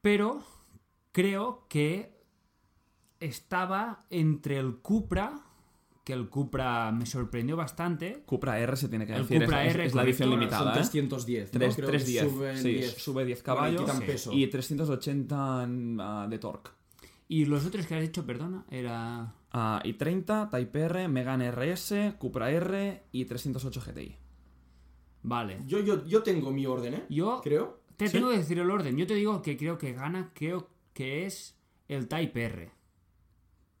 Pero 0.00 0.40
creo 1.10 1.66
que 1.68 2.16
estaba 3.20 4.04
entre 4.10 4.58
el 4.58 4.76
Cupra, 4.76 5.40
que 6.04 6.12
el 6.12 6.28
Cupra 6.28 6.92
me 6.92 7.04
sorprendió 7.06 7.56
bastante. 7.56 8.22
Cupra 8.24 8.58
R 8.60 8.76
se 8.76 8.88
tiene 8.88 9.06
que 9.06 9.14
El 9.14 9.22
decir. 9.22 9.42
Cupra 9.42 9.66
es, 9.66 9.74
R, 9.74 9.84
es 9.86 9.94
la 9.94 10.02
edición 10.04 10.30
limitada. 10.30 10.60
Son 10.60 10.68
¿eh? 10.70 10.74
310. 10.76 11.52
¿no? 11.52 11.58
Tres- 11.58 11.74
Creo 11.76 11.86
que 11.90 11.92
310. 11.98 12.32
suben 12.32 12.56
sí, 12.58 12.72
10. 12.74 13.02
sube 13.02 13.24
10 13.24 13.42
Bueno, 13.42 13.56
caballos 13.60 13.90
sí. 13.98 14.04
peso. 14.06 14.32
y 14.32 14.46
380 14.46 15.64
en, 15.64 15.98
ah, 16.00 16.26
de 16.28 16.38
torque. 16.38 16.70
Y 17.26 17.44
los 17.44 17.66
otros 17.66 17.86
que 17.86 17.94
has 17.96 18.04
hecho, 18.04 18.24
perdona, 18.24 18.64
era... 18.70 19.34
Ah, 19.52 19.80
y 19.84 19.94
30, 19.94 20.50
Type 20.50 20.80
R, 20.80 21.08
Megane 21.08 21.50
RS, 21.50 22.14
Cupra 22.18 22.50
R 22.50 23.02
y 23.12 23.24
308 23.24 23.80
GTI. 23.80 24.16
Vale. 25.22 25.62
Yo, 25.66 25.80
yo, 25.80 26.04
yo 26.06 26.22
tengo 26.22 26.50
mi 26.50 26.66
orden, 26.66 26.94
¿eh? 26.94 27.06
Yo 27.08 27.40
Creo. 27.42 27.80
te 27.96 28.06
¿Sí? 28.08 28.12
tengo 28.18 28.30
que 28.30 28.38
decir 28.38 28.58
el 28.58 28.70
orden. 28.70 28.96
Yo 28.96 29.06
te 29.06 29.14
digo 29.14 29.40
que 29.42 29.56
creo 29.56 29.78
que 29.78 29.92
gana, 29.92 30.30
creo 30.34 30.68
que 30.92 31.26
es 31.26 31.56
el 31.88 32.08
Type 32.08 32.44
R. 32.44 32.70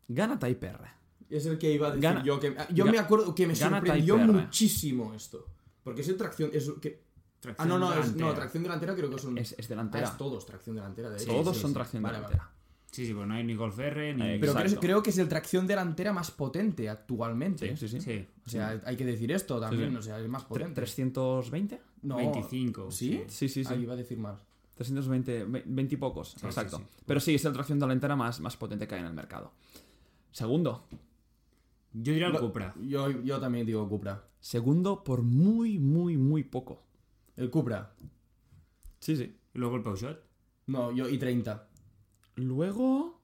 Gana 0.08 0.38
Type 0.38 0.66
R. 0.66 0.78
Es 1.28 1.44
el 1.46 1.58
que 1.58 1.70
iba 1.72 1.88
a 1.88 1.90
decir 1.90 2.02
Gana- 2.02 2.24
yo. 2.24 2.40
Que, 2.40 2.56
yo 2.72 2.86
me 2.86 2.98
acuerdo 2.98 3.34
que 3.34 3.46
me 3.46 3.54
sorprendió 3.54 4.16
muchísimo 4.16 5.12
esto. 5.14 5.46
Porque 5.84 6.00
es 6.00 6.08
el 6.08 6.16
tracción. 6.16 6.50
Es, 6.52 6.70
que, 6.80 7.02
ah, 7.58 7.66
no, 7.66 7.78
no, 7.78 7.92
es, 7.94 8.16
no, 8.16 8.32
tracción 8.34 8.62
delantera 8.62 8.94
creo 8.94 9.10
que 9.10 9.18
son. 9.18 9.36
Es, 9.36 9.52
es 9.58 9.66
Ah, 9.66 9.68
delantera. 9.68 10.08
es 10.08 10.16
todos 10.16 10.46
tracción 10.46 10.76
delantera, 10.76 11.10
de 11.10 11.16
hecho. 11.22 11.26
Todos 11.32 11.54
sí, 11.56 11.60
son 11.62 11.70
sí. 11.70 11.74
tracción 11.74 12.02
Vale, 12.02 12.16
delantera. 12.16 12.50
Sí, 12.90 13.04
sí, 13.06 13.12
pues 13.14 13.28
no 13.28 13.34
hay 13.34 13.44
ni 13.44 13.54
Golf 13.54 13.78
R 13.78 14.14
ni... 14.14 14.38
Pero 14.38 14.54
creo, 14.80 15.02
que 15.02 15.10
es 15.10 15.18
el 15.18 15.28
tracción 15.28 15.66
delantera 15.66 16.12
más 16.12 16.30
potente 16.30 16.88
actualmente. 16.88 17.76
Sí, 17.76 17.86
sí, 17.88 18.00
sí. 18.00 18.00
Sí, 18.00 18.26
O 18.46 18.50
sea, 18.50 18.80
hay 18.84 18.96
que 18.96 19.04
decir 19.04 19.30
esto 19.30 19.60
también. 19.60 19.88
Sí, 19.90 19.92
sí. 19.92 19.98
O 19.98 20.02
sea, 20.02 20.18
es 20.20 20.28
más 20.28 20.44
potente. 20.44 20.80
¿320? 20.82 21.78
No. 22.02 22.16
25. 22.16 22.90
¿Sí? 22.90 23.22
Sí, 23.28 23.48
sí, 23.48 23.62
sí. 23.64 23.72
Ahí 23.72 23.82
iba 23.82 23.92
a 23.92 23.96
decir 23.96 24.18
más. 24.18 24.40
320, 24.76 25.44
ve- 25.44 25.64
20 25.66 25.94
y 25.94 25.98
pocos. 25.98 26.30
sí, 26.38 26.46
exacto. 26.46 26.78
sí. 26.78 26.84
Pero 27.04 27.20
sí, 27.20 27.34
es 27.34 27.44
el 27.44 27.52
tracción 27.52 27.78
delantera 27.78 28.16
más, 28.16 28.40
más 28.40 28.56
potente 28.56 28.86
que 28.88 28.94
hay 28.94 29.00
en 29.00 29.06
el 29.08 29.12
mercado. 29.14 29.52
Segundo. 30.32 30.86
Yo 31.92 32.12
diría 32.12 32.28
el 32.28 32.32
Lo- 32.32 32.40
Cupra. 32.40 32.74
Yo, 32.80 33.10
yo 33.22 33.38
también 33.40 33.66
digo 33.66 33.86
Cupra. 33.88 34.24
Segundo 34.40 35.02
por 35.04 35.22
muy, 35.22 35.78
muy, 35.78 36.16
muy 36.16 36.44
poco. 36.44 36.82
El 37.36 37.50
Cupra. 37.50 37.92
Sí, 39.00 39.16
sí. 39.16 39.36
Y 39.54 39.58
luego 39.58 39.76
el 39.76 39.82
Peugeot. 39.82 40.20
No, 40.66 40.92
yo 40.92 41.08
y 41.08 41.18
30. 41.18 41.67
Luego, 42.38 43.20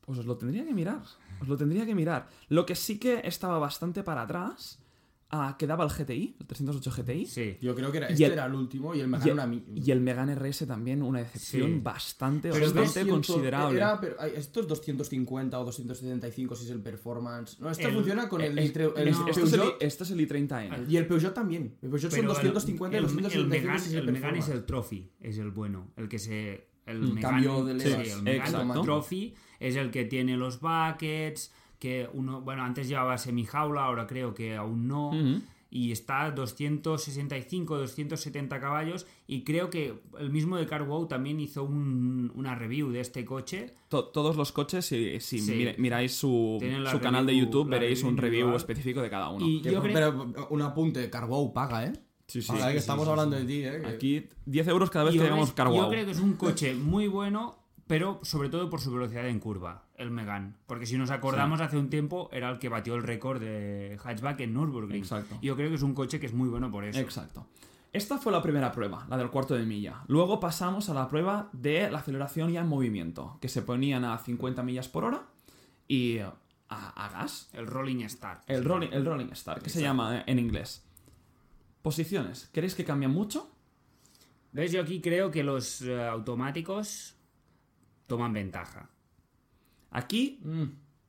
pues 0.00 0.18
os 0.18 0.26
lo 0.26 0.36
tendría 0.36 0.64
que 0.64 0.74
mirar. 0.74 1.02
Os 1.40 1.48
lo 1.48 1.56
tendría 1.56 1.84
que 1.86 1.94
mirar. 1.94 2.28
Lo 2.48 2.64
que 2.66 2.74
sí 2.74 2.98
que 2.98 3.20
estaba 3.24 3.58
bastante 3.58 4.02
para 4.02 4.22
atrás, 4.22 4.78
ah, 5.30 5.56
quedaba 5.58 5.84
el 5.84 5.90
GTI, 5.90 6.36
el 6.40 6.46
308 6.46 6.90
GTI. 7.02 7.26
Sí. 7.26 7.58
Yo 7.60 7.74
creo 7.74 7.90
que 7.92 7.98
era, 7.98 8.08
Y 8.08 8.12
este 8.14 8.26
el- 8.26 8.32
era 8.32 8.46
el 8.46 8.54
último 8.54 8.94
y 8.94 9.00
el 9.00 9.08
me 9.08 9.18
Y 9.18 9.22
el, 9.26 9.32
una 9.32 9.46
mi- 9.46 9.64
y 9.74 9.90
el 9.90 10.00
Megane 10.00 10.34
RS 10.36 10.66
también, 10.66 11.02
una 11.02 11.18
decepción 11.18 11.68
Sí. 11.74 11.80
bastante, 11.82 12.50
Pero 12.50 12.64
bastante 12.72 13.00
200 13.00 13.26
considerable. 13.26 13.76
Era, 13.78 14.00
pero, 14.00 14.18
esto 14.22 14.60
es 14.60 14.68
250 14.68 15.58
o 15.58 15.64
275 15.64 16.54
si 16.56 16.64
es 16.64 16.70
el 16.70 16.80
performance. 16.80 17.58
No, 17.60 17.68
esto 17.70 17.88
El- 17.88 17.94
funciona 17.94 18.28
con 18.28 18.40
el, 18.40 18.56
esto, 18.58 18.96
es 18.96 19.52
el, 19.52 19.62
esto 19.80 20.04
es 20.04 20.10
el 20.12 20.20
i30N. 20.20 20.88
y 20.88 20.96
el 20.96 21.06
Peugeot 21.06 21.34
también. 21.34 21.76
El 21.82 21.90
Peugeot 21.90 22.10
son 22.12 22.20
Pero 22.20 22.28
250 22.32 22.96
y 22.96 22.98
el, 22.98 23.04
el, 23.04 23.10
275 23.12 23.48
Megane, 23.48 23.78
si 23.80 23.88
es 23.88 23.94
el, 23.94 24.06
el 24.08 24.12
Megane 24.12 24.38
es 24.38 24.48
el 24.48 24.64
Trophy, 24.64 25.10
es 25.20 25.36
el 25.38 25.50
bueno. 25.50 25.88
El 25.96 26.08
que 26.08 26.18
se... 26.18 26.68
El 26.86 27.00
Mm, 27.02 27.14
Megane- 27.14 27.20
cambio 27.20 27.64
de 27.64 27.80
sí, 27.80 27.88
levas. 27.90 28.08
el 28.08 28.22
Megane 28.22 28.48
Exacto. 28.48 28.80
Trophy 28.82 29.34
es 29.60 29.76
el 29.76 29.90
que 29.90 30.04
tiene 30.04 30.36
los 30.36 30.60
buckets, 30.60 31.52
que 31.78 32.08
uno... 32.14 32.40
Bueno, 32.40 32.62
antes 32.62 32.88
llevaba 32.88 33.18
semijaula, 33.18 33.84
ahora 33.84 34.06
creo 34.06 34.32
que 34.32 34.54
aún 34.56 34.86
no. 34.88 35.10
Y 35.68 35.90
está 35.92 36.30
265, 36.30 37.76
270 37.76 38.60
caballos 38.60 39.06
y 39.26 39.42
creo 39.42 39.68
que 39.68 39.94
el 40.18 40.30
mismo 40.30 40.56
de 40.56 40.66
CarWow 40.66 41.06
también 41.08 41.40
hizo 41.40 41.64
un- 41.64 42.32
una 42.34 42.54
review 42.54 42.90
de 42.90 43.00
este 43.00 43.24
coche. 43.24 43.74
To- 43.88 44.04
todos 44.06 44.36
los 44.36 44.52
coches, 44.52 44.86
si, 44.86 45.18
si 45.20 45.40
Sí. 45.40 45.52
mira- 45.54 45.74
miráis 45.78 46.12
su, 46.14 46.58
su 46.90 47.00
canal 47.00 47.26
de 47.26 47.36
YouTube, 47.36 47.68
veréis 47.68 47.98
review 47.98 48.10
un 48.12 48.16
review 48.16 48.32
individual. 48.38 48.56
específico 48.56 49.02
de 49.02 49.10
cada 49.10 49.28
uno. 49.30 49.44
Y 49.46 49.60
yo 49.60 49.82
creo 49.82 49.92
Pero 49.92 50.46
un 50.50 50.62
apunte, 50.62 51.10
Carwow 51.10 51.52
paga, 51.52 51.84
¿eh? 51.86 51.92
Sí, 52.26 52.42
sí. 52.42 52.48
Paga, 52.48 52.66
que 52.66 52.72
sí, 52.72 52.78
estamos 52.78 53.04
sí, 53.04 53.10
hablando 53.10 53.36
sí. 53.36 53.42
de 53.42 53.48
ti, 53.48 53.64
¿eh? 53.64 53.80
Que- 53.80 53.86
Aquí 53.86 54.28
10 54.46 54.68
euros 54.68 54.90
cada 54.90 55.04
vez 55.06 55.14
yo 55.14 55.20
que 55.20 55.26
creo- 55.26 55.36
llegamos 55.36 55.52
Car 55.54 55.68
Yo 55.68 55.72
Wow. 55.74 55.88
creo 55.90 56.04
que 56.06 56.10
es 56.12 56.20
un 56.20 56.32
coche 56.34 56.74
muy 56.74 57.06
bueno, 57.06 57.56
pero 57.86 58.18
sobre 58.22 58.48
todo 58.48 58.68
por 58.68 58.80
su 58.80 58.92
velocidad 58.92 59.28
en 59.28 59.38
curva, 59.38 59.84
el 59.96 60.10
Megane. 60.10 60.54
Porque 60.66 60.86
si 60.86 60.98
nos 60.98 61.10
acordamos, 61.10 61.60
hace 61.60 61.76
un 61.78 61.88
tiempo 61.88 62.28
era 62.32 62.50
el 62.50 62.58
que 62.58 62.68
batió 62.68 62.96
el 62.96 63.04
récord 63.04 63.40
de 63.40 63.96
hatchback 64.02 64.40
en 64.40 64.54
Nürburgring. 64.54 65.02
Exacto. 65.02 65.38
Yo 65.40 65.54
creo 65.54 65.68
que 65.68 65.76
es 65.76 65.82
un 65.82 65.94
coche 65.94 66.18
que 66.18 66.26
es 66.26 66.34
muy 66.34 66.48
bueno 66.48 66.70
por 66.70 66.84
eso. 66.84 66.98
Exacto. 66.98 67.46
Esta 67.92 68.18
fue 68.18 68.32
la 68.32 68.42
primera 68.42 68.72
prueba, 68.72 69.06
la 69.08 69.16
del 69.16 69.30
cuarto 69.30 69.54
de 69.54 69.64
milla. 69.64 70.02
Luego 70.08 70.38
pasamos 70.40 70.88
a 70.90 70.94
la 70.94 71.08
prueba 71.08 71.48
de 71.52 71.88
la 71.90 71.98
aceleración 71.98 72.50
ya 72.52 72.60
en 72.60 72.66
movimiento, 72.66 73.38
que 73.40 73.48
se 73.48 73.62
ponían 73.62 74.04
a 74.04 74.18
50 74.18 74.62
millas 74.64 74.88
por 74.88 75.04
hora 75.04 75.22
y 75.88 76.18
a, 76.18 76.34
a 76.68 77.08
gas. 77.08 77.48
El 77.54 77.66
Rolling 77.68 78.06
Start. 78.08 78.42
El 78.48 78.64
rolling, 78.64 78.88
el 78.92 79.06
rolling 79.06 79.28
start, 79.32 79.62
que 79.62 79.70
se 79.70 79.80
llama 79.80 80.18
eh, 80.18 80.24
en 80.26 80.38
inglés. 80.40 80.82
Posiciones. 81.90 82.48
¿Queréis 82.52 82.74
que 82.74 82.84
cambien 82.84 83.12
mucho? 83.12 83.48
¿Ves? 84.50 84.72
Yo 84.72 84.82
aquí 84.82 85.00
creo 85.00 85.30
que 85.30 85.44
los 85.44 85.82
eh, 85.82 86.02
automáticos 86.04 87.14
toman 88.08 88.32
ventaja. 88.32 88.90
Aquí, 89.92 90.40
Mm. 90.42 90.64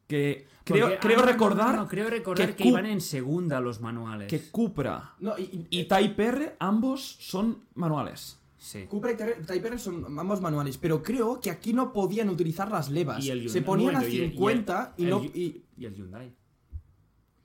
que 0.07 0.45
creo, 0.63 0.85
Porque- 0.85 0.99
creo 0.99 1.17
ah, 1.17 1.21
no, 1.25 1.31
recordar 1.31 1.75
no, 1.77 1.81
no, 1.81 1.87
creo 1.87 2.11
recordar 2.11 2.55
que 2.55 2.67
iban 2.67 2.85
en 2.85 3.01
segunda 3.01 3.59
los 3.59 3.81
manuales. 3.81 4.27
que 4.27 4.51
Cupra 4.51 5.15
No, 5.19 5.35
y, 5.35 5.65
y- 5.71 5.79
y 5.79 5.83
Type 5.85 6.23
R 6.23 6.55
ambos 6.59 7.01
son 7.21 7.63
manuales. 7.73 8.37
Sí. 8.59 8.83
Cupra 8.83 9.13
y 9.13 9.17
Type 9.17 9.33
Type 9.47 9.67
R 9.69 9.79
son 9.79 10.05
ambos 10.19 10.41
manuales, 10.41 10.77
pero 10.77 11.01
creo 11.01 11.41
que 11.41 11.49
aquí 11.49 11.73
no 11.73 11.91
podían 11.91 12.29
utilizar 12.29 12.69
las 12.69 12.91
levas. 12.91 13.25
Y 13.25 13.31
el 13.31 13.49
Se 13.49 13.63
ponían 13.63 13.93
bueno, 13.95 13.99
a 13.99 14.03
y 14.03 14.05
el- 14.05 14.13
y 14.13 14.25
el- 14.25 14.29
50 14.31 14.93
y, 14.95 15.05
no. 15.05 15.23
Y 15.23 15.63
el 15.85 15.95
Hyundai. 15.95 16.35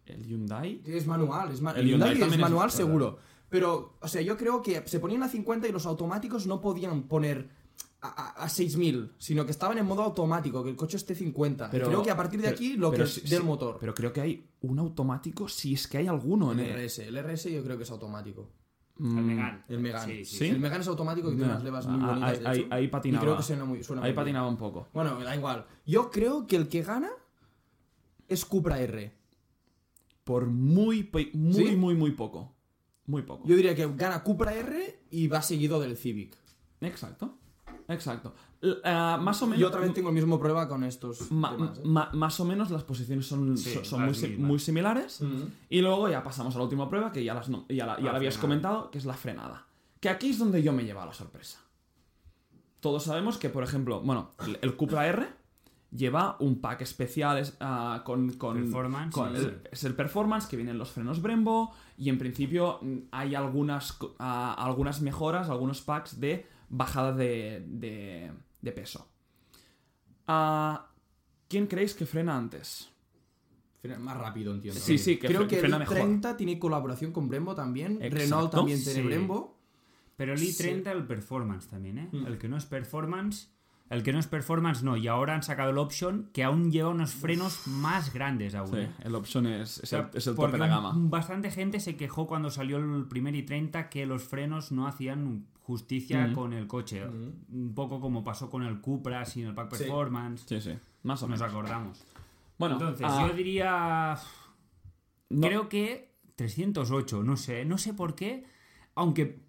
El 0.07 0.25
Hyundai. 0.27 0.83
es 0.85 1.07
manual, 1.07 1.53
es 1.53 1.61
ma- 1.61 1.73
El 1.73 1.81
el 1.81 1.87
Hyundai 1.91 2.15
Hyundai 2.15 2.31
es 2.33 2.38
manual 2.38 2.71
seguro. 2.71 3.19
Pero, 3.49 3.97
o 4.01 4.09
sea, 4.09 4.23
yo 4.23 4.37
creo 4.37 4.62
que 4.62 4.83
se 4.87 4.99
ponían 4.99 5.23
a 5.23 5.29
50 5.29 5.69
y 5.69 5.73
los 5.73 5.85
automáticos 5.87 6.47
no 6.47 6.61
podían 6.61 7.03
poner 7.05 7.51
a, 8.01 8.09
a- 8.09 8.45
a 8.45 8.49
6000, 8.49 9.12
sino 9.19 9.45
que 9.45 9.53
estaban 9.53 9.79
en 9.79 9.87
modo 9.87 10.03
automático, 10.03 10.65
que 10.65 10.71
el 10.71 10.77
coche 10.77 10.97
esté 10.97 11.15
50. 11.15 11.71
Pero- 11.71 11.87
creo 11.87 12.03
que 12.03 12.11
a 12.11 12.17
partir 12.17 12.41
de 12.41 12.47
pero- 12.49 12.57
aquí 12.57 12.77
lo 12.77 12.91
que 12.91 13.03
es 13.03 13.15
sí- 13.15 13.21
del 13.29 13.41
sí, 13.41 13.45
motor. 13.47 13.77
Pero 13.79 13.95
creo 13.95 14.12
que 14.12 14.21
hay 14.23 14.49
un 14.62 14.79
automático, 14.79 15.49
si 15.49 15.75
es 15.75 15.87
que 15.87 15.99
hay 15.99 16.07
alguno 16.09 16.51
en 16.53 16.61
el 16.61 16.67
el. 16.71 16.73
RS, 16.88 17.07
el 17.07 17.17
RS 17.19 17.53
yo 17.53 17.62
creo 17.62 17.77
que 17.77 17.85
es 17.85 17.91
automático. 17.91 18.51
El 18.99 19.07
Megane. 19.07 19.62
El 19.69 19.79
Megane. 19.81 20.15
Sí, 20.17 20.25
sí. 20.25 20.37
¿Sí? 20.38 20.45
El 20.49 20.61
Megane 20.61 20.83
es 20.83 20.88
automático 20.88 21.29
y 21.33 21.37
tiene 21.37 21.51
unas 21.51 21.62
levas 21.65 21.87
muy 21.87 22.01
Ah, 22.03 22.07
bonitas. 22.09 22.31
ahí- 22.31 22.38
de 22.43 22.49
ahí- 22.49 22.59
hecho, 22.61 22.69
ahí 22.75 22.88
patinaba. 22.88 23.23
Y 23.23 23.27
creo 23.27 23.37
que 23.37 23.43
suena 23.43 23.65
muy, 23.65 23.83
suena 23.85 24.03
Ahí 24.03 24.11
muy 24.11 24.12
bien. 24.12 24.25
patinaba 24.25 24.49
un 24.49 24.57
poco. 24.57 24.88
Bueno, 24.93 25.19
da 25.21 25.35
igual. 25.37 25.67
Yo 25.87 26.11
creo 26.11 26.47
que 26.47 26.57
el 26.57 26.69
que 26.69 26.83
gana 26.83 27.11
es 28.29 28.45
Cupra 28.45 28.81
R. 28.81 29.12
Por 30.25 30.47
muy, 30.47 31.11
muy, 31.35 31.55
¿Sí? 31.55 31.77
muy, 31.77 31.95
muy 31.95 32.13
poco. 32.13 32.55
Muy 33.07 33.23
poco. 33.23 33.47
Yo 33.49 33.57
diría 33.57 33.75
que 33.75 33.87
gana 33.97 34.23
Cupra 34.23 34.55
R 34.55 35.01
y 35.11 35.27
va 35.27 35.43
seguido 35.43 35.81
del 35.81 35.97
Civic. 35.97 36.37
Exacto. 36.81 37.39
Exacto. 37.89 38.33
Ah, 38.85 39.19
más 39.21 39.43
o 39.43 39.47
menos. 39.47 39.59
Yo 39.61 39.67
otra 39.69 39.81
vez 39.81 39.93
tengo 39.93 40.11
el 40.11 40.15
mismo 40.15 40.39
prueba 40.39 40.69
con 40.69 40.85
estos 40.85 41.33
ma- 41.33 41.51
temas, 41.51 41.79
¿eh? 41.79 41.83
ma- 41.85 42.11
más 42.13 42.39
o 42.39 42.45
menos 42.45 42.71
las 42.71 42.85
posiciones 42.85 43.27
son, 43.27 43.59
Sí, 43.59 43.77
son- 43.83 44.05
muy, 44.05 44.15
si- 44.15 44.29
muy 44.37 44.59
similares. 44.61 45.21
Y 45.69 45.81
luego 45.81 46.09
ya 46.09 46.23
pasamos 46.23 46.55
a 46.55 46.59
la 46.59 46.65
última 46.65 46.89
prueba, 46.89 47.11
que 47.11 47.25
ya, 47.25 47.35
las, 47.35 47.49
no- 47.49 47.67
ya 47.69 47.85
la, 47.87 47.97
ya 47.99 48.05
La 48.13 48.17
habías 48.17 48.39
comentado, 48.39 48.91
que 48.93 48.99
es 48.99 49.05
la 49.05 49.15
frenada. 49.15 49.67
Que 49.99 50.09
aquí 50.09 50.31
es 50.31 50.39
donde 50.39 50.63
yo 50.63 50.73
me 50.73 50.85
lleva 50.85 51.05
la 51.05 51.13
sorpresa. 51.13 51.59
Todos 52.81 53.03
sabemos 53.05 53.39
que, 53.39 53.49
por 53.51 53.65
ejemplo, 53.65 54.01
bueno, 54.01 54.31
el 54.61 54.77
Cupra 54.77 55.07
R 55.09 55.27
lleva 55.95 56.37
un 56.41 56.61
pack 56.61 56.81
especial 56.81 57.39
es, 57.39 57.57
ah, 57.61 58.03
con, 58.05 58.33
con- 58.35 58.57
Performance, 58.63 59.15
con 59.15 59.37
sí, 59.37 59.43
el- 59.45 59.51
sí. 59.51 59.57
es 59.73 59.85
el 59.85 59.95
Performance, 59.95 60.47
que 60.47 60.57
vienen 60.57 60.79
los 60.79 60.91
frenos 60.91 61.21
Brembo, 61.21 61.73
y 61.99 62.09
en 62.09 62.19
principio 62.19 62.79
mm, 62.81 62.97
hay 63.11 63.35
algunas, 63.35 63.99
ah, 64.19 64.55
algunas 64.59 65.01
mejoras, 65.03 65.51
algunos 65.51 65.83
packs 65.83 66.19
de 66.19 66.47
bajada 66.71 67.13
de, 67.13 67.63
de- 67.69 68.33
de 68.63 68.73
peso. 68.73 69.07
Ah, 70.27 70.89
¿Quién 71.49 71.67
creéis 71.67 71.95
que 71.95 72.07
frena 72.07 72.37
antes? 72.37 72.89
Frena 73.81 73.99
Más 73.99 74.17
rápido, 74.17 74.55
entiendo. 74.55 74.81
Sí, 74.81 74.97
sí, 74.97 75.19
que 75.19 75.27
Creo 75.27 75.43
fre- 75.43 75.49
que 75.49 75.57
frena 75.59 75.77
el 75.77 75.81
mejor. 75.81 75.97
30 75.97 76.37
tiene 76.37 76.59
colaboración 76.59 77.13
con 77.13 77.29
Brembo 77.29 77.55
también. 77.55 77.95
Exacto. 78.01 78.17
Renault 78.17 78.51
también 78.53 78.83
tiene 78.83 79.01
Sí. 79.01 79.07
Brembo. 79.07 79.59
Pero 80.17 80.33
el 80.35 80.39
Sí. 80.39 80.53
i30 80.53 80.93
el 80.93 81.05
performance 81.07 81.67
también, 81.69 81.99
¿eh? 81.99 82.09
Mm. 82.13 82.27
El 82.27 82.39
que 82.39 82.49
no 82.49 82.57
es 82.57 82.65
performance, 82.65 83.52
el 83.93 84.03
que 84.03 84.13
no 84.13 84.19
es 84.19 84.27
performance 84.27 84.83
no. 84.83 84.97
Y 84.97 85.07
ahora 85.09 85.35
han 85.35 85.43
sacado 85.43 85.71
el 85.71 85.79
option 85.79 86.31
que 86.33 86.43
aún 86.45 86.71
lleva 86.73 86.89
unos 86.89 87.13
frenos 87.15 87.67
más 87.67 88.13
grandes 88.13 88.55
aún. 88.55 88.71
Sí, 88.71 88.77
¿eh? 88.79 88.91
el 89.05 89.15
option 89.15 89.47
es, 89.47 89.79
es 89.79 89.83
O 89.85 89.87
sea, 89.87 89.99
el, 90.13 90.17
es 90.19 90.27
el 90.27 90.35
tope 90.35 90.43
porque 90.49 90.53
de 90.53 90.59
la 90.59 90.67
gama. 90.69 90.93
Bastante 90.97 91.51
gente 91.51 91.79
se 91.81 91.97
quejó 91.97 92.27
cuando 92.27 92.51
salió 92.51 92.79
el 92.79 93.07
primer 93.07 93.35
i30 93.35 93.89
que 93.89 94.07
los 94.07 94.23
frenos 94.25 94.73
no 94.73 94.87
hacían 94.87 95.47
justicia 95.63 96.27
Mm. 96.27 96.35
con 96.35 96.53
el 96.53 96.67
coche. 96.67 97.07
Un 97.07 97.73
poco 97.75 98.01
como 98.01 98.25
pasó 98.25 98.51
con 98.51 98.63
el 98.65 98.81
Cupra 98.81 99.25
sin 99.25 99.47
el 99.47 99.55
pack 99.55 99.71
performance. 99.71 100.45
Sí, 100.49 100.61
sí, 100.61 100.73
más 101.05 101.23
o 101.23 101.29
Nos 101.29 101.39
menos. 101.41 101.53
acordamos. 101.53 102.05
Bueno, 102.59 102.75
Entonces, 102.77 103.07
ah, 103.09 103.27
yo 103.29 103.35
diría. 103.35 104.17
no- 105.31 105.47
Creo 105.47 105.69
que 105.69 106.13
308, 106.37 107.23
no 107.23 107.37
sé, 107.37 107.65
no 107.65 107.79
sé 107.79 107.95
por 107.95 108.15
qué, 108.15 108.45
aunque 108.95 109.41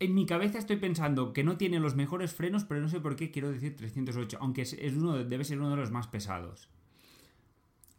en 0.00 0.14
mi 0.14 0.26
cabeza 0.26 0.58
estoy 0.58 0.76
pensando 0.76 1.32
que 1.32 1.42
no 1.44 1.56
tiene 1.56 1.80
los 1.80 1.94
mejores 1.96 2.32
frenos, 2.32 2.64
pero 2.64 2.80
no 2.80 2.88
sé 2.88 3.00
por 3.00 3.16
qué 3.16 3.30
quiero 3.30 3.50
decir 3.50 3.76
308, 3.76 4.38
aunque 4.40 4.62
es, 4.62 4.72
es 4.74 4.94
uno, 4.94 5.14
de- 5.16 5.24
debe 5.24 5.44
ser 5.44 5.58
uno 5.58 5.70
de 5.70 5.76
los 5.76 5.90
más 5.90 6.06
pesados. 6.08 6.68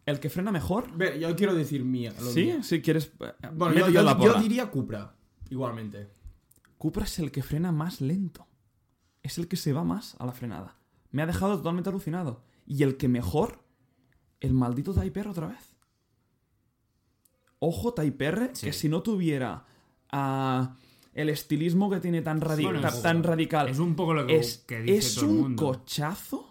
el 0.06 0.18
que 0.18 0.30
frena 0.30 0.50
mejor. 0.50 0.90
Ve, 0.96 1.20
yo 1.20 1.36
quiero 1.36 1.54
decir 1.54 1.84
mía. 1.84 2.12
lo 2.20 2.30
Sí, 2.30 2.52
si 2.62 2.80
quieres. 2.82 3.12
eh, 3.20 3.32
Bueno, 3.52 3.74
yo, 3.78 3.88
yo- 3.90 4.18
yo 4.24 4.40
diría 4.40 4.70
Cupra. 4.70 5.14
Igualmente. 5.50 6.08
Cupra 6.78 7.04
es 7.04 7.18
el 7.20 7.30
que 7.30 7.42
frena 7.42 7.70
más 7.70 8.00
lento. 8.00 8.46
Es 9.22 9.38
el 9.38 9.46
que 9.46 9.56
se 9.56 9.72
va 9.72 9.84
más 9.84 10.16
a 10.18 10.26
la 10.26 10.32
frenada. 10.32 10.78
Me 11.12 11.22
ha 11.22 11.26
dejado 11.26 11.58
totalmente 11.58 11.90
alucinado. 11.90 12.42
Y 12.66 12.82
el 12.82 12.96
que 12.96 13.06
mejor, 13.08 13.62
el 14.40 14.54
maldito 14.54 14.94
Type 14.94 15.20
R 15.20 15.28
otra 15.28 15.48
vez. 15.48 15.76
Ojo, 17.58 17.92
Type 17.94 18.24
R, 18.24 18.50
Sí. 18.54 18.66
que 18.66 18.72
si 18.72 18.88
no 18.88 19.02
tuviera 19.02 19.64
ah, 20.10 20.76
el 21.14 21.28
estilismo 21.28 21.90
que 21.90 22.00
tiene 22.00 22.22
tan, 22.22 22.40
radi- 22.40 22.62
Bueno, 22.64 22.80
ta- 22.80 22.88
es- 22.88 23.02
tan 23.02 23.22
radical, 23.22 23.68
Es 23.68 23.78
un 23.78 23.94
poco 23.96 24.14
lo 24.14 24.26
que, 24.26 24.36
es, 24.36 24.58
que 24.58 24.80
dice 24.82 24.96
es 24.98 25.14
todo 25.16 25.24
el 25.26 25.30
un 25.30 25.40
mundo. 25.42 25.66
cochazo 25.66 26.46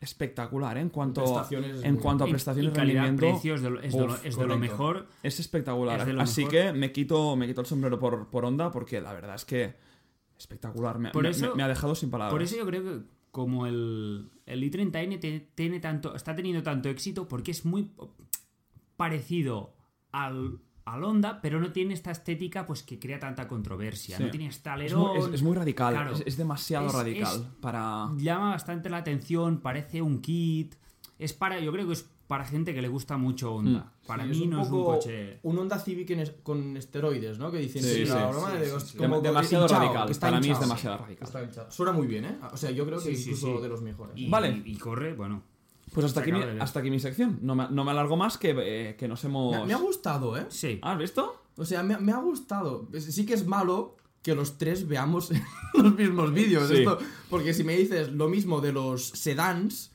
espectacular 0.00 0.76
¿eh? 0.76 0.80
en 0.82 0.90
cuanto, 0.90 1.24
es 1.24 1.82
en 1.84 1.96
cuanto 1.96 2.24
a 2.24 2.26
prestaciones 2.26 2.70
y 2.70 2.74
y 2.74 2.76
calidad, 2.76 3.04
rendimiento. 3.04 3.40
de 3.62 3.70
lo, 3.70 3.80
es 3.80 3.92
de 3.94 3.98
lo- 4.00 4.12
Uf, 4.12 4.26
es 4.26 4.36
de 4.36 4.46
lo 4.46 4.58
mejor. 4.58 5.06
Es 5.22 5.40
espectacular. 5.40 6.06
Es 6.06 6.18
Así 6.18 6.42
mejor. 6.42 6.52
que 6.52 6.72
me 6.74 6.92
quito, 6.92 7.36
me 7.36 7.46
quito 7.46 7.62
el 7.62 7.66
sombrero 7.66 7.98
por, 7.98 8.28
por 8.28 8.44
onda 8.44 8.70
porque 8.70 9.00
la 9.00 9.14
verdad 9.14 9.34
es 9.36 9.46
que 9.46 9.74
espectacular. 10.38 10.98
Me, 10.98 11.10
Por 11.10 11.22
me- 11.22 11.30
eso- 11.30 11.50
me- 11.50 11.54
me 11.56 11.62
ha 11.62 11.68
dejado 11.68 11.94
sin 11.94 12.10
palabras. 12.10 12.32
Por 12.34 12.42
eso 12.42 12.56
yo 12.56 12.66
creo 12.66 12.82
que 12.82 12.98
como 13.30 13.66
el, 13.66 14.30
el 14.44 14.62
i30N 14.70 15.18
te- 15.20 15.48
tiene 15.54 15.80
tanto, 15.80 16.14
está 16.14 16.36
teniendo 16.36 16.62
tanto 16.62 16.90
éxito 16.90 17.26
porque 17.26 17.52
es 17.52 17.64
muy 17.64 17.90
parecido 18.96 19.74
al, 20.12 20.58
al 20.84 21.02
Honda, 21.04 21.40
pero 21.40 21.60
no 21.60 21.72
tiene 21.72 21.94
esta 21.94 22.10
estética 22.10 22.66
pues 22.66 22.82
que 22.82 22.98
crea 22.98 23.18
tanta 23.18 23.48
controversia. 23.48 24.16
Sí. 24.18 24.22
No 24.24 24.30
tiene 24.30 24.46
este 24.48 24.68
es, 24.68 24.74
alerón. 24.74 25.00
muy, 25.00 25.18
es- 25.18 25.34
es 25.34 25.42
muy 25.42 25.54
radical. 25.56 25.94
Claro. 25.94 26.12
es, 26.12 26.22
es 26.26 26.36
demasiado 26.36 26.86
Es- 26.88 26.92
radical 26.94 27.36
es- 27.40 27.60
para. 27.60 28.08
Llama 28.18 28.50
bastante 28.50 28.90
la 28.90 28.98
atención, 28.98 29.58
parece 29.60 30.02
un 30.02 30.20
kit. 30.20 30.74
Es 31.18 31.32
para, 31.32 31.58
yo 31.60 31.72
creo 31.72 31.86
que 31.86 31.92
es 31.94 32.08
para 32.26 32.44
gente 32.44 32.74
que 32.74 32.80
le 32.82 32.88
gusta 32.88 33.16
mucho 33.18 33.54
Honda. 33.54 33.92
Para 34.06 34.24
Sí, 34.24 34.30
mí 34.30 34.42
es 34.44 34.48
no 34.50 34.62
es 34.62 34.68
un 34.70 34.84
coche. 34.84 35.38
Un 35.42 35.58
Honda 35.58 35.78
Civic 35.78 36.10
en 36.10 36.20
es- 36.20 36.32
con 36.42 36.76
esteroides, 36.76 37.38
¿no? 37.38 37.50
Que 37.50 37.58
dicen 37.58 37.82
Sí, 37.82 37.88
sí, 37.88 37.94
de- 37.96 38.02
es 38.04 38.94
como 38.96 39.20
demasiado 39.20 39.64
hinchado, 39.66 39.82
radical. 39.82 40.06
que 40.06 40.12
está 40.12 40.26
Para 40.28 40.40
mí 40.40 40.50
es 40.50 40.60
demasiado 40.60 40.98
radical. 40.98 41.28
Está. 41.48 41.70
Suena 41.70 41.92
muy 41.92 42.06
bien, 42.06 42.24
¿eh? 42.26 42.38
O 42.52 42.56
sea, 42.56 42.70
yo 42.70 42.84
creo 42.86 42.98
que 42.98 43.14
Sí, 43.14 43.16
sí, 43.16 43.30
incluso 43.30 43.56
sí. 43.56 43.62
de 43.62 43.68
los 43.68 43.82
mejores. 43.82 44.14
Y, 44.16 44.28
Vale. 44.28 44.62
y 44.64 44.76
corre, 44.76 45.14
bueno. 45.14 45.42
Pues 45.94 46.04
hasta 46.06 46.20
aquí, 46.20 46.32
mi, 46.32 46.40
hasta 46.60 46.80
aquí 46.80 46.90
mi 46.90 47.00
sección. 47.00 47.38
No 47.40 47.54
me, 47.54 47.68
no 47.70 47.84
me 47.84 47.92
alargo 47.92 48.16
más 48.16 48.36
que, 48.36 48.54
eh, 48.58 48.96
que 48.96 49.08
nos 49.08 49.24
hemos. 49.24 49.56
Me, 49.60 49.66
me 49.66 49.72
ha 49.74 49.78
gustado, 49.78 50.36
¿eh? 50.36 50.44
Sí. 50.50 50.78
¿Has 50.82 50.98
visto? 50.98 51.42
O 51.56 51.64
sea, 51.64 51.82
me, 51.82 51.96
me 51.98 52.12
ha 52.12 52.18
gustado. 52.18 52.88
Sí 52.98 53.24
que 53.24 53.34
es 53.34 53.46
malo 53.46 53.96
que 54.22 54.34
los 54.34 54.58
tres 54.58 54.88
veamos 54.88 55.30
los 55.74 55.94
mismos 55.94 56.32
vídeos. 56.34 56.68
Sí. 56.68 56.78
esto, 56.78 56.98
porque 57.30 57.54
si 57.54 57.62
me 57.62 57.76
dices 57.76 58.10
lo 58.10 58.28
mismo 58.28 58.60
de 58.60 58.72
los 58.72 59.06
sedans, 59.10 59.92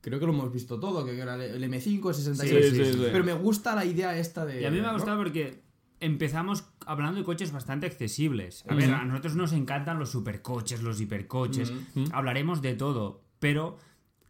creo 0.00 0.18
que 0.18 0.26
lo 0.26 0.32
hemos 0.32 0.52
visto 0.52 0.80
todo, 0.80 1.04
que 1.04 1.18
era 1.18 1.34
el 1.34 1.62
M5, 1.62 2.08
el 2.08 2.14
66. 2.14 2.70
Sí, 2.70 2.76
sí, 2.84 2.92
sí. 2.92 2.98
Pero 3.12 3.24
me 3.24 3.34
gusta 3.34 3.74
la 3.74 3.84
idea 3.84 4.16
esta 4.16 4.46
de... 4.46 4.62
Y 4.62 4.64
a 4.64 4.70
mí 4.70 4.78
me 4.80 4.84
ha 4.86 4.92
¿no? 4.92 4.94
gustado 4.94 5.18
porque 5.18 5.62
empezamos 6.00 6.64
hablando 6.86 7.18
de 7.18 7.24
coches 7.24 7.52
bastante 7.52 7.86
accesibles. 7.86 8.64
A 8.68 8.72
Ujú. 8.74 8.76
ver, 8.82 8.94
a 8.94 9.04
nosotros 9.04 9.36
nos 9.36 9.52
encantan 9.52 9.98
los 9.98 10.10
supercoches, 10.10 10.82
los 10.82 11.00
hipercoches. 11.00 11.72
Hablaremos 12.12 12.62
de 12.62 12.74
todo, 12.74 13.22
pero 13.38 13.76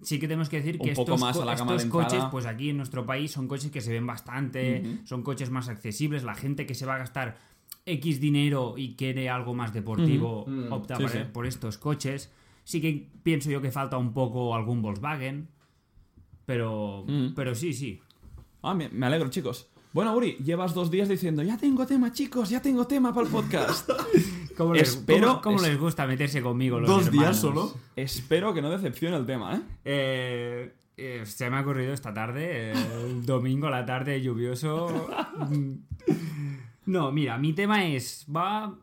sí 0.02 0.18
que 0.18 0.26
tenemos 0.28 0.48
que 0.48 0.56
decir 0.58 0.78
que 0.78 0.90
estos, 0.92 1.20
más 1.20 1.36
co- 1.36 1.42
a 1.42 1.46
la 1.46 1.54
gama 1.54 1.76
estos 1.76 1.90
coches, 1.90 2.24
pues 2.30 2.46
aquí 2.46 2.70
en 2.70 2.76
nuestro 2.76 3.06
país 3.06 3.30
son 3.32 3.48
coches 3.48 3.70
que 3.70 3.80
se 3.80 3.92
ven 3.92 4.06
bastante, 4.06 4.98
son 5.04 5.22
coches 5.22 5.50
más 5.50 5.68
accesibles. 5.68 6.24
La 6.24 6.34
gente 6.34 6.66
que 6.66 6.74
se 6.74 6.86
va 6.86 6.96
a 6.96 6.98
gastar 6.98 7.38
X 7.86 8.20
dinero 8.20 8.74
y 8.76 8.94
quiere 8.94 9.28
algo 9.30 9.54
más 9.54 9.72
deportivo. 9.72 10.44
Mm. 10.46 10.72
opta 10.72 10.96
Sí, 10.96 11.02
por, 11.02 11.10
sí. 11.12 11.18
por 11.32 11.46
estos 11.46 11.78
coches. 11.78 12.30
Sí 12.64 12.80
que 12.80 13.08
pienso 13.22 13.50
yo 13.50 13.60
que 13.60 13.70
falta 13.72 13.96
un 13.98 14.12
poco 14.12 14.54
algún 14.54 14.82
Volkswagen, 14.82 15.48
pero, 16.46 17.04
Mm. 17.08 17.34
pero 17.34 17.54
sí, 17.54 17.72
sí. 17.72 18.00
Ah, 18.62 18.74
me, 18.74 18.88
me 18.88 19.06
alegro, 19.06 19.30
chicos. 19.30 19.68
Bueno, 19.92 20.14
Uri, 20.16 20.36
llevas 20.42 20.72
dos 20.74 20.90
días 20.90 21.08
diciendo, 21.08 21.42
ya 21.42 21.58
tengo 21.58 21.86
tema, 21.86 22.12
chicos, 22.12 22.48
ya 22.50 22.62
tengo 22.62 22.86
tema 22.86 23.12
para 23.12 23.26
el 23.26 23.32
podcast. 23.32 23.90
¿Cómo 24.56 24.74
les, 24.74 24.88
Espero- 24.90 25.28
cómo- 25.28 25.40
cómo 25.42 25.56
es- 25.56 25.62
les 25.68 25.78
gusta 25.78 26.06
meterse 26.06 26.42
conmigo 26.42 26.78
los 26.80 26.88
Dos 26.88 27.10
días 27.10 27.14
hermanos? 27.36 27.38
solo. 27.38 27.74
Espero 27.96 28.52
que 28.54 28.62
no 28.62 28.70
decepcione 28.70 29.16
el 29.16 29.26
tema, 29.26 29.56
¿eh? 29.56 29.60
Eh, 29.84 30.74
eh, 30.96 31.22
se 31.26 31.48
me 31.50 31.56
ha 31.56 31.60
ocurrido 31.62 31.92
esta 31.92 32.12
tarde, 32.14 32.72
eh, 32.72 32.74
el 33.06 33.24
domingo 33.26 33.66
a 33.66 33.70
la 33.70 33.84
tarde 33.86 34.20
lluvioso. 34.22 35.08
No, 36.84 37.12
mira, 37.12 37.38
mi 37.38 37.52
tema 37.52 37.86
es. 37.86 38.26
Va 38.34 38.74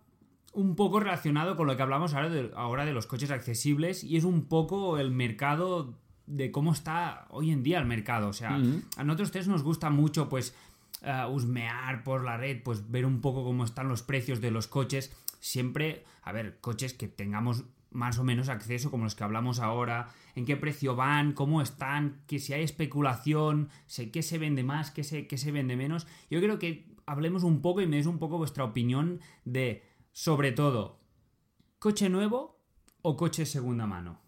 un 0.53 0.75
poco 0.75 0.99
relacionado 0.99 1.55
con 1.55 1.67
lo 1.67 1.75
que 1.75 1.84
hablamos 1.84 2.13
ahora 2.13 2.29
de, 2.29 2.50
ahora 2.56 2.85
de 2.85 2.93
los 2.93 3.06
coches 3.08 3.29
accesibles 3.29 4.04
y 4.04 4.17
es 4.17 4.23
un 4.23 4.46
poco 4.46 4.98
el 4.98 5.12
mercado 5.12 5.93
de 6.25 6.52
cómo 6.52 6.71
está 6.73 7.25
hoy 7.29 7.52
en 7.52 7.62
día 7.62 7.77
el 7.79 7.85
mercado. 7.85 8.29
O 8.29 8.33
sea, 8.33 8.58
a 8.98 9.04
nosotros 9.04 9.31
tres 9.31 9.48
nos 9.48 9.63
gusta 9.63 9.89
mucho, 9.89 10.29
pues, 10.29 10.56
eh, 11.02 11.23
husmear 11.29 12.04
por 12.04 12.23
la 12.23 12.37
red, 12.37 12.62
pues 12.63 12.89
ver 12.89 13.06
un 13.06 13.19
poco 13.21 13.43
cómo 13.43 13.63
están 13.65 13.89
los 13.89 14.02
precios 14.02 14.39
de 14.41 14.52
los 14.52 14.67
coches. 14.67 15.13
Siempre, 15.40 16.04
a 16.21 16.31
ver, 16.31 16.60
coches 16.60 16.94
que 16.94 17.08
tengamos 17.08 17.65
más 17.92 18.19
o 18.19 18.23
menos 18.23 18.50
acceso, 18.50 18.92
como 18.92 19.06
los 19.06 19.15
que 19.15 19.23
hablamos 19.23 19.60
ahora, 19.60 20.10
en 20.35 20.46
qué 20.46 20.56
precio 20.58 20.96
van, 20.96 21.33
cómo 21.33 21.62
están, 21.62 22.21
que 22.27 22.40
si 22.40 22.54
hay 22.54 22.63
especulación, 22.63 23.69
sé 23.87 24.12
qué 24.12 24.21
se 24.21 24.37
vende 24.37 24.63
más, 24.63 24.92
qué 24.92 25.04
se, 25.04 25.27
qué 25.27 25.37
se 25.37 25.52
vende 25.52 25.75
menos. 25.75 26.08
Yo 26.29 26.40
creo 26.40 26.60
que 26.60 26.87
hablemos 27.06 27.44
un 27.44 27.62
poco 27.62 27.81
y 27.81 27.87
me 27.87 27.98
des 27.98 28.06
un 28.06 28.19
poco 28.19 28.37
vuestra 28.37 28.63
opinión 28.63 29.19
de, 29.46 29.83
sobre 30.12 30.52
todo, 30.52 31.00
coche 31.79 32.10
nuevo 32.10 32.60
o 33.02 33.17
coche 33.17 33.46
segunda 33.46 33.87
mano. 33.87 34.21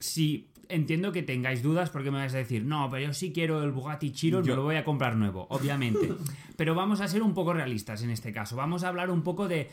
Si 0.00 0.52
entiendo 0.68 1.12
que 1.12 1.22
tengáis 1.22 1.62
dudas 1.62 1.90
porque 1.90 2.10
me 2.10 2.18
vais 2.18 2.34
a 2.34 2.38
decir, 2.38 2.64
no, 2.64 2.88
pero 2.90 3.06
yo 3.06 3.12
sí 3.14 3.32
quiero 3.32 3.62
el 3.62 3.70
Bugatti 3.72 4.12
Chiron, 4.12 4.44
Yo- 4.44 4.52
me 4.52 4.56
lo 4.56 4.62
voy 4.64 4.76
a 4.76 4.84
comprar 4.84 5.16
nuevo, 5.16 5.46
obviamente. 5.50 6.12
pero 6.56 6.74
vamos 6.74 7.00
a 7.00 7.08
ser 7.08 7.22
un 7.22 7.34
poco 7.34 7.52
realistas 7.54 8.02
en 8.02 8.10
este 8.10 8.32
caso. 8.32 8.56
Vamos 8.56 8.84
a 8.84 8.88
hablar 8.88 9.10
un 9.10 9.22
poco 9.22 9.48
de 9.48 9.70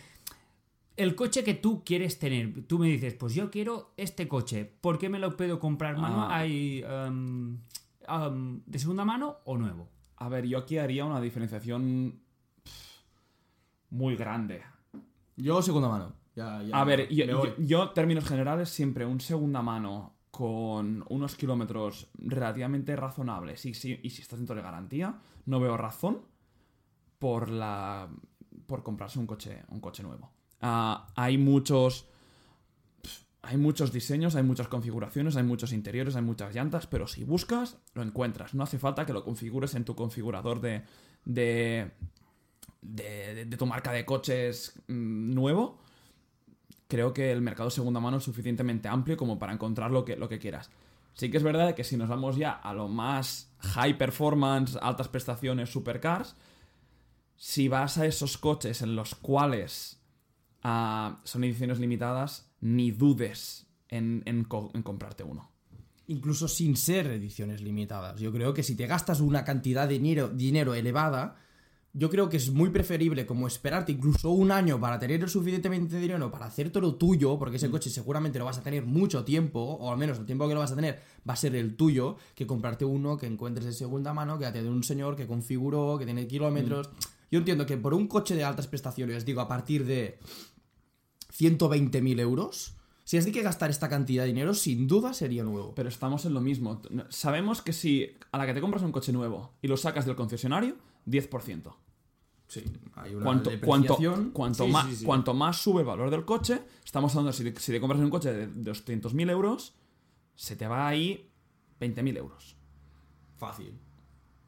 el 0.97 1.15
coche 1.15 1.43
que 1.43 1.53
tú 1.53 1.83
quieres 1.83 2.19
tener. 2.19 2.65
Tú 2.67 2.77
me 2.79 2.87
dices, 2.87 3.13
pues 3.15 3.33
yo 3.33 3.49
quiero 3.49 3.93
este 3.97 4.27
coche. 4.27 4.65
¿Por 4.65 4.97
qué 4.99 5.09
me 5.09 5.19
lo 5.19 5.35
puedo 5.37 5.59
comprar 5.59 5.97
mano? 5.97 6.23
Ah. 6.23 6.37
¿Hay 6.37 6.83
um, 6.83 7.57
um, 8.09 8.61
de 8.65 8.79
segunda 8.79 9.05
mano 9.05 9.37
o 9.45 9.57
nuevo? 9.57 9.89
A 10.17 10.29
ver, 10.29 10.45
yo 10.45 10.59
aquí 10.59 10.77
haría 10.77 11.05
una 11.05 11.19
diferenciación 11.21 12.19
muy 13.89 14.15
grande. 14.15 14.61
Yo, 15.35 15.61
segunda 15.61 15.89
mano. 15.89 16.13
Ya, 16.35 16.61
ya 16.63 16.75
A 16.79 16.83
ver, 16.85 17.09
yo, 17.09 17.25
yo- 17.25 17.55
yo, 17.57 17.89
términos 17.89 18.25
generales, 18.25 18.69
siempre 18.69 19.05
un 19.05 19.19
segunda 19.19 19.61
mano 19.61 20.10
con 20.31 21.03
unos 21.09 21.35
kilómetros 21.35 22.07
relativamente 22.17 22.95
razonables 22.95 23.65
y 23.65 23.73
si, 23.73 23.99
estás 24.03 24.39
dentro 24.39 24.55
de 24.55 24.61
garantía, 24.61 25.19
no 25.45 25.59
veo 25.59 25.75
razón 25.77 26.21
por 27.19 27.49
la 27.49 28.09
por 28.65 28.83
comprarse 28.83 29.19
un 29.19 29.27
coche, 29.27 29.63
un 29.67 29.81
coche 29.81 30.01
nuevo. 30.03 30.31
Ah, 30.61 31.07
hay 31.15 31.37
muchos 31.37 32.07
hay 33.43 33.57
muchos 33.57 33.91
diseños, 33.91 34.35
hay 34.35 34.43
muchas 34.43 34.67
configuraciones, 34.67 35.35
hay 35.35 35.43
muchos 35.43 35.73
interiores, 35.73 36.15
hay 36.15 36.21
muchas 36.21 36.53
llantas, 36.55 36.85
pero 36.87 37.07
si 37.07 37.23
buscas, 37.23 37.77
lo 37.95 38.03
encuentras. 38.03 38.53
No 38.53 38.63
hace 38.63 38.77
falta 38.79 39.05
que 39.05 39.13
lo 39.13 39.23
configures 39.25 39.73
en 39.75 39.83
tu 39.83 39.95
configurador 39.95 40.61
de, 40.61 40.83
de, 41.25 41.91
de, 42.81 43.33
de- 43.35 43.45
de 43.45 43.57
tu 43.57 43.65
marca 43.65 43.91
de 43.91 44.05
coches 44.05 44.79
mm, 44.87 45.33
nuevo. 45.33 45.80
Creo 46.91 47.13
que 47.13 47.31
el 47.31 47.41
mercado 47.41 47.69
de 47.69 47.75
segunda 47.75 48.01
mano 48.01 48.17
es 48.17 48.23
suficientemente 48.25 48.89
amplio 48.89 49.15
como 49.15 49.39
para 49.39 49.53
encontrar 49.53 49.91
lo 49.91 50.03
que, 50.03 50.17
lo 50.17 50.27
que 50.27 50.39
quieras. 50.39 50.69
Sí 51.13 51.31
que 51.31 51.37
es 51.37 51.43
verdad 51.43 51.73
que 51.73 51.85
si 51.85 51.95
nos 51.95 52.09
vamos 52.09 52.35
ya 52.35 52.51
a 52.51 52.73
lo 52.73 52.89
más 52.89 53.49
high 53.59 53.97
performance, 53.97 54.77
altas 54.81 55.07
prestaciones, 55.07 55.69
supercars, 55.69 56.35
si 57.37 57.69
vas 57.69 57.97
a 57.97 58.05
esos 58.05 58.37
coches 58.37 58.81
en 58.81 58.97
los 58.97 59.15
cuales 59.15 60.01
ah, 60.63 61.21
son 61.23 61.45
ediciones 61.45 61.79
limitadas, 61.79 62.51
ni 62.59 62.91
dudes 62.91 63.67
en, 63.87 64.21
en 64.25 64.43
co- 64.43 64.69
en 64.73 64.83
comprarte 64.83 65.23
uno. 65.23 65.49
Incluso 66.07 66.49
sin 66.49 66.75
ser 66.75 67.07
ediciones 67.07 67.61
limitadas. 67.61 68.19
Yo 68.19 68.33
creo 68.33 68.53
que 68.53 68.63
si 68.63 68.75
te 68.75 68.85
gastas 68.85 69.21
una 69.21 69.45
cantidad 69.45 69.87
de 69.87 69.93
dinero, 69.93 70.27
dinero 70.27 70.73
elevada, 70.73 71.37
yo 71.93 72.09
creo 72.09 72.29
que 72.29 72.37
es 72.37 72.51
muy 72.51 72.69
preferible 72.69 73.25
como 73.25 73.47
esperarte 73.47 73.91
incluso 73.91 74.29
un 74.29 74.51
año 74.51 74.79
para 74.79 74.97
tener 74.97 75.21
el 75.21 75.29
suficientemente 75.29 75.99
dinero 75.99 76.31
para 76.31 76.45
hacértelo 76.45 76.95
tuyo, 76.95 77.37
porque 77.37 77.57
ese 77.57 77.69
coche 77.69 77.89
seguramente 77.89 78.39
lo 78.39 78.45
vas 78.45 78.57
a 78.57 78.63
tener 78.63 78.85
mucho 78.85 79.25
tiempo, 79.25 79.59
o 79.59 79.91
al 79.91 79.97
menos 79.97 80.19
el 80.19 80.25
tiempo 80.25 80.47
que 80.47 80.53
lo 80.53 80.61
vas 80.61 80.71
a 80.71 80.75
tener 80.75 81.01
va 81.27 81.33
a 81.33 81.37
ser 81.37 81.55
el 81.55 81.75
tuyo, 81.75 82.15
que 82.33 82.47
comprarte 82.47 82.85
uno 82.85 83.17
que 83.17 83.27
encuentres 83.27 83.65
de 83.65 83.73
segunda 83.73 84.13
mano, 84.13 84.39
que 84.39 84.49
te 84.51 84.63
de 84.63 84.69
un 84.69 84.83
señor 84.83 85.15
que 85.15 85.27
configuró, 85.27 85.97
que 85.97 86.05
tiene 86.05 86.27
kilómetros. 86.27 86.89
Yo 87.29 87.39
entiendo 87.39 87.65
que 87.65 87.77
por 87.77 87.93
un 87.93 88.07
coche 88.07 88.35
de 88.35 88.43
altas 88.43 88.67
prestaciones, 88.67 89.25
digo, 89.25 89.41
a 89.41 89.47
partir 89.47 89.85
de 89.85 90.19
120.000 91.37 92.19
euros, 92.19 92.75
si 93.03 93.17
has 93.17 93.25
de 93.25 93.31
que 93.33 93.41
gastar 93.41 93.69
esta 93.69 93.89
cantidad 93.89 94.23
de 94.23 94.27
dinero, 94.27 94.53
sin 94.53 94.87
duda 94.87 95.13
sería 95.13 95.43
nuevo. 95.43 95.73
Pero 95.75 95.89
estamos 95.89 96.25
en 96.25 96.33
lo 96.33 96.39
mismo. 96.39 96.81
Sabemos 97.09 97.61
que 97.61 97.73
si 97.73 98.11
a 98.31 98.37
la 98.37 98.45
que 98.45 98.53
te 98.53 98.61
compras 98.61 98.83
un 98.83 98.91
coche 98.93 99.11
nuevo 99.11 99.53
y 99.61 99.67
lo 99.67 99.75
sacas 99.75 100.05
del 100.05 100.15
concesionario, 100.15 100.75
10%. 101.07 101.73
Sí, 102.47 102.63
hay 102.95 103.15
una 103.15 103.23
Cuanto, 103.23 103.49
cuanto, 103.61 103.93
depreciación. 103.93 104.31
cuanto, 104.31 104.65
Sí, 104.65 104.71
más, 104.71 104.85
sí, 104.87 104.95
sí. 104.97 105.05
cuanto 105.05 105.33
más 105.33 105.57
sube 105.61 105.81
el 105.81 105.87
valor 105.87 106.09
del 106.09 106.25
coche, 106.25 106.59
estamos 106.83 107.13
hablando, 107.15 107.31
si 107.31 107.49
te, 107.49 107.57
si 107.59 107.71
te 107.71 107.79
compras 107.79 108.01
un 108.01 108.09
coche 108.09 108.33
de 108.33 108.49
200.000 108.49 109.29
euros, 109.31 109.73
se 110.35 110.55
te 110.57 110.67
va 110.67 110.87
ahí 110.87 111.29
20.000 111.79 112.17
euros. 112.17 112.55
Fácil. 113.37 113.73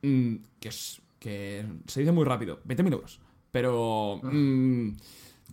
Mm, 0.01 0.35
que, 0.59 0.67
es, 0.67 1.01
que 1.19 1.65
se 1.87 2.01
dice 2.01 2.11
muy 2.11 2.25
rápido, 2.25 2.59
20.000 2.67 2.91
euros. 2.93 3.21
Pero... 3.51 4.19
mm, 4.21 4.89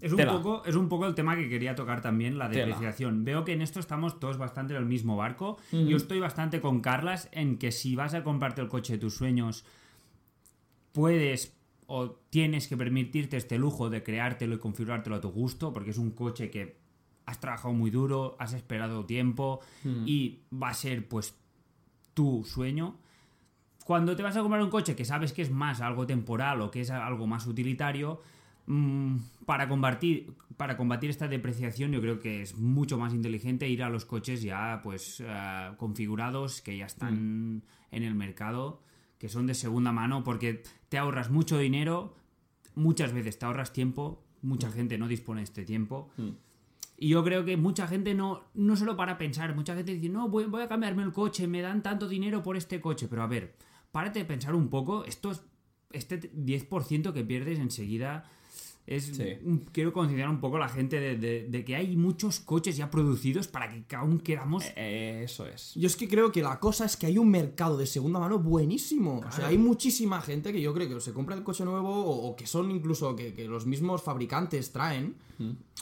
Es 0.01 0.11
un, 0.11 0.17
Tela. 0.17 0.33
poco, 0.33 0.65
es 0.65 0.75
un 0.75 0.89
poco 0.89 1.07
el 1.07 1.15
tema 1.15 1.37
que 1.37 1.49
quería 1.49 1.77
tocar 1.77 2.01
también, 2.01 2.37
la 2.37 2.51
Tela. 2.51 2.67
depreciación. 2.67 3.25
Veo 3.25 3.45
que 3.45 3.53
en 3.53 3.63
esto 3.63 3.79
estamos 3.79 4.19
todos 4.19 4.39
bastante 4.39 4.75
en 4.75 4.81
el 4.81 4.87
mismo 4.87 5.17
barco. 5.17 5.59
Yo 5.71 5.97
estoy 5.97 6.19
bastante 6.19 6.61
con 6.61 6.81
Carlas 6.81 7.29
en 7.31 7.59
que 7.59 7.71
si 7.71 7.95
vas 7.95 8.15
a 8.15 8.25
comprarte 8.25 8.61
el 8.61 8.69
coche 8.69 8.95
de 8.95 8.99
tus 8.99 9.15
sueños, 9.15 9.65
puedes 10.93 11.57
o 11.93 12.11
tienes 12.31 12.69
que 12.69 12.77
permitirte 12.77 13.37
este 13.37 13.59
lujo 13.59 13.91
de 13.91 14.05
creártelo 14.05 14.55
y 14.55 14.59
configurártelo 14.59 15.17
a 15.17 15.21
tu 15.21 15.31
gusto, 15.31 15.73
porque 15.73 15.91
es 15.91 15.99
un 15.99 16.13
coche 16.13 16.49
que 16.49 16.79
has 17.27 17.41
trabajado 17.41 17.75
muy 17.75 17.91
duro, 17.91 18.37
has 18.39 18.53
esperado 18.53 19.05
tiempo 19.07 19.61
y 20.07 20.41
va 20.53 20.69
a 20.69 20.75
ser 20.75 21.09
pues 21.09 21.35
tu 22.15 22.45
sueño. 22.45 22.97
Cuando 23.85 24.15
te 24.15 24.23
vas 24.23 24.37
a 24.37 24.41
comprar 24.41 24.63
un 24.63 24.71
coche 24.71 24.95
que 24.95 25.05
sabes 25.05 25.33
que 25.33 25.43
es 25.43 25.51
más 25.51 25.81
algo 25.81 26.07
temporal 26.07 26.61
o 26.61 26.71
que 26.71 26.83
es 26.83 26.91
algo 26.91 27.27
más 27.27 27.47
utilitario, 27.47 28.21
mm, 28.67 29.17
para 29.47 29.69
combatir, 29.69 30.33
para 30.57 30.77
combatir 30.77 31.11
esta 31.11 31.27
depreciación 31.27 31.91
yo 31.91 32.01
creo 32.01 32.21
que 32.21 32.43
es 32.43 32.57
mucho 32.57 32.99
más 32.99 33.15
inteligente 33.15 33.69
ir 33.69 33.83
a 33.83 33.89
los 33.89 34.05
coches 34.05 34.43
ya 34.43 34.81
pues 34.85 35.21
eh, 35.27 35.71
configurados 35.77 36.63
que 36.63 36.77
ya 36.77 36.87
están 36.87 37.65
en 37.91 38.03
el 38.03 38.15
mercado, 38.15 38.81
que 39.21 39.29
son 39.29 39.47
de 39.47 39.55
segunda 39.55 39.93
mano, 39.93 40.25
porque 40.25 40.65
te 40.89 40.99
ahorras 40.99 41.31
mucho 41.31 41.59
dinero, 41.59 42.17
muchas 42.75 43.13
veces 43.13 43.39
te 43.39 43.45
ahorras 43.47 43.73
tiempo, 43.73 44.25
mucha 44.43 44.73
gente 44.73 44.99
no 44.99 45.07
dispone 45.07 45.41
de 45.43 45.45
este 45.45 45.65
tiempo. 45.65 46.11
Y 46.97 47.09
yo 47.11 47.23
creo 47.23 47.45
que 47.45 47.57
mucha 47.57 47.87
gente 47.87 48.15
no, 48.15 48.43
no 48.55 48.77
solo 48.77 48.97
para 48.97 49.19
pensar, 49.19 49.55
mucha 49.55 49.75
gente 49.77 49.95
dice, 49.95 50.09
no, 50.09 50.29
voy, 50.29 50.45
voy 50.47 50.63
a 50.63 50.69
cambiarme 50.69 51.03
el 51.03 51.13
coche, 51.13 51.47
me 51.47 51.61
dan 51.63 51.83
tanto 51.83 52.09
dinero 52.09 52.43
por 52.43 52.57
este 52.57 52.81
coche. 52.81 53.07
Pero 53.09 53.23
a 53.23 53.27
ver, 53.27 53.55
párate 53.93 54.19
de 54.21 54.25
pensar 54.25 54.55
un 54.55 54.69
poco, 54.69 55.05
esto 55.05 55.31
es- 55.31 55.45
este 55.93 56.19
10% 56.33 57.13
que 57.13 57.23
pierdes 57.25 57.59
enseguida 57.59 58.25
es... 58.87 59.05
Sí. 59.05 59.23
un- 59.45 59.59
quiero 59.73 59.93
concienciar 59.93 60.29
un 60.29 60.41
poco 60.41 60.57
a 60.57 60.61
la 60.61 60.69
gente 60.69 60.99
de, 60.99 61.17
de- 61.17 61.47
de 61.49 61.65
que 61.65 61.77
hay 61.77 61.97
muchos 61.97 62.41
coches 62.41 62.77
ya 62.77 62.91
producidos 62.91 63.47
para 63.49 63.71
que 63.87 63.97
aún 63.97 64.19
queramos... 64.21 64.65
eh, 64.77 65.23
eso 65.25 65.47
es. 65.47 65.75
Yo 65.75 65.87
es 65.87 65.97
que 65.97 66.09
creo 66.09 66.33
que 66.33 66.43
la 66.43 66.59
cosa 66.59 66.85
es 66.87 66.97
que 66.97 67.07
hay 67.07 67.19
un 67.19 67.31
mercado 67.31 67.77
de 67.77 67.87
segunda 67.87 68.19
mano 68.19 68.39
buenísimo. 68.39 69.21
O 69.27 69.33
sea, 69.33 69.47
hay 69.49 69.59
muchísima 69.59 70.21
gente 70.21 70.53
que 70.53 70.61
yo 70.61 70.75
creo 70.75 70.89
que 70.89 71.01
se 71.01 71.13
compra 71.13 71.35
el 71.37 71.43
coche 71.43 71.65
nuevo 71.65 71.89
o, 71.89 72.29
o 72.31 72.37
que 72.37 72.47
son 72.47 72.71
incluso 72.71 73.15
que, 73.17 73.33
que 73.35 73.47
los 73.47 73.67
mismos 73.67 74.03
fabricantes 74.03 74.73
traen. 74.73 75.15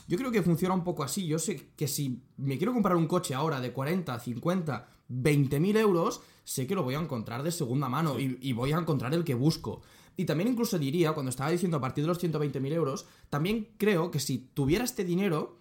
Yo 0.07 0.17
creo 0.17 0.31
que 0.31 0.41
funciona 0.41 0.73
un 0.73 0.83
poco 0.83 1.03
así. 1.03 1.27
Yo 1.27 1.37
sé 1.39 1.67
que 1.75 1.87
si 1.87 2.21
me 2.37 2.57
quiero 2.57 2.73
comprar 2.73 2.95
un 2.95 3.07
coche 3.07 3.33
ahora 3.33 3.59
de 3.59 3.71
40, 3.73 4.17
50, 4.19 4.87
20 5.09 5.59
mil 5.59 5.75
euros, 5.75 6.21
sé 6.43 6.65
que 6.65 6.75
lo 6.75 6.83
voy 6.83 6.95
a 6.95 6.99
encontrar 6.99 7.43
de 7.43 7.51
segunda 7.51 7.89
mano 7.89 8.19
y, 8.19 8.37
y 8.41 8.53
voy 8.53 8.71
a 8.71 8.77
encontrar 8.77 9.13
el 9.13 9.23
que 9.23 9.33
busco. 9.33 9.81
Y 10.19 10.25
también 10.25 10.49
incluso 10.49 10.77
diría, 10.77 11.13
cuando 11.13 11.29
estaba 11.29 11.49
diciendo 11.49 11.77
a 11.77 11.79
partir 11.79 12.03
de 12.03 12.09
los 12.09 12.19
120 12.19 12.59
mil 12.59 12.73
euros, 12.73 13.05
también 13.29 13.69
creo 13.77 14.11
que 14.11 14.19
si 14.19 14.49
tuviera 14.53 14.83
este 14.83 15.05
dinero, 15.05 15.59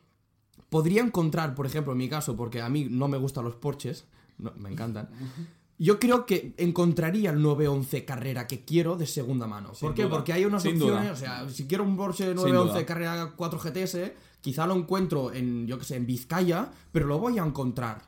podría 0.68 1.00
encontrar, 1.00 1.54
por 1.54 1.64
ejemplo, 1.64 1.92
en 1.92 1.98
mi 1.98 2.08
caso, 2.08 2.34
porque 2.34 2.60
a 2.60 2.68
mí 2.68 2.88
no 2.90 3.06
me 3.06 3.18
gustan 3.18 3.44
los 3.44 3.54
Porsches, 3.54 4.06
no, 4.36 4.52
me 4.58 4.68
encantan. 4.68 5.10
Yo 5.78 6.00
creo 6.00 6.26
que 6.26 6.54
encontraría 6.56 7.30
el 7.30 7.40
911 7.40 8.04
Carrera 8.04 8.48
que 8.48 8.64
quiero 8.64 8.96
de 8.96 9.06
segunda 9.06 9.46
mano. 9.46 9.70
¿Por 9.80 9.94
qué? 9.94 10.02
duda. 10.02 10.16
Porque 10.16 10.32
hay 10.32 10.44
unas 10.44 10.64
Sin 10.64 10.72
opciones, 10.72 11.02
duda. 11.02 11.12
o 11.12 11.16
sea, 11.16 11.48
si 11.48 11.68
quiero 11.68 11.84
un 11.84 11.96
Porsche 11.96 12.34
duda. 12.34 12.42
911 12.42 12.84
Carrera 12.84 13.32
4 13.36 13.60
GTS, 13.60 13.96
quizá 14.40 14.66
lo 14.66 14.74
encuentro 14.74 15.32
en, 15.32 15.68
yo 15.68 15.78
que 15.78 15.84
sé, 15.84 15.94
en 15.94 16.04
Vizcaya, 16.04 16.68
pero 16.90 17.06
lo 17.06 17.20
voy 17.20 17.38
a 17.38 17.44
encontrar. 17.44 18.02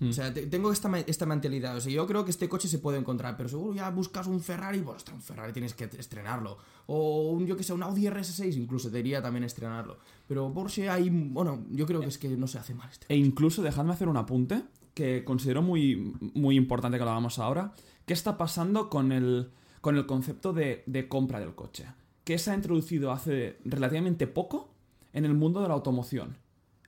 Hmm. 0.00 0.10
O 0.10 0.12
sea, 0.12 0.32
te- 0.32 0.46
tengo 0.46 0.70
esta, 0.72 0.90
esta 1.00 1.26
mentalidad. 1.26 1.76
O 1.76 1.80
sea, 1.80 1.92
yo 1.92 2.06
creo 2.06 2.24
que 2.24 2.30
este 2.30 2.48
coche 2.48 2.68
se 2.68 2.78
puede 2.78 2.98
encontrar, 2.98 3.36
pero 3.36 3.48
seguro 3.48 3.74
ya 3.74 3.90
buscas 3.90 4.26
un 4.26 4.40
Ferrari, 4.40 4.80
pues 4.80 4.96
ostras, 4.98 5.16
un 5.16 5.22
Ferrari 5.22 5.52
tienes 5.52 5.74
que 5.74 5.84
estrenarlo. 5.98 6.58
O 6.86 7.30
un, 7.32 7.46
yo 7.46 7.56
que 7.56 7.62
sé, 7.64 7.72
un 7.72 7.82
Audi 7.82 8.06
RS6 8.06 8.56
incluso 8.56 8.90
te 8.90 8.98
diría 8.98 9.20
también 9.20 9.44
estrenarlo. 9.44 9.98
Pero 10.26 10.52
Porsche 10.54 10.88
hay, 10.88 11.10
bueno, 11.10 11.64
yo 11.70 11.84
creo 11.86 12.00
que 12.00 12.06
es 12.06 12.18
que 12.18 12.28
no 12.28 12.46
se 12.46 12.58
hace 12.58 12.74
mal 12.74 12.88
este. 12.90 13.06
E 13.12 13.16
incluso 13.16 13.62
dejadme 13.62 13.92
hacer 13.92 14.08
un 14.08 14.16
apunte 14.16 14.62
que 14.94 15.24
considero 15.24 15.62
muy, 15.62 16.14
muy 16.34 16.56
importante 16.56 16.98
que 16.98 17.04
lo 17.04 17.10
hagamos 17.10 17.38
ahora. 17.38 17.72
¿Qué 18.06 18.12
está 18.14 18.38
pasando 18.38 18.88
con 18.88 19.12
el, 19.12 19.50
con 19.80 19.96
el 19.96 20.06
concepto 20.06 20.52
de, 20.52 20.82
de 20.86 21.08
compra 21.08 21.40
del 21.40 21.54
coche? 21.54 21.86
Que 22.24 22.38
se 22.38 22.50
ha 22.50 22.54
introducido 22.54 23.10
hace 23.12 23.58
relativamente 23.64 24.26
poco 24.26 24.70
en 25.12 25.24
el 25.24 25.34
mundo 25.34 25.60
de 25.60 25.68
la 25.68 25.74
automoción. 25.74 26.36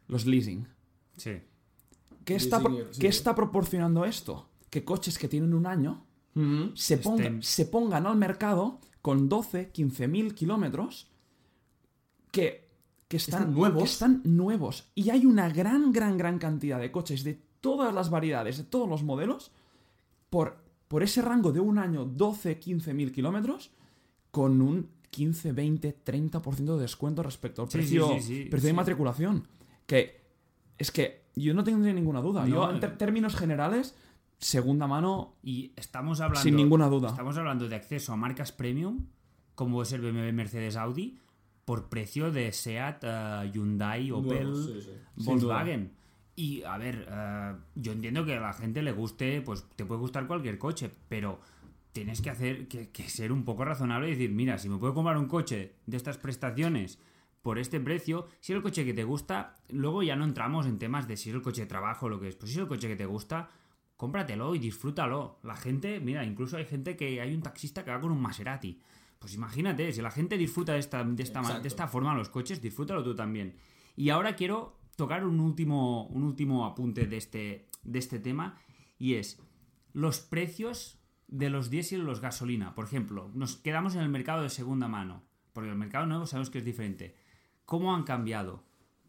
Los 0.06 0.26
leasing. 0.26 0.66
Sí. 1.16 1.32
¿Qué 2.30 2.36
está, 2.36 2.60
pro-. 2.60 2.90
¿qué 2.98 3.08
está 3.08 3.34
proporcionando 3.34 4.04
esto? 4.04 4.48
Que 4.70 4.84
coches 4.84 5.18
que 5.18 5.28
tienen 5.28 5.54
un 5.54 5.66
año 5.66 6.04
se, 6.74 7.02
ponga- 7.02 7.42
se 7.42 7.66
pongan 7.66 8.06
al 8.06 8.16
mercado 8.16 8.80
con 9.02 9.28
12, 9.28 9.70
15 9.70 10.08
mil 10.08 10.34
kilómetros 10.34 11.08
que, 12.30 12.68
que 13.08 13.16
están, 13.16 13.40
Están 13.40 13.54
nuevos. 13.54 13.82
que 13.82 13.88
están 13.88 14.20
nuevos. 14.24 14.90
Y 14.94 15.10
hay 15.10 15.26
una 15.26 15.48
gran, 15.48 15.92
gran, 15.92 16.16
gran 16.16 16.38
cantidad 16.38 16.78
de 16.78 16.90
coches 16.92 17.24
de 17.24 17.40
todas 17.60 17.92
las 17.94 18.10
variedades, 18.10 18.58
de 18.58 18.64
todos 18.64 18.88
los 18.88 19.02
modelos, 19.02 19.50
por, 20.30 20.58
por 20.88 21.02
ese 21.02 21.20
rango 21.22 21.52
de 21.52 21.60
un 21.60 21.78
año, 21.78 22.04
12, 22.04 22.58
15 22.58 22.94
mil 22.94 23.12
kilómetros, 23.12 23.70
con 24.30 24.62
un 24.62 24.88
15, 25.10 25.52
20, 25.52 26.04
30% 26.04 26.76
de 26.76 26.80
descuento 26.82 27.22
respecto 27.22 27.62
al 27.62 27.68
sí, 27.70 27.78
precio, 27.78 28.08
sí, 28.14 28.20
sí, 28.22 28.44
precio 28.44 28.68
de 28.68 28.74
matriculación. 28.74 29.48
Que 29.86 30.20
es 30.78 30.90
que 30.92 31.19
yo 31.34 31.54
no 31.54 31.64
tendría 31.64 31.92
ninguna 31.92 32.20
duda. 32.20 32.42
No, 32.42 32.48
yo, 32.48 32.70
en 32.70 32.76
eh. 32.76 32.80
ter- 32.80 32.98
términos 32.98 33.36
generales, 33.36 33.96
segunda 34.38 34.86
mano, 34.86 35.34
Y 35.42 35.72
estamos 35.76 36.20
hablando. 36.20 36.42
Sin 36.42 36.56
ninguna 36.56 36.88
duda. 36.88 37.08
Estamos 37.08 37.36
hablando 37.36 37.68
de 37.68 37.76
acceso 37.76 38.12
a 38.12 38.16
marcas 38.16 38.52
premium, 38.52 39.06
como 39.54 39.82
es 39.82 39.92
el 39.92 40.00
BMW, 40.00 40.32
Mercedes, 40.32 40.76
Audi, 40.76 41.18
por 41.64 41.88
precio 41.88 42.32
de 42.32 42.50
Seat, 42.52 43.04
eh, 43.04 43.50
Hyundai, 43.52 44.10
Opel, 44.10 44.54
sí, 44.56 44.80
sí. 44.82 44.90
Volkswagen. 45.24 45.92
Y 46.36 46.62
a 46.62 46.78
ver, 46.78 47.06
eh, 47.10 47.54
yo 47.74 47.92
entiendo 47.92 48.24
que 48.24 48.36
a 48.36 48.40
la 48.40 48.52
gente 48.54 48.82
le 48.82 48.92
guste, 48.92 49.42
pues 49.42 49.64
te 49.76 49.84
puede 49.84 50.00
gustar 50.00 50.26
cualquier 50.26 50.58
coche, 50.58 50.90
pero 51.08 51.38
tienes 51.92 52.22
que 52.22 52.30
hacer 52.30 52.66
que, 52.68 52.88
que 52.90 53.08
ser 53.08 53.32
un 53.32 53.44
poco 53.44 53.64
razonable 53.64 54.08
y 54.08 54.12
decir, 54.12 54.30
mira, 54.30 54.56
si 54.58 54.68
me 54.68 54.78
puedo 54.78 54.94
comprar 54.94 55.18
un 55.18 55.26
coche 55.26 55.74
de 55.86 55.96
estas 55.96 56.16
prestaciones 56.18 56.98
por 57.42 57.58
este 57.58 57.80
precio, 57.80 58.26
si 58.40 58.52
es 58.52 58.56
el 58.56 58.62
coche 58.62 58.84
que 58.84 58.94
te 58.94 59.04
gusta, 59.04 59.56
luego 59.70 60.02
ya 60.02 60.16
no 60.16 60.24
entramos 60.24 60.66
en 60.66 60.78
temas 60.78 61.08
de 61.08 61.16
si 61.16 61.30
es 61.30 61.34
el 61.34 61.42
coche 61.42 61.62
de 61.62 61.66
trabajo 61.66 62.06
o 62.06 62.08
lo 62.08 62.20
que 62.20 62.28
es, 62.28 62.36
pero 62.36 62.46
si 62.46 62.52
es 62.52 62.58
el 62.58 62.68
coche 62.68 62.88
que 62.88 62.96
te 62.96 63.06
gusta, 63.06 63.50
cómpratelo 63.96 64.54
y 64.54 64.58
disfrútalo. 64.58 65.38
La 65.42 65.56
gente, 65.56 66.00
mira, 66.00 66.24
incluso 66.24 66.56
hay 66.56 66.64
gente 66.64 66.96
que 66.96 67.20
hay 67.20 67.34
un 67.34 67.42
taxista 67.42 67.84
que 67.84 67.90
va 67.90 68.00
con 68.00 68.12
un 68.12 68.20
Maserati. 68.20 68.80
Pues 69.18 69.34
imagínate, 69.34 69.92
si 69.92 70.00
la 70.00 70.10
gente 70.10 70.38
disfruta 70.38 70.72
de 70.72 70.78
esta, 70.78 71.04
de 71.04 71.22
esta, 71.22 71.60
de 71.60 71.68
esta 71.68 71.86
forma 71.86 72.14
los 72.14 72.30
coches, 72.30 72.62
disfrútalo 72.62 73.04
tú 73.04 73.14
también. 73.14 73.56
Y 73.96 74.08
ahora 74.08 74.36
quiero 74.36 74.78
tocar 74.96 75.24
un 75.26 75.40
último, 75.40 76.06
un 76.06 76.24
último 76.24 76.64
apunte 76.66 77.06
de 77.06 77.16
este, 77.16 77.68
de 77.82 77.98
este 77.98 78.18
tema 78.18 78.56
y 78.98 79.14
es 79.14 79.38
los 79.92 80.20
precios 80.20 80.98
de 81.28 81.50
los 81.50 81.70
diésel 81.70 82.00
y 82.00 82.04
los 82.04 82.20
gasolina. 82.20 82.74
Por 82.74 82.84
ejemplo, 82.84 83.30
nos 83.34 83.56
quedamos 83.56 83.94
en 83.94 84.00
el 84.00 84.08
mercado 84.08 84.42
de 84.42 84.50
segunda 84.50 84.88
mano, 84.88 85.22
porque 85.52 85.70
el 85.70 85.76
mercado 85.76 86.06
nuevo 86.06 86.26
sabemos 86.26 86.50
que 86.50 86.58
es 86.58 86.64
diferente. 86.64 87.14
¿Cómo 87.70 87.94
han 87.94 88.02
cambiado? 88.02 88.64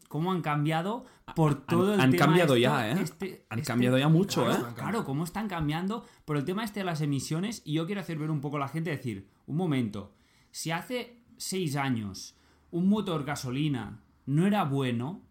¿Cómo 0.06 0.30
han 0.30 0.40
cambiado 0.40 1.04
por 1.34 1.66
todo 1.66 1.94
el 1.94 2.00
han 2.00 2.12
tema 2.12 2.26
cambiado 2.26 2.54
esto- 2.54 2.62
ya, 2.62 2.90
¿eh? 2.92 3.02
este- 3.02 3.44
Han 3.48 3.58
este- 3.58 3.66
cambiado 3.72 3.98
ya 3.98 4.06
mucho, 4.08 4.44
claro, 4.44 4.68
¿eh? 4.68 4.72
Claro, 4.76 5.04
cómo 5.04 5.24
están 5.24 5.48
cambiando 5.48 6.06
por 6.24 6.36
el 6.36 6.44
tema 6.44 6.62
este 6.62 6.78
de 6.78 6.84
las 6.86 7.00
emisiones 7.00 7.62
y 7.64 7.72
yo 7.72 7.86
quiero 7.86 8.00
hacer 8.02 8.18
ver 8.18 8.30
un 8.30 8.40
poco 8.40 8.58
a 8.58 8.60
la 8.60 8.68
gente 8.68 8.90
decir, 8.90 9.26
un 9.46 9.56
momento, 9.56 10.12
si 10.52 10.70
hace 10.70 11.18
seis 11.38 11.74
años 11.74 12.36
un 12.70 12.88
motor 12.88 13.24
gasolina 13.24 13.98
no 14.26 14.46
era 14.46 14.62
bueno, 14.62 15.22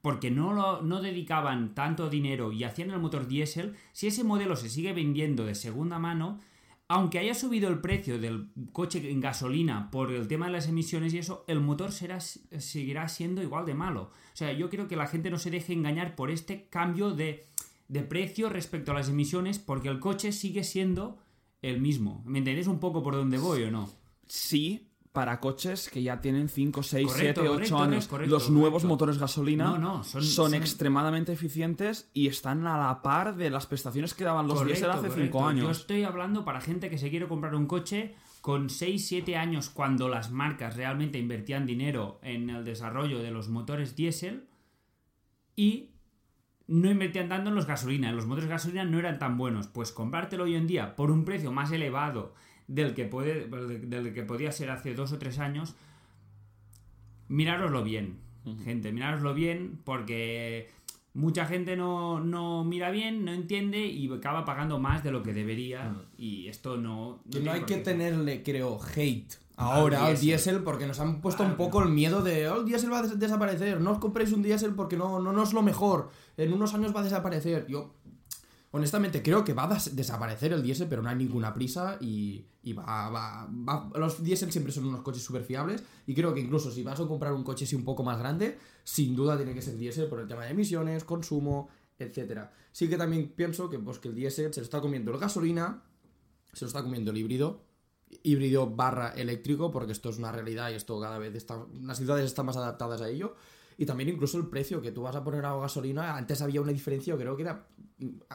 porque 0.00 0.30
no, 0.30 0.52
lo, 0.52 0.82
no 0.82 1.00
dedicaban 1.02 1.74
tanto 1.74 2.08
dinero 2.08 2.52
y 2.52 2.62
hacían 2.62 2.90
el 2.92 3.00
motor 3.00 3.26
diésel, 3.26 3.74
si 3.90 4.06
ese 4.06 4.22
modelo 4.22 4.54
se 4.54 4.68
sigue 4.68 4.92
vendiendo 4.92 5.44
de 5.46 5.56
segunda 5.56 5.98
mano, 5.98 6.38
aunque 6.88 7.18
haya 7.18 7.34
subido 7.34 7.68
el 7.68 7.80
precio 7.80 8.18
del 8.18 8.50
coche 8.72 9.10
en 9.10 9.20
gasolina 9.20 9.90
por 9.90 10.12
el 10.12 10.28
tema 10.28 10.46
de 10.46 10.52
las 10.52 10.68
emisiones 10.68 11.14
y 11.14 11.18
eso, 11.18 11.44
el 11.48 11.60
motor 11.60 11.92
será, 11.92 12.20
seguirá 12.20 13.08
siendo 13.08 13.42
igual 13.42 13.64
de 13.66 13.74
malo. 13.74 14.10
O 14.32 14.36
sea, 14.36 14.52
yo 14.52 14.68
quiero 14.68 14.88
que 14.88 14.96
la 14.96 15.06
gente 15.06 15.30
no 15.30 15.38
se 15.38 15.50
deje 15.50 15.72
engañar 15.72 16.14
por 16.14 16.30
este 16.30 16.68
cambio 16.68 17.12
de, 17.12 17.46
de 17.88 18.02
precio 18.02 18.48
respecto 18.48 18.92
a 18.92 18.94
las 18.94 19.08
emisiones, 19.08 19.58
porque 19.58 19.88
el 19.88 20.00
coche 20.00 20.32
sigue 20.32 20.64
siendo 20.64 21.18
el 21.62 21.80
mismo. 21.80 22.22
¿Me 22.26 22.38
entendéis 22.38 22.66
un 22.66 22.80
poco 22.80 23.02
por 23.02 23.14
dónde 23.14 23.38
voy 23.38 23.62
o 23.62 23.70
no? 23.70 23.88
sí 24.32 24.91
para 25.12 25.40
coches 25.40 25.90
que 25.90 26.02
ya 26.02 26.20
tienen 26.22 26.48
5, 26.48 26.82
6, 26.82 27.06
Correcto, 27.06 27.22
7, 27.22 27.40
8 27.40 27.52
correcto, 27.52 27.78
años. 27.78 28.06
correcto, 28.08 28.34
Los 28.34 28.50
nuevos 28.50 28.84
motores 28.84 29.18
gasolina 29.18 29.64
No, 29.64 29.78
no, 29.78 30.04
son- 30.04 30.22
son, 30.22 30.50
son- 30.50 30.54
extremadamente 30.54 31.32
eficientes 31.32 32.10
y 32.14 32.28
están 32.28 32.66
a 32.66 32.78
la 32.78 33.02
par 33.02 33.36
de 33.36 33.50
las 33.50 33.66
prestaciones 33.66 34.14
que 34.14 34.24
daban 34.24 34.46
los 34.48 34.64
diésel 34.64 34.90
hace 34.90 35.08
correcto. 35.08 35.22
5 35.24 35.38
Yo 35.40 35.46
años. 35.46 35.78
estoy 35.80 36.04
hablando 36.04 36.44
para 36.46 36.60
gente 36.62 36.88
que 36.88 36.96
se 36.96 37.10
quiere 37.10 37.28
comprar 37.28 37.54
un 37.54 37.66
coche 37.66 38.14
con 38.40 38.70
6, 38.70 39.06
7 39.06 39.36
años 39.36 39.68
cuando 39.68 40.08
las 40.08 40.30
marcas 40.32 40.76
realmente 40.76 41.18
invertían 41.18 41.66
dinero 41.66 42.18
en 42.22 42.48
el 42.50 42.64
desarrollo 42.64 43.18
de 43.22 43.30
los 43.30 43.48
motores 43.48 43.94
diésel 43.94 44.48
y 45.54 45.90
no 46.66 46.90
invertían 46.90 47.28
tanto 47.28 47.50
en 47.50 47.54
los 47.54 47.66
gasolina. 47.66 48.12
Los 48.12 48.26
motores 48.26 48.48
gasolina 48.48 48.84
no 48.84 48.98
eran 48.98 49.18
tan 49.18 49.36
buenos. 49.36 49.66
Pues 49.68 49.92
comprártelo 49.92 50.44
hoy 50.44 50.54
en 50.54 50.66
día 50.66 50.96
por 50.96 51.10
un 51.10 51.24
precio 51.24 51.52
más 51.52 51.70
elevado 51.70 52.34
del 52.68 52.94
que, 52.94 53.04
puede, 53.04 53.46
del 53.48 54.12
que 54.14 54.22
podía 54.22 54.52
ser 54.52 54.70
hace 54.70 54.94
2 54.94 55.12
o 55.12 55.18
3 55.18 55.38
años, 55.38 55.74
mirároslo 57.28 57.82
bien, 57.82 58.18
gente, 58.64 58.92
mirároslo 58.92 59.34
bien 59.34 59.80
porque 59.84 60.68
mucha 61.14 61.46
gente 61.46 61.76
no, 61.76 62.20
no 62.20 62.64
mira 62.64 62.90
bien, 62.90 63.24
no 63.24 63.32
entiende 63.32 63.86
y 63.86 64.12
acaba 64.12 64.44
pagando 64.44 64.78
más 64.78 65.02
de 65.04 65.10
lo 65.12 65.22
que 65.22 65.32
debería 65.32 65.94
y 66.16 66.48
esto 66.48 66.76
no... 66.76 67.20
Que 67.30 67.38
no 67.38 67.44
tiene 67.44 67.50
hay 67.50 67.60
que 67.64 67.76
tenerle, 67.78 68.42
creo, 68.42 68.78
hate 68.96 69.34
ahora 69.56 70.06
al 70.06 70.18
diésel. 70.18 70.26
diésel 70.26 70.62
porque 70.62 70.86
nos 70.86 70.98
han 71.00 71.20
puesto 71.20 71.42
un 71.44 71.56
poco 71.56 71.82
el 71.82 71.90
miedo 71.90 72.22
de 72.22 72.48
oh, 72.48 72.60
el 72.60 72.64
diésel 72.64 72.90
va 72.92 73.00
a 73.00 73.02
des- 73.02 73.18
desaparecer, 73.18 73.80
no 73.80 73.92
os 73.92 73.98
compréis 73.98 74.32
un 74.32 74.42
diésel 74.42 74.74
porque 74.74 74.96
no, 74.96 75.20
no, 75.20 75.32
no 75.32 75.42
es 75.42 75.52
lo 75.52 75.62
mejor, 75.62 76.08
en 76.36 76.52
unos 76.52 76.72
años 76.74 76.94
va 76.96 77.00
a 77.00 77.04
desaparecer. 77.04 77.66
Yo, 77.68 77.94
honestamente, 78.72 79.22
creo 79.22 79.44
que 79.44 79.52
va 79.54 79.64
a 79.64 79.74
des- 79.74 79.94
desaparecer 79.94 80.52
el 80.52 80.62
diésel, 80.62 80.88
pero 80.88 81.02
no 81.02 81.08
hay 81.08 81.16
ninguna 81.16 81.54
prisa 81.54 81.96
y, 82.00 82.44
va, 82.76 83.08
va, 83.10 83.46
va- 83.48 83.90
Los 83.98 84.22
diésel 84.22 84.50
siempre 84.50 84.72
son 84.72 84.86
unos 84.86 85.02
coches 85.02 85.22
súper 85.22 85.44
fiables 85.44 85.82
y 86.06 86.14
creo 86.14 86.34
que 86.34 86.40
incluso 86.40 86.70
si 86.70 86.82
vas 86.82 86.98
a 87.00 87.06
comprar 87.06 87.32
un 87.32 87.44
coche 87.44 87.64
así 87.64 87.76
un 87.76 87.84
poco 87.84 88.02
más 88.02 88.18
grande, 88.18 88.58
sin 88.84 89.14
duda 89.14 89.36
tiene 89.36 89.54
que 89.54 89.62
ser 89.62 89.76
diésel 89.76 90.08
por 90.08 90.20
el 90.20 90.26
tema 90.28 90.44
de 90.44 90.50
emisiones, 90.50 91.04
consumo, 91.04 91.68
etcétera. 91.98 92.52
Sí 92.72 92.88
que 92.88 92.96
también 92.96 93.32
pienso 93.36 93.68
que, 93.70 93.78
pues, 93.78 93.98
que 93.98 94.08
el 94.08 94.14
diésel 94.14 94.52
se 94.52 94.60
lo 94.60 94.64
está 94.64 94.80
comiendo 94.80 95.12
la 95.12 95.18
gasolina, 95.18 95.82
se 96.52 96.64
lo 96.64 96.68
está 96.68 96.82
comiendo 96.82 97.10
el 97.10 97.16
híbrido, 97.18 97.62
híbrido 98.22 98.66
barra 98.68 99.10
eléctrico, 99.10 99.70
porque 99.70 99.92
esto 99.92 100.10
es 100.10 100.18
una 100.18 100.32
realidad 100.32 100.70
y 100.70 100.74
esto 100.74 101.00
cada 101.00 101.18
vez 101.18 101.34
está, 101.34 101.64
las 101.82 101.98
ciudades 101.98 102.24
están 102.26 102.46
más 102.46 102.56
adaptadas 102.56 103.00
a 103.02 103.08
ello. 103.08 103.34
Y 103.78 103.86
también 103.86 104.08
incluso 104.08 104.38
el 104.38 104.46
precio 104.48 104.80
que 104.82 104.92
tú 104.92 105.02
vas 105.02 105.16
a 105.16 105.22
poner 105.24 105.44
a 105.44 105.56
gasolina, 105.56 106.16
antes 106.16 106.40
había 106.42 106.60
una 106.60 106.72
diferencia, 106.72 107.16
creo 107.16 107.36
que 107.36 107.42
era 107.42 107.66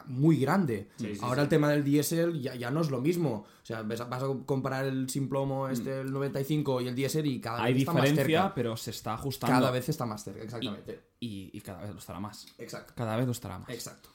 muy 0.06 0.38
grande. 0.40 0.88
Sí, 0.96 1.14
sí, 1.14 1.20
Ahora 1.22 1.42
sí. 1.42 1.44
el 1.44 1.48
tema 1.48 1.68
del 1.70 1.84
diésel 1.84 2.40
ya, 2.40 2.54
ya 2.54 2.70
no 2.70 2.80
es 2.80 2.90
lo 2.90 3.00
mismo. 3.00 3.44
O 3.62 3.66
sea, 3.66 3.82
vas 3.82 4.00
a 4.00 4.26
comparar 4.46 4.86
el 4.86 5.08
simplomo 5.10 5.68
este, 5.68 6.00
el 6.00 6.12
95 6.12 6.80
y 6.80 6.88
el 6.88 6.94
diésel 6.94 7.26
y 7.26 7.40
cada 7.40 7.58
Mm. 7.58 7.62
Hay 7.64 7.72
vez 7.74 7.80
está 7.82 7.92
más 7.92 8.02
diferencia, 8.04 8.40
cerca. 8.42 8.54
pero 8.54 8.76
se 8.76 8.90
está 8.90 9.14
ajustando. 9.14 9.54
Cada 9.54 9.70
vez 9.70 9.88
está 9.88 10.06
más 10.06 10.24
cerca, 10.24 10.42
exactamente. 10.42 11.00
Y, 11.20 11.50
y 11.52 11.60
cada 11.60 11.82
vez 11.82 11.92
lo 11.92 11.98
estará 11.98 12.18
más. 12.20 12.46
Exacto. 12.58 12.94
Cada 12.96 13.16
vez 13.16 13.26
lo 13.26 13.32
estará 13.32 13.58
más. 13.58 13.68
Exacto. 13.68 14.08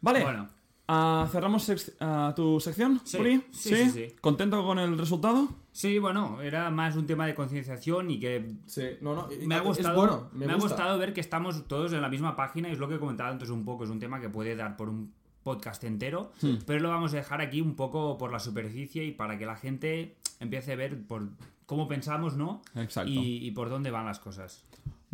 Vale. 0.00 0.22
Bueno, 0.22 0.48
ah, 0.88 1.28
¿Cerramos 1.30 1.68
sec- 1.68 1.94
ah, 2.00 2.32
tu 2.36 2.60
sección, 2.60 3.00
Sí, 3.04 3.18
Uri? 3.18 3.42
sí, 3.50 3.74
sí, 3.74 3.90
sí. 3.90 4.16
¿Contento 4.20 4.64
con 4.64 4.78
el 4.78 4.96
resultado? 4.98 5.48
sí, 5.72 5.98
bueno, 5.98 6.40
era 6.40 6.70
más 6.70 6.94
un 6.96 7.06
tema 7.06 7.26
de 7.26 7.34
concienciación 7.34 8.10
y 8.10 8.20
que 8.20 8.52
Sí, 8.66 8.82
no, 9.00 9.14
no. 9.14 9.28
me 9.46 9.54
ha 9.56 9.60
gustado, 9.60 9.96
bueno, 9.96 10.28
me, 10.32 10.46
me, 10.46 10.52
ha 10.52 10.54
gusta. 10.54 10.68
gustado 10.70 10.98
ver 10.98 11.12
que 11.12 11.20
estamos 11.20 11.66
todos 11.66 11.92
en 11.92 12.00
la 12.02 12.08
misma 12.08 12.36
página 12.36 12.68
y 12.68 12.72
es 12.72 12.78
lo 12.78 12.88
que 12.88 12.94
he 12.94 12.98
comentado 13.00 13.32
antes 13.32 13.50
un 13.50 13.64
poco, 13.64 13.84
es 13.84 13.90
un 13.90 13.98
tema 13.98 14.20
que 14.20 14.28
puede 14.28 14.54
dar 14.56 14.76
por 14.76 14.88
un 14.88 15.12
podcast 15.42 15.82
entero, 15.84 16.32
pero 16.64 16.80
lo 16.80 16.88
vamos 16.88 17.12
a 17.12 17.16
dejar 17.16 17.40
aquí 17.42 17.60
un 17.60 17.74
poco 17.74 18.16
por 18.16 18.32
la 18.32 18.38
superficie 18.38 19.04
y 19.04 19.10
para 19.12 19.36
que 19.36 19.44
la 19.46 19.56
gente 19.56 20.16
empiece 20.40 20.72
a 20.72 20.76
ver 20.76 21.02
por 21.06 21.28
cómo 21.66 21.86
pensamos, 21.88 22.36
¿no? 22.36 22.62
Exacto. 22.76 23.10
Y, 23.10 23.44
y 23.46 23.50
por 23.50 23.68
dónde 23.68 23.90
van 23.90 24.06
las 24.06 24.20
cosas. 24.20 24.64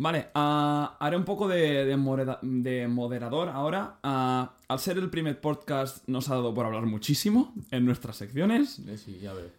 Vale, 0.01 0.29
ah, 0.33 0.97
haré 0.99 1.15
un 1.15 1.25
poco 1.25 1.47
de, 1.47 1.85
de 1.85 1.95
moreda- 1.95 2.39
de 2.41 2.87
moderador 2.87 3.49
ahora. 3.49 3.99
Ah, 4.01 4.55
al 4.67 4.79
ser 4.79 4.97
el 4.97 5.11
primer 5.11 5.39
podcast 5.39 6.07
nos 6.07 6.27
ha 6.29 6.33
dado 6.35 6.55
por 6.55 6.65
hablar 6.65 6.87
muchísimo 6.87 7.53
en 7.69 7.85
nuestras 7.85 8.15
secciones. 8.17 8.81
Sí, 8.97 9.19
ya 9.21 9.33
veo. 9.33 9.49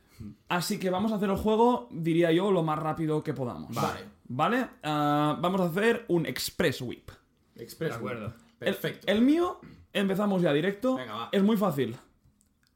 Así 0.48 0.80
que 0.80 0.90
vamos 0.90 1.12
a 1.12 1.16
hacer 1.16 1.30
el 1.30 1.36
juego, 1.36 1.88
diría 1.92 2.32
yo, 2.32 2.50
lo 2.50 2.64
más 2.64 2.76
rápido 2.78 3.22
que 3.22 3.32
podamos. 3.34 3.72
Vale. 3.72 4.00
Vale, 4.28 4.66
ah, 4.82 5.38
vamos 5.40 5.60
a 5.60 5.66
hacer 5.66 6.04
un 6.08 6.26
Express 6.26 6.80
Whip. 6.80 7.10
Express. 7.54 7.90
De 7.92 7.96
acuerdo. 7.96 8.26
El- 8.26 8.32
Perfecto. 8.66 9.06
El, 9.12 9.22
mío, 9.22 9.60
empezamos 9.92 10.42
ya 10.42 10.52
directo. 10.52 10.96
Venga, 10.96 11.14
va. 11.14 11.28
Es 11.30 11.42
muy 11.44 11.56
fácil. 11.56 11.96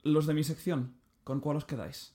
Los 0.04 0.26
de 0.28 0.34
mi 0.34 0.44
sección, 0.44 0.94
¿con 1.24 1.40
cuál 1.40 1.56
os 1.56 1.64
quedáis? 1.64 2.14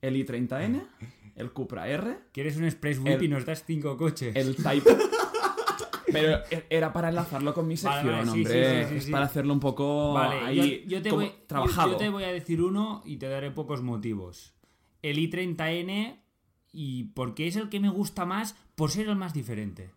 El 0.00 0.16
i30N, 0.16 0.82
el 1.36 1.52
Cupra 1.52 1.88
R, 1.88 2.18
¿Quieres 2.32 2.56
un 2.56 2.64
Express 2.64 2.98
Whip 2.98 3.08
El- 3.08 3.22
y 3.24 3.28
nos 3.28 3.44
das 3.44 3.64
cinco 3.66 3.96
coches? 3.96 4.34
el 4.36 4.54
Type. 4.62 4.96
Pero 6.12 6.38
era 6.70 6.92
para 6.92 7.08
enlazarlo 7.08 7.54
con 7.54 7.66
mi 7.66 7.76
sección, 7.76 8.06
vale, 8.06 8.24
sí, 8.24 8.30
hombre. 8.30 8.84
sí, 8.84 8.94
sí, 8.94 9.00
sí, 9.00 9.06
es 9.06 9.10
para 9.10 9.24
hacerlo 9.24 9.52
un 9.52 9.58
poco 9.60 10.12
Vale, 10.12 10.36
ahí 10.36 10.82
yo, 10.84 10.96
yo 10.98 11.02
te 11.02 11.10
como 11.10 11.22
voy, 11.22 11.30
yo- 11.30 11.42
trabajado. 11.46 11.90
yo 11.92 11.96
te 11.96 12.08
voy 12.08 12.24
a 12.24 12.28
decir 12.32 12.62
uno 12.62 13.02
y 13.04 13.16
te 13.16 13.28
daré 13.28 13.50
pocos 13.50 13.82
motivos. 13.82 14.54
El 15.02 15.18
i30N 15.18 16.20
y 16.72 17.04
porque 17.14 17.46
es 17.48 17.56
el 17.56 17.68
que 17.68 17.80
me 17.80 17.88
gusta 17.88 18.26
más 18.26 18.54
por 18.74 18.90
ser 18.90 19.08
el 19.08 19.16
más 19.16 19.32
diferente. 19.34 19.90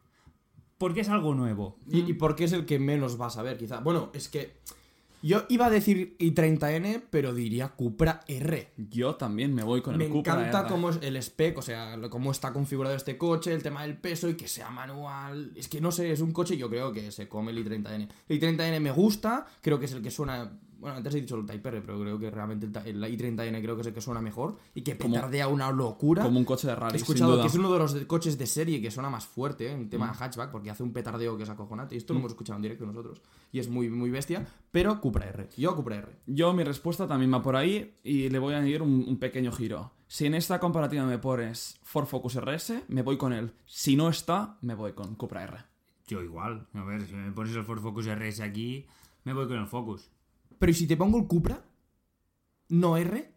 Porque 0.78 1.02
es 1.02 1.10
algo 1.10 1.34
nuevo. 1.36 1.78
¿Y, 1.90 2.00
y 2.10 2.14
por 2.14 2.36
qué 2.36 2.46
es 2.46 2.52
el 2.54 2.66
que 2.66 2.78
menos 2.80 3.18
vas 3.18 3.38
a 3.38 3.44
ver, 3.44 3.58
quizá? 3.58 3.80
Bueno, 3.80 4.10
es 4.14 4.28
que 4.30 4.58
yo 5.22 5.46
iba 5.50 5.66
a 5.66 5.70
decir 5.70 6.16
i30N, 6.20 7.04
pero 7.10 7.34
diría 7.34 7.70
Cupra 7.70 8.22
R. 8.28 8.72
Yo 8.90 9.16
también 9.16 9.54
me 9.54 9.64
voy 9.64 9.82
con 9.82 9.98
Me 9.98 10.06
el 10.06 10.12
Cupra 10.12 10.34
encanta 10.34 10.62
R. 10.62 10.70
cómo 10.70 10.90
es 10.90 11.00
el 11.02 11.18
spec, 11.18 11.58
o 11.58 11.62
sea, 11.62 11.98
cómo 12.10 12.32
está 12.32 12.54
configurado 12.54 12.96
este 12.96 13.18
coche, 13.18 13.54
el 13.54 13.64
tema 13.64 13.84
del 13.84 13.98
peso 13.98 14.30
y 14.30 14.36
que 14.36 14.48
sea 14.48 14.70
manual. 14.70 15.52
Es 15.56 15.68
que 15.68 15.82
no 15.82 15.92
sé, 15.92 16.12
es 16.12 16.22
un 16.22 16.32
coche, 16.32 16.58
yo 16.58 16.70
creo 16.70 16.92
que 16.94 17.12
se 17.12 17.28
come 17.28 17.52
el 17.52 17.66
i30N. 17.66 18.10
El 18.30 18.40
i30N 18.40 18.80
me 18.80 18.92
gusta, 18.92 19.46
creo 19.62 19.80
que 19.80 19.86
es 19.86 19.92
el 19.94 20.02
que 20.02 20.12
suena 20.12 20.52
Bueno, 20.80 20.98
antes 20.98 21.14
he 21.16 21.22
dicho 21.22 21.36
el 21.36 21.46
Type 21.46 21.70
R, 21.70 21.82
pero 21.82 22.00
creo 22.00 22.20
que 22.20 22.30
realmente 22.30 22.68
el, 22.90 23.04
el 23.04 23.18
i30N 23.20 23.62
creo 23.62 23.76
que 23.76 23.82
es 23.82 23.88
el 23.88 23.94
que 23.94 24.02
suena 24.02 24.22
mejor 24.22 24.58
y 24.76 24.82
que 24.82 24.98
Como- 24.98 25.16
petardea 25.16 25.48
una 25.48 25.72
locura. 25.72 26.24
Como 26.24 26.38
un 26.40 26.46
coche 26.46 26.68
de 26.68 26.74
He 26.74 26.76
rally, 26.76 26.92
sin 27.00 27.02
escuchado 27.02 27.32
duda. 27.34 27.42
que 27.44 27.48
es 27.48 27.56
uno 27.56 27.72
de 27.74 27.80
los 27.80 27.94
de- 27.94 28.08
coches 28.08 28.38
de 28.38 28.46
serie 28.48 28.82
que 28.82 28.92
suena 28.92 29.10
más 29.10 29.26
fuerte 29.26 29.68
¿eh? 29.68 29.72
en 29.72 29.90
tema 29.90 30.08
de 30.08 30.14
hatchback 30.14 30.52
porque 30.52 30.70
hace 30.70 30.84
un 30.84 30.94
petardeo 30.94 31.36
que 31.38 31.44
es 31.44 31.50
acojonante. 31.50 31.96
Y 31.96 31.98
esto 31.98 32.14
lo 32.14 32.20
hemos 32.20 32.32
escuchado 32.32 32.58
en 32.58 32.62
directo 32.64 32.86
nosotros. 32.86 33.22
Y 33.52 33.60
es 33.60 33.70
muy, 33.70 33.90
muy 33.90 34.10
bestia. 34.12 34.46
Pero 34.72 35.00
Cupra 35.02 35.28
R. 35.30 35.50
Yo 35.58 35.76
Cupra 35.76 35.96
R. 35.98 36.08
Yo 36.28 36.54
mi 36.54 36.64
respuesta 36.64 37.08
también 37.08 37.34
va 37.34 37.42
por 37.42 37.56
ahí 37.56 37.96
y 38.04 38.30
le 38.30 38.38
voy 38.40 38.54
a 38.54 38.58
añadir 38.58 38.82
un, 38.82 39.04
un 39.08 39.18
pequeño 39.18 39.52
giro. 39.52 39.92
Si 40.08 40.26
en 40.26 40.36
esta 40.36 40.60
comparativa 40.60 41.06
me 41.06 41.18
pones 41.18 41.80
Ford 41.84 42.06
Focus 42.06 42.36
RS, 42.40 42.84
me 42.88 43.02
voy 43.02 43.18
con 43.18 43.34
él. 43.34 43.52
Si 43.66 43.96
no 43.96 44.10
está, 44.10 44.58
me 44.62 44.76
voy 44.76 44.94
con 44.94 45.16
Cupra 45.16 45.44
R. 45.44 45.58
Yo 46.08 46.22
igual. 46.24 46.68
A 46.74 46.84
ver, 46.84 47.06
si 47.06 47.14
me 47.16 47.32
pones 47.32 47.54
el 47.56 47.64
Ford 47.66 47.82
Focus 47.82 48.06
RS 48.08 48.42
aquí, 48.42 48.86
me 49.26 49.34
voy 49.34 49.48
con 49.48 49.58
el 49.58 49.68
Focus. 49.68 50.10
Pero 50.60 50.72
¿y 50.72 50.76
si 50.76 50.88
te 50.88 50.98
pongo 50.98 51.18
el 51.20 51.28
Cupra? 51.28 51.64
¿No 52.70 52.98
R? 52.98 53.34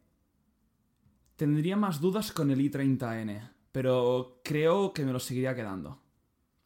Tendría 1.37 1.77
más 1.77 2.01
dudas 2.01 2.33
con 2.33 2.51
el 2.51 2.61
i30N, 2.61 3.51
pero 3.73 4.41
creo 4.45 4.93
que 4.93 5.05
me 5.05 5.13
lo 5.13 5.21
seguiría 5.21 5.55
quedando. 5.55 6.03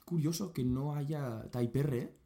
Curioso 0.05 0.53
que 0.53 0.65
no 0.65 0.95
haya 0.95 1.51
Type 1.51 1.81
R, 1.81 1.99
¿eh? 1.99 2.17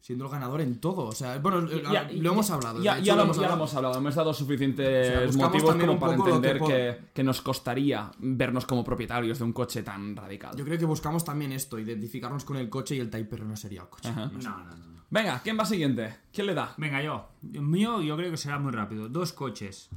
Siendo 0.00 0.24
el 0.26 0.30
ganador 0.30 0.60
en 0.60 0.80
todo. 0.80 1.06
O 1.06 1.12
sea, 1.12 1.38
bueno, 1.38 1.66
Ya- 1.68 2.08
lo 2.12 2.32
hemos 2.32 2.50
hablado. 2.50 2.80
Ya, 2.82 2.94
de 2.94 3.00
hecho, 3.00 3.06
ya 3.08 3.16
lo, 3.16 3.22
hemos 3.24 3.36
ya 3.36 3.42
lo 3.42 3.46
hablado. 3.48 3.60
hemos 3.62 3.74
hablado, 3.74 3.98
hemos 3.98 4.14
dado 4.14 4.32
suficientes 4.32 5.08
O 5.08 5.10
sea, 5.12 5.26
buscamos 5.26 5.52
motivos 5.62 5.76
como 5.76 5.98
para 5.98 6.16
que 6.16 6.22
entender 6.22 6.60
que, 6.60 6.98
que 7.12 7.24
nos 7.24 7.42
costaría 7.42 8.10
vernos 8.18 8.64
como 8.64 8.84
propietarios 8.84 9.38
de 9.38 9.44
un 9.44 9.52
coche 9.52 9.82
tan 9.82 10.14
radical. 10.16 10.56
Yo 10.56 10.64
creo 10.64 10.78
que 10.78 10.84
buscamos 10.84 11.24
también 11.24 11.52
esto, 11.52 11.78
identificarnos 11.78 12.44
con 12.44 12.56
el 12.56 12.68
coche 12.70 12.94
y 12.96 13.00
el 13.00 13.10
Type 13.10 13.36
R 13.36 13.44
no 13.44 13.56
sería 13.56 13.82
el 13.82 13.88
coche. 13.88 14.10
No, 14.12 14.26
no. 14.26 14.38
no. 14.38 14.98
Venga, 15.10 15.40
¿quién 15.42 15.58
va 15.58 15.64
siguiente? 15.64 16.14
¿Quién 16.32 16.46
le 16.46 16.54
da? 16.54 16.74
Venga, 16.76 17.02
yo. 17.02 17.28
El 17.52 17.62
mío 17.62 18.00
yo 18.00 18.16
creo 18.16 18.30
que 18.30 18.36
será 18.36 18.58
muy 18.58 18.72
rápido. 18.72 19.08
Dos 19.08 19.32
coches. 19.32 19.88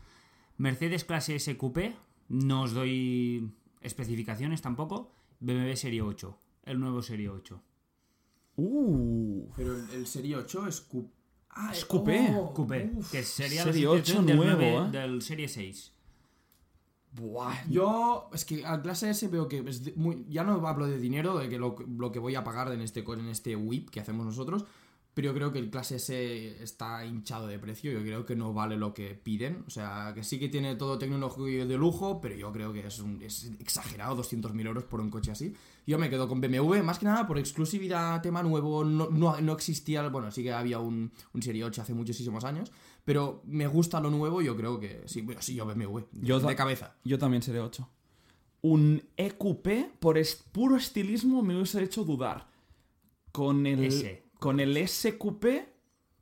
Mercedes 0.58 1.04
clase 1.06 1.36
S 1.36 1.58
Coupé. 1.58 1.96
No 2.30 2.62
os 2.64 2.74
doy 2.74 3.52
especificaciones 3.82 4.62
tampoco. 4.62 5.12
BMW 5.42 5.76
Serie 5.76 6.02
8. 6.02 6.38
El 6.66 6.80
nuevo 6.80 7.02
Serie 7.02 7.30
8. 7.30 7.62
Uh, 8.58 9.50
Pero 9.56 9.76
el, 9.76 9.90
el 9.92 10.08
Serie 10.08 10.36
8 10.36 10.68
es 10.68 10.82
Coupé. 10.82 11.10
Ah, 11.54 11.72
Es 11.74 11.84
coupé. 11.86 12.34
oh, 12.38 12.54
Coupé. 12.54 12.92
uf. 12.96 13.12
que 13.12 13.24
sería 13.24 13.64
Serie 13.64 13.84
la 13.86 13.92
8 13.92 13.98
sustitución 13.98 14.26
del, 14.26 14.38
nuevo, 14.38 14.62
9 14.62 14.88
¿eh? 14.88 14.92
del 15.02 15.22
Serie 15.22 15.48
6. 15.50 15.92
buah. 17.14 17.54
Yo, 17.70 18.30
es 18.34 18.46
que 18.46 18.66
al 18.66 18.82
clase 18.82 19.10
S 19.10 19.28
veo 19.28 19.48
que 19.50 19.58
es 19.68 19.96
muy, 19.98 20.26
ya 20.30 20.44
no 20.44 20.66
hablo 20.66 20.88
de 20.88 20.98
dinero, 20.98 21.38
de 21.38 21.50
que 21.50 21.58
lo, 21.60 21.76
lo 21.98 22.12
que 22.12 22.20
voy 22.20 22.36
a 22.36 22.44
pagar 22.46 22.72
en 22.72 22.82
este, 22.82 23.02
en 23.02 23.28
este 23.28 23.56
whip 23.58 23.90
que 23.90 24.00
hacemos 24.00 24.26
nosotros, 24.26 24.64
pero 25.14 25.28
yo 25.28 25.34
creo 25.34 25.52
que 25.52 25.60
el 25.60 25.70
clase 25.70 25.98
S 25.98 26.64
está 26.64 27.06
hinchado 27.06 27.48
de 27.48 27.60
precio, 27.60 27.92
yo 27.92 28.00
creo 28.02 28.26
que 28.26 28.36
no 28.36 28.54
vale 28.54 28.78
lo 28.78 28.94
que 28.94 29.14
piden, 29.14 29.66
o 29.68 29.70
sea, 29.70 30.14
que 30.16 30.24
sí 30.24 30.40
que 30.40 30.48
tiene 30.48 30.76
todo 30.76 30.98
tecnología 30.98 31.66
de 31.66 31.78
lujo, 31.78 32.22
pero 32.22 32.36
yo 32.36 32.52
creo 32.54 32.72
que 32.72 32.88
es, 32.88 33.00
un, 33.00 33.22
es 33.22 33.52
exagerado 33.60 34.16
200.000 34.16 34.66
euros 34.66 34.86
por 34.86 35.02
un 35.02 35.10
coche 35.10 35.32
así. 35.32 35.54
Yo 35.86 36.00
me 36.00 36.10
quedo 36.10 36.30
con 36.30 36.40
BMW, 36.40 36.82
más 36.82 36.98
que 36.98 37.06
nada 37.06 37.28
por 37.28 37.38
exclusividad, 37.38 38.22
tema 38.22 38.42
nuevo, 38.42 38.86
no, 38.86 39.10
no, 39.10 39.42
no 39.42 39.54
existía, 39.54 40.08
bueno, 40.08 40.32
sí 40.32 40.44
que 40.44 40.54
había 40.54 40.80
un, 40.80 41.12
un 41.34 41.42
Serie 41.42 41.66
8 41.66 41.82
hace 41.82 41.94
muchísimos 41.94 42.46
años, 42.46 42.72
pero 43.04 43.42
me 43.46 43.68
gusta 43.68 44.00
lo 44.00 44.12
nuevo, 44.12 44.42
yo 44.42 44.56
creo 44.56 44.80
que 44.80 45.02
sí, 45.08 45.22
bueno, 45.22 45.42
sí, 45.42 45.56
yo 45.56 45.66
BMW, 45.66 46.00
de, 46.12 46.26
Yo 46.26 46.40
de 46.40 46.56
cabeza. 46.56 46.96
Yo 47.04 47.20
también 47.20 47.42
seré 47.42 47.60
8. 47.60 47.90
Un 48.62 49.04
EQP, 49.18 50.00
por 50.00 50.18
puro 50.54 50.78
estilismo, 50.78 51.42
me 51.42 51.56
hubiese 51.56 51.84
hecho 51.84 52.06
dudar. 52.06 52.50
Con 53.32 53.66
el, 53.66 53.86
S. 53.86 54.31
con 54.42 54.60
el 54.60 54.76
SQP, 54.88 55.46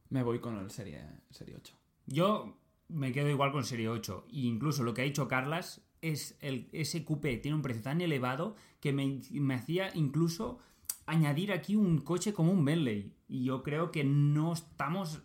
me 0.09 0.23
voy 0.23 0.39
con 0.39 0.57
el 0.57 0.69
serie, 0.71 1.01
serie 1.29 1.55
8. 1.55 1.73
Yo 2.05 2.57
me 2.89 3.13
quedo 3.13 3.29
igual 3.29 3.53
con 3.53 3.63
Serie 3.63 3.87
8. 3.87 4.25
E 4.27 4.39
incluso 4.39 4.83
lo 4.83 4.93
que 4.93 5.01
ha 5.01 5.05
dicho 5.05 5.29
Carlas 5.29 5.81
es 6.01 6.37
el 6.41 6.69
coupé 7.05 7.37
tiene 7.37 7.55
un 7.55 7.61
precio 7.61 7.81
tan 7.81 8.01
elevado 8.01 8.57
que 8.81 8.91
me, 8.91 9.21
me 9.31 9.53
hacía 9.53 9.91
incluso 9.93 10.59
añadir 11.05 11.53
aquí 11.53 11.77
un 11.77 11.99
coche 11.99 12.33
como 12.33 12.51
un 12.51 12.65
Bentley. 12.65 13.15
Y 13.29 13.45
yo 13.45 13.63
creo 13.63 13.89
que 13.89 14.03
no 14.03 14.51
estamos... 14.51 15.21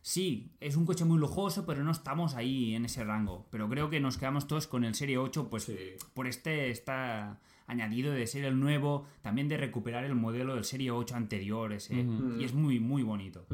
Sí, 0.00 0.56
es 0.60 0.76
un 0.76 0.86
coche 0.86 1.04
muy 1.04 1.18
lujoso, 1.18 1.66
pero 1.66 1.84
no 1.84 1.92
estamos 1.92 2.36
ahí 2.36 2.74
en 2.74 2.86
ese 2.86 3.04
rango. 3.04 3.46
Pero 3.50 3.68
creo 3.68 3.90
que 3.90 4.00
nos 4.00 4.16
quedamos 4.16 4.46
todos 4.46 4.66
con 4.66 4.84
el 4.84 4.94
Serie 4.94 5.18
8, 5.18 5.50
pues 5.50 5.70
por 6.14 6.26
este 6.26 6.70
está 6.70 7.38
añadido 7.66 8.12
de 8.12 8.26
ser 8.26 8.44
el 8.44 8.58
nuevo, 8.60 9.06
también 9.22 9.48
de 9.48 9.56
recuperar 9.56 10.04
el 10.04 10.14
modelo 10.14 10.54
del 10.54 10.64
Serie 10.64 10.90
8 10.90 11.16
anterior, 11.16 11.72
ese. 11.72 12.06
Y 12.38 12.44
es 12.44 12.52
muy, 12.54 12.80
muy 12.80 13.02
bonito. 13.02 13.46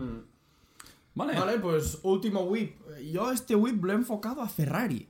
Vale. 1.14 1.38
Vale, 1.38 1.58
pues 1.58 1.98
último 2.02 2.40
whip. 2.42 2.76
Yo 3.12 3.32
este 3.32 3.54
whip 3.56 3.82
lo 3.84 3.92
he 3.92 3.96
enfocado 3.96 4.42
a 4.42 4.48
Ferrari. 4.48 5.08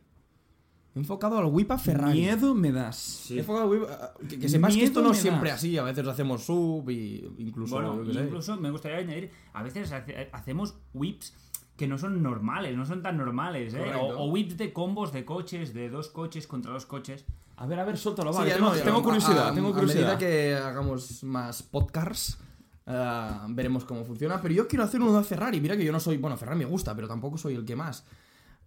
He 0.94 0.98
enfocado 0.98 1.38
al 1.38 1.46
whip 1.46 1.70
a 1.70 1.78
Ferrari. 1.78 2.18
Miedo 2.20 2.54
me 2.54 2.72
das. 2.72 3.30
He 3.30 3.38
enfocado 3.40 3.64
al 3.66 3.70
whip 3.80 3.88
a- 3.88 4.14
que, 4.28 4.38
que 4.38 4.48
sepas 4.48 4.74
que 4.74 4.82
esto 4.84 5.02
no 5.02 5.12
es 5.12 5.18
siempre 5.18 5.50
das. 5.50 5.58
así. 5.60 5.76
A 5.78 5.82
veces 5.84 6.04
lo 6.04 6.10
hacemos 6.10 6.42
sub 6.44 6.88
y 6.90 7.24
incluso. 7.38 7.74
Bueno, 7.76 8.02
incluso 8.04 8.56
me 8.56 8.70
gustaría 8.70 8.98
añadir, 8.98 9.30
a 9.52 9.62
veces 9.62 9.92
hace- 9.92 10.28
hacemos 10.32 10.74
whips 10.94 11.36
que 11.76 11.86
no 11.86 11.96
son 11.96 12.22
normales, 12.22 12.76
no 12.76 12.84
son 12.86 13.02
tan 13.02 13.16
normales, 13.16 13.72
¿eh? 13.74 13.92
O 13.94 14.26
whips 14.30 14.56
de 14.58 14.72
combos 14.72 15.12
de 15.12 15.24
coches, 15.24 15.72
de 15.74 15.88
dos 15.90 16.08
coches 16.08 16.46
contra 16.46 16.72
dos 16.72 16.86
coches. 16.86 17.24
A 17.60 17.66
ver, 17.66 17.78
a 17.78 17.84
ver, 17.84 17.96
suéltalo, 17.98 18.32
Sí, 18.32 18.38
vale. 18.38 18.50
ya 18.50 18.56
tengo, 18.56 18.70
no, 18.74 18.80
tengo 18.82 19.02
curiosidad, 19.02 19.48
A- 19.48 19.54
tengo 19.54 19.68
A 19.68 19.72
curiosidad. 19.74 20.02
medida 20.02 20.18
que 20.18 20.54
hagamos 20.54 21.22
más 21.24 21.62
podcasts, 21.62 22.38
eh, 22.86 23.30
veremos 23.50 23.84
cómo 23.84 24.04
funciona. 24.04 24.40
Pero 24.40 24.54
yo 24.54 24.66
quiero 24.66 24.84
hacer 24.84 25.00
uno 25.02 25.16
de 25.18 25.24
Ferrari. 25.24 25.60
Mira 25.60 25.76
que 25.76 25.84
yo 25.84 25.92
no 25.92 26.00
soy. 26.00 26.16
Bueno, 26.16 26.36
Ferrari 26.38 26.58
me 26.60 26.64
gusta, 26.64 26.94
pero 26.96 27.06
tampoco 27.06 27.36
soy 27.36 27.54
el 27.54 27.64
que 27.66 27.76
más. 27.76 28.04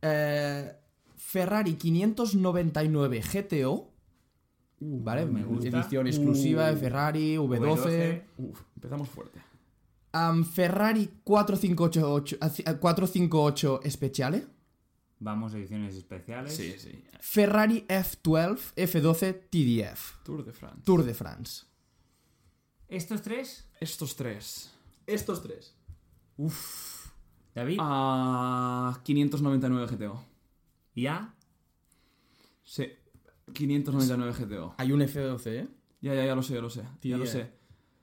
Eh, 0.02 0.72
Ferrari 1.16 1.74
599 1.74 3.22
GTO. 3.22 3.90
¿Vale? 4.86 5.26
me 5.26 5.44
gusta. 5.44 5.70
Edición 5.70 6.08
exclusiva 6.08 6.68
de 6.68 6.76
Ferrari, 6.76 7.38
V12. 7.38 7.58
V12. 7.58 8.24
Uf, 8.38 8.62
empezamos 8.76 9.10
fuerte. 9.10 9.40
Am, 10.12 10.44
Ferrari 10.46 11.10
458, 11.24 12.36
eh, 12.36 12.78
458 12.80 13.80
Speciale. 13.90 14.46
Vamos 15.24 15.54
a 15.54 15.58
ediciones 15.58 15.96
especiales. 15.96 16.54
Sí, 16.54 16.76
sí. 16.78 17.02
Ferrari 17.22 17.86
F12 17.88 18.74
F12 18.76 19.40
TDF. 19.50 20.22
Tour 20.24 20.44
de 20.46 20.52
France. 20.52 20.82
Tour 20.84 21.04
de 21.06 21.14
France. 21.14 21.66
Estos 22.90 23.22
tres, 23.22 23.68
Estos 23.80 24.16
tres. 24.18 24.72
Estos 25.08 25.42
tres. 25.42 25.76
David, 27.56 27.78
Ah, 27.82 29.00
599 29.04 29.88
GTO. 29.96 30.26
ya. 30.96 31.34
Sí. 32.64 32.88
599 33.54 34.34
GTO. 34.34 34.76
Hay 34.78 34.92
un 34.92 35.02
F12, 35.02 35.48
¿eh? 35.48 35.68
Ya, 36.02 36.14
ya, 36.16 36.26
ya 36.26 36.36
lo 36.36 36.44
sé, 36.44 36.54
ya 36.56 36.62
lo 36.62 36.70
sé. 36.70 36.84
Ya 37.02 37.18
lo 37.18 37.26
sé. 37.26 37.50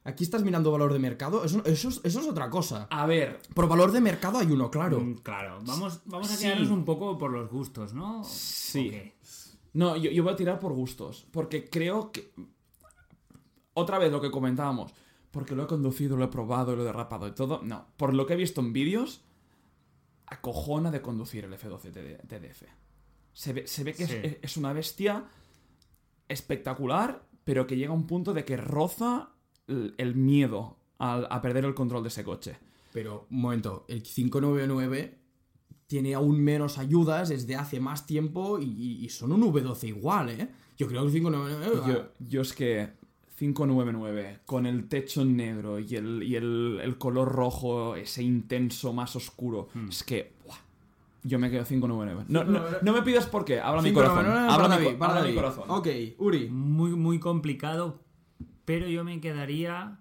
Aquí 0.03 0.25
estás 0.25 0.43
mirando 0.43 0.71
valor 0.73 0.93
de 0.93 0.99
mercado. 0.99 1.45
Eso, 1.45 1.63
eso, 1.67 1.89
es- 1.91 2.01
eso 2.05 2.21
es 2.21 2.27
otra 2.27 2.49
cosa. 2.49 2.87
A 2.91 3.05
ver, 3.07 3.41
Por 3.55 3.69
valor 3.69 3.93
de 3.93 4.01
mercado 4.01 4.39
hay 4.39 4.51
uno, 4.51 4.71
claro. 4.71 4.99
Mm, 5.01 5.17
Claro, 5.19 5.59
vamos, 5.67 6.01
vamos 6.07 6.31
a 6.31 6.37
Sí. 6.37 6.45
quedarnos 6.45 6.71
un 6.71 6.85
poco 6.85 7.19
por 7.19 7.31
los 7.31 7.51
gustos, 7.51 7.93
¿no? 7.93 8.25
Sí. 8.25 9.13
No, 9.75 9.97
yo, 9.97 10.11
yo 10.11 10.23
voy 10.25 10.33
a 10.33 10.37
tirar 10.37 10.59
por 10.59 10.73
gustos. 10.73 11.27
Porque 11.31 11.69
creo 11.69 12.11
que. 12.13 12.33
Otra 13.75 13.99
vez 13.99 14.11
lo 14.11 14.21
que 14.21 14.31
comentábamos. 14.31 14.93
Porque 15.31 15.55
lo 15.55 15.63
he 15.65 15.67
conducido, 15.67 16.17
lo 16.17 16.25
he 16.25 16.29
probado, 16.29 16.75
lo 16.75 16.83
he 16.83 16.87
derrapado 16.87 17.29
y 17.29 17.33
todo. 17.33 17.61
No. 17.63 17.87
Por 17.97 18.15
lo 18.15 18.27
que 18.27 18.33
he 18.33 18.37
visto 18.37 18.61
en 18.61 18.73
vídeos, 18.73 19.21
acojona 20.27 20.91
de 20.91 21.03
conducir 21.03 21.45
el 21.45 21.53
F12 21.53 21.93
TD 21.93 22.19
TDF. 22.27 22.63
Se 23.33 23.53
ve, 23.53 23.67
se 23.67 23.85
ve 23.85 23.95
que 23.95 24.05
es- 24.05 24.11
Sí. 24.11 24.17
es, 24.23 24.37
es 24.43 24.57
una 24.57 24.73
bestia 24.73 25.25
espectacular, 26.29 27.23
pero 27.45 27.67
que 27.67 27.77
llega 27.77 27.91
a 27.93 27.95
un 27.97 28.07
punto 28.07 28.33
de 28.33 28.45
que 28.45 28.57
roza 28.57 29.31
el, 29.97 30.15
miedo 30.15 30.77
al- 30.99 31.27
a 31.31 31.41
perder 31.41 31.65
el 31.65 31.75
control 31.75 32.03
de 32.03 32.09
ese 32.09 32.25
coche. 32.25 32.57
Pero, 32.93 33.27
un 33.31 33.41
momento, 33.41 33.85
el 33.89 34.03
599 34.03 35.19
tiene 35.87 36.15
aún 36.15 36.41
menos 36.41 36.79
ayudas 36.79 37.29
desde 37.31 37.57
hace 37.57 37.81
más 37.81 38.07
tiempo 38.07 38.59
y, 38.61 39.09
son 39.11 39.33
un 39.33 39.43
V12 39.43 39.89
igual, 39.89 40.31
¿eh? 40.31 40.49
Yo 40.77 40.87
creo 40.87 41.03
que 41.03 41.09
el 41.09 41.13
599... 41.13 41.81
Yo, 41.87 42.09
yo 42.29 42.43
es 42.43 42.53
que 42.53 42.91
599 43.41 44.41
con 44.45 44.67
el 44.67 44.87
techo 44.87 45.25
negro 45.25 45.79
y 45.79 45.97
el, 45.97 46.23
y 46.23 46.37
el, 46.37 46.79
el 46.83 46.99
color 46.99 47.29
rojo, 47.33 47.97
ese 47.97 48.23
intenso 48.23 48.93
más 48.93 49.17
oscuro, 49.17 49.69
es 49.89 50.05
que 50.05 50.35
buah, 50.45 50.59
yo 51.23 51.39
me 51.39 51.51
quedo 51.51 51.65
599. 51.65 52.27
No, 52.29 52.45
no, 52.45 52.63
no 52.83 52.93
me 52.93 53.03
pidas 53.03 53.27
por 53.27 53.45
qué, 53.45 53.59
habla 53.59 53.83
mi 53.83 53.93
corazón. 53.93 54.25
599 54.27 54.97
Habla, 55.01 55.23
mi, 55.23 55.35
corazón. 55.35 55.65
Ok, 55.69 55.89
Uri. 56.19 56.49
Muy, 56.51 56.91
muy 56.91 57.19
complicado, 57.19 57.99
pero 58.71 58.87
yo 58.87 59.03
me 59.03 59.21
quedaría... 59.21 59.99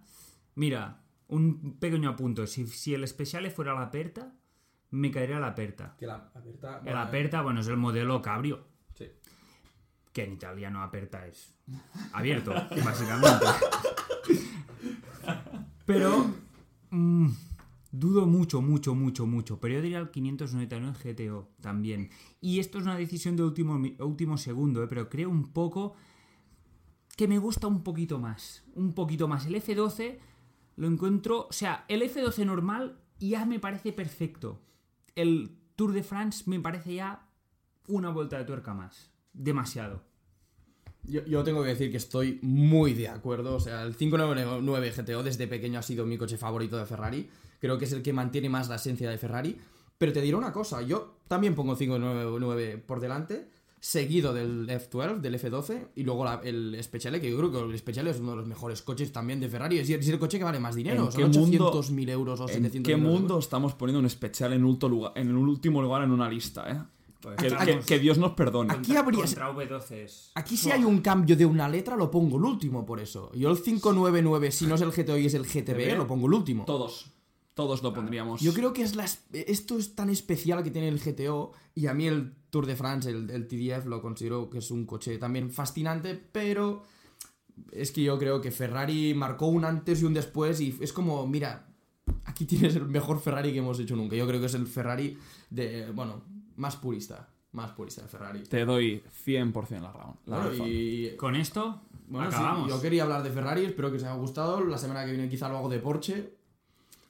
Mira, 0.53 1.01
un 1.27 1.79
pequeño 1.79 2.07
apunto. 2.07 2.45
Si, 2.45 2.67
si 2.67 2.93
el 2.93 3.03
especial 3.03 3.49
fuera 3.49 3.73
la 3.73 3.81
Aperta, 3.81 4.35
me 4.91 5.09
caería 5.09 5.39
la 5.39 5.47
Aperta. 5.47 5.95
Que 5.97 6.05
la 6.05 6.29
aperta... 6.35 6.79
El 6.85 6.95
Aperta, 6.95 7.41
bueno, 7.41 7.61
es 7.61 7.67
el 7.67 7.77
modelo 7.77 8.21
Cabrio. 8.21 8.67
Sí. 8.93 9.07
Que 10.13 10.25
en 10.25 10.33
italiano 10.33 10.83
aperta 10.83 11.25
es 11.25 11.55
abierto, 12.13 12.53
básicamente. 12.85 13.47
Pero 15.87 16.31
mm, 16.91 17.29
Dudo 17.91 18.27
mucho, 18.27 18.61
mucho, 18.61 18.93
mucho, 18.93 19.25
mucho. 19.25 19.59
Pero 19.59 19.73
yo 19.75 19.81
diría 19.81 19.97
el 19.97 20.11
599 20.11 20.93
GTO 21.03 21.49
también. 21.59 22.11
Y 22.39 22.59
esto 22.59 22.77
es 22.77 22.83
una 22.83 22.95
decisión 22.95 23.35
de 23.35 23.41
último, 23.41 23.81
último 23.97 24.37
segundo, 24.37 24.83
¿eh? 24.83 24.87
pero 24.87 25.09
creo 25.09 25.27
un 25.31 25.51
poco 25.51 25.95
que 27.19 27.27
me 27.27 27.37
gusta 27.37 27.67
un 27.67 27.83
poquito 27.83 28.17
más. 28.17 28.63
Un 28.75 28.93
poquito 28.93 29.27
más. 29.27 29.45
El 29.45 29.55
F12 29.55 30.19
lo 30.77 30.87
encuentro. 30.87 31.47
O 31.49 31.51
sea, 31.51 31.83
el 31.89 32.01
F12 32.01 32.45
normal 32.45 32.97
ya 33.19 33.43
me 33.43 33.59
parece 33.59 33.91
perfecto. 33.91 34.61
El 35.15 35.51
Tour 35.75 35.91
de 35.91 36.01
France 36.01 36.45
me 36.45 36.61
parece 36.61 36.93
ya 36.93 37.27
una 37.89 38.09
vuelta 38.09 38.37
de 38.37 38.45
tuerca 38.45 38.73
más. 38.73 39.11
Demasiado. 39.33 40.01
Yo, 41.03 41.25
yo 41.25 41.43
tengo 41.43 41.61
que 41.61 41.71
decir 41.71 41.91
que 41.91 41.97
estoy 41.97 42.39
muy 42.41 42.93
de 42.93 43.09
acuerdo. 43.09 43.53
O 43.53 43.59
sea, 43.59 43.83
el 43.83 43.97
599 43.97 44.91
GTO 44.91 45.21
desde 45.21 45.45
pequeño 45.45 45.77
ha 45.77 45.83
sido 45.83 46.05
mi 46.05 46.17
coche 46.17 46.37
favorito 46.37 46.77
de 46.77 46.85
Ferrari. 46.85 47.29
Creo 47.59 47.77
que 47.77 47.83
es 47.83 47.91
el 47.91 48.01
que 48.01 48.13
mantiene 48.13 48.47
más 48.47 48.69
la 48.69 48.75
esencia 48.75 49.09
de 49.09 49.17
Ferrari. 49.17 49.59
Pero 49.97 50.13
te 50.13 50.21
diré 50.21 50.37
una 50.37 50.53
cosa, 50.53 50.81
yo 50.81 51.17
también 51.27 51.53
pongo 51.53 51.75
599 51.75 52.77
por 52.77 53.01
delante, 53.01 53.49
seguido 53.79 54.33
del 54.33 54.67
F12, 54.69 55.19
del 55.21 55.35
F12, 55.35 55.87
y 55.95 56.03
luego 56.03 56.25
la- 56.25 56.41
el 56.43 56.77
Speciale, 56.83 57.21
que 57.21 57.29
yo 57.29 57.37
creo 57.37 57.51
que 57.51 57.59
el 57.59 57.77
Speciale 57.77 58.11
es 58.11 58.19
uno 58.19 58.31
de 58.31 58.37
los 58.37 58.47
mejores 58.47 58.81
coches 58.81 59.11
también 59.11 59.39
de 59.39 59.47
Ferrari. 59.49 59.79
Es, 59.79 59.89
es 59.89 60.07
el 60.09 60.19
coche 60.19 60.37
que 60.37 60.43
vale 60.43 60.59
más 60.59 60.75
dinero, 60.75 61.05
¿En 61.05 61.11
son 61.11 61.31
qué 61.31 61.39
mundo- 61.39 61.71
800.000 61.71 62.09
euros 62.09 62.39
o 62.41 62.49
¿En 62.49 62.63
700.000 62.63 62.83
qué 62.83 62.91
euros. 62.91 63.07
mundo 63.07 63.39
estamos 63.39 63.73
poniendo 63.75 63.99
un 63.99 64.05
especial 64.05 64.53
en, 64.53 64.63
ulto 64.65 64.89
lugar, 64.89 65.13
en 65.15 65.29
el 65.29 65.35
último 65.37 65.81
lugar 65.81 66.03
en 66.03 66.11
una 66.11 66.29
lista, 66.29 66.69
eh? 66.69 66.81
Pues 67.21 67.35
Que, 67.35 67.49
que- 67.49 67.79
que 67.79 67.99
Dios 67.99 68.17
nos 68.17 68.31
perdone. 68.31 68.73
Aquí 68.73 68.95
habría... 68.95 69.23
contra 69.25 69.51
V12 69.53 69.91
es- 70.05 70.31
Aquí 70.35 70.55
si 70.55 70.71
hay 70.71 70.85
un 70.85 70.99
cambio 71.01 71.35
de 71.35 71.45
una 71.45 71.67
letra 71.67 71.97
lo 71.97 72.09
pongo 72.09 72.37
el 72.37 72.43
último 72.45 72.85
por 72.85 73.01
eso. 73.01 73.29
Yo 73.33 73.49
el 73.51 73.61
599 73.61 74.51
si 74.51 74.65
no 74.67 74.75
es 74.75 74.81
el 74.81 74.91
GTO 74.91 75.17
y 75.17 75.25
es 75.25 75.33
el 75.33 75.43
GTB 75.45 75.97
lo 75.97 76.07
pongo 76.07 76.27
el 76.27 76.33
último. 76.33 76.63
Todos. 76.63 77.11
Todos 77.53 77.83
lo 77.83 77.93
pondríamos. 77.93 78.39
Yo 78.41 78.53
creo 78.53 78.71
que 78.73 78.83
es 78.83 78.95
la 78.95 79.03
es- 79.05 79.25
esto 79.33 79.77
es 79.77 79.95
tan 79.95 80.09
especial 80.09 80.63
que 80.63 80.71
tiene 80.71 80.87
el 80.87 80.99
GTO 80.99 81.51
y 81.75 81.87
a 81.87 81.93
mí 81.93 82.07
el 82.07 82.33
Tour 82.49 82.65
de 82.65 82.75
France, 82.75 83.09
el, 83.09 83.29
el 83.29 83.47
TDF, 83.47 83.85
lo 83.85 84.01
considero 84.01 84.49
que 84.49 84.59
es 84.59 84.71
un 84.71 84.85
coche 84.85 85.17
también 85.17 85.51
fascinante, 85.51 86.15
pero 86.15 86.83
es 87.71 87.91
que 87.91 88.01
yo 88.03 88.17
creo 88.17 88.39
que 88.39 88.51
Ferrari 88.51 89.13
marcó 89.13 89.47
un 89.47 89.65
antes 89.65 90.01
y 90.01 90.05
un 90.05 90.13
después 90.13 90.61
y 90.61 90.77
es 90.79 90.93
como, 90.93 91.27
mira, 91.27 91.67
aquí 92.25 92.45
tienes 92.45 92.75
el 92.75 92.85
mejor 92.87 93.19
Ferrari 93.19 93.51
que 93.51 93.59
hemos 93.59 93.77
hecho 93.79 93.95
nunca. 93.95 94.15
Yo 94.15 94.25
creo 94.25 94.39
que 94.39 94.45
es 94.45 94.53
el 94.53 94.65
Ferrari 94.65 95.17
de, 95.49 95.91
bueno, 95.91 96.23
más 96.55 96.77
purista, 96.77 97.27
más 97.51 97.71
purista 97.71 98.03
de 98.03 98.07
Ferrari. 98.07 98.43
Te 98.43 98.63
doy 98.63 99.03
100% 99.25 99.81
la, 99.81 99.91
ra- 99.91 100.13
la 100.25 100.35
Bueno, 100.37 100.49
razón. 100.51 100.67
y 100.69 101.15
Con 101.17 101.35
esto 101.35 101.81
bueno, 102.07 102.31
sí, 102.31 102.37
acabamos. 102.37 102.69
yo 102.69 102.81
quería 102.81 103.03
hablar 103.03 103.21
de 103.21 103.29
Ferrari, 103.31 103.65
espero 103.65 103.91
que 103.91 103.97
os 103.97 104.03
haya 104.03 104.15
gustado. 104.15 104.63
La 104.65 104.77
semana 104.77 105.05
que 105.05 105.11
viene 105.11 105.27
quizá 105.29 105.49
lo 105.49 105.57
hago 105.57 105.69
de 105.69 105.79
Porsche. 105.79 106.38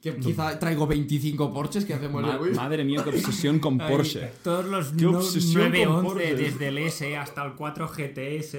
Que 0.02 0.16
quizá 0.16 0.58
traigo 0.58 0.88
25 0.88 1.52
Porsches 1.54 1.84
que 1.84 1.94
hacemos 1.94 2.22
Ma- 2.22 2.40
el 2.42 2.56
madre 2.56 2.86
mía, 2.86 3.02
qué 3.04 3.10
obsesión 3.10 3.60
con 3.60 3.82
Ay, 3.82 3.92
Porsche. 3.92 4.32
Todos 4.44 4.66
los 4.66 4.94
Qué 4.94 5.06
obsesión 5.06 5.64
con 5.64 5.72
911 5.74 6.04
Porsche. 6.08 6.36
desde 6.36 6.68
el 6.70 6.78
S 6.78 7.18
hasta 7.18 7.46
el 7.46 7.54
4 7.56 7.88
GTS. 7.90 8.58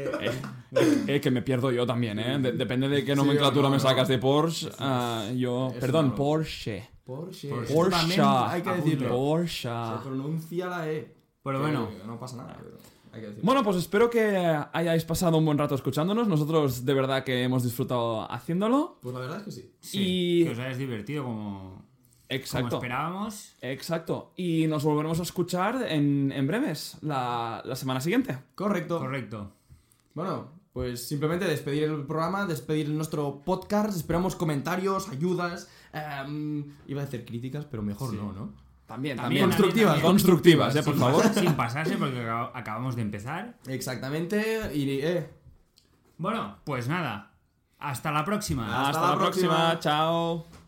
Eh, 1.06 1.20
que 1.20 1.30
me 1.30 1.40
pierdo 1.42 1.72
yo 1.72 1.86
también, 1.86 2.18
¿eh? 2.18 2.38
De- 2.38 2.52
depende 2.52 2.88
de 2.88 3.04
qué 3.04 3.14
nomenclatura 3.16 3.64
no, 3.64 3.70
me 3.70 3.76
no. 3.76 3.82
sacas 3.82 4.08
de 4.08 4.18
Porsche. 4.18 4.68
ah, 4.78 5.28
yo. 5.34 5.68
Eso 5.70 5.80
Perdón, 5.80 6.08
no. 6.08 6.14
Porsche. 6.14 6.90
Porsche. 7.04 7.48
Porsche. 7.72 7.90
También 7.90 8.20
hay 8.22 8.62
que 8.62 8.70
decirlo. 8.72 9.08
Porsche. 9.08 9.68
Se 9.68 10.02
pronuncia 10.04 10.66
la 10.66 10.90
E. 10.92 11.14
Pero 11.42 11.60
bueno. 11.60 11.88
No 12.06 12.20
pasa 12.20 12.36
nada, 12.36 12.54
pero 12.62 12.76
hay 13.12 13.20
que 13.20 13.26
decirlo. 13.28 13.44
Bueno, 13.46 13.62
pues 13.64 13.76
espero 13.76 14.08
que 14.10 14.36
hayáis 14.72 15.04
pasado 15.04 15.38
un 15.38 15.44
buen 15.44 15.58
rato 15.58 15.74
escuchándonos. 15.74 16.28
Nosotros 16.28 16.84
de 16.84 16.94
verdad 16.94 17.24
que 17.24 17.42
hemos 17.42 17.62
disfrutado 17.62 18.30
haciéndolo. 18.30 18.98
Pues 19.02 19.14
la 19.14 19.20
verdad 19.20 19.38
es 19.38 19.42
que 19.44 19.50
sí. 19.52 19.72
Sí, 19.80 19.98
Y- 20.40 20.44
Que 20.44 20.50
os 20.52 20.58
hayáis 20.58 20.78
divertido 20.78 21.24
como, 21.24 21.58
como 21.60 21.84
Exacto. 22.28 22.76
esperábamos. 22.76 23.54
Exacto. 23.60 24.32
Y 24.36 24.66
nos 24.66 24.84
volveremos 24.84 25.18
a 25.20 25.22
escuchar 25.22 25.86
en, 25.88 26.32
en 26.32 26.46
breves, 26.46 26.96
la, 27.02 27.62
la 27.64 27.76
semana 27.76 28.00
siguiente. 28.00 28.38
Correcto. 28.54 28.98
Correcto. 28.98 29.52
Bueno, 30.14 30.48
pues 30.72 31.06
simplemente 31.08 31.44
despedir 31.46 31.84
el 31.84 32.04
programa, 32.06 32.46
despedir 32.46 32.88
nuestro 32.90 33.42
podcast. 33.44 33.96
Esperamos 33.96 34.36
comentarios, 34.36 35.08
ayudas. 35.08 35.68
em, 35.92 36.64
iba 36.86 37.02
a 37.02 37.04
decir 37.04 37.24
críticas, 37.24 37.64
pero 37.64 37.82
mejor 37.82 38.14
no, 38.14 38.32
¿no? 38.32 38.52
También, 38.90 39.16
También. 39.16 39.44
Constructivas, 39.44 39.92
también. 39.92 40.10
Constructivas, 40.12 40.74
eh, 40.76 40.82
por 40.82 40.94
Sin 40.94 41.00
favor. 41.02 41.22
pasar- 41.22 41.42
Sin 41.44 41.52
pasarse 41.54 41.96
porque 41.96 42.18
acab- 42.26 42.50
acabamos 42.54 42.96
de 42.96 43.02
empezar. 43.02 43.54
Exactamente. 43.68 44.70
Y 44.74 45.00
eh, 45.00 45.30
Bueno, 46.18 46.56
pues 46.64 46.88
nada. 46.88 47.30
Hasta 47.78 48.10
la 48.10 48.24
próxima. 48.24 48.66
Hasta 48.66 48.88
Hasta, 48.88 49.00
la 49.02 49.08
la 49.12 49.16
próxima. 49.16 49.48
próxima. 49.56 49.78
Chao. 49.80 50.59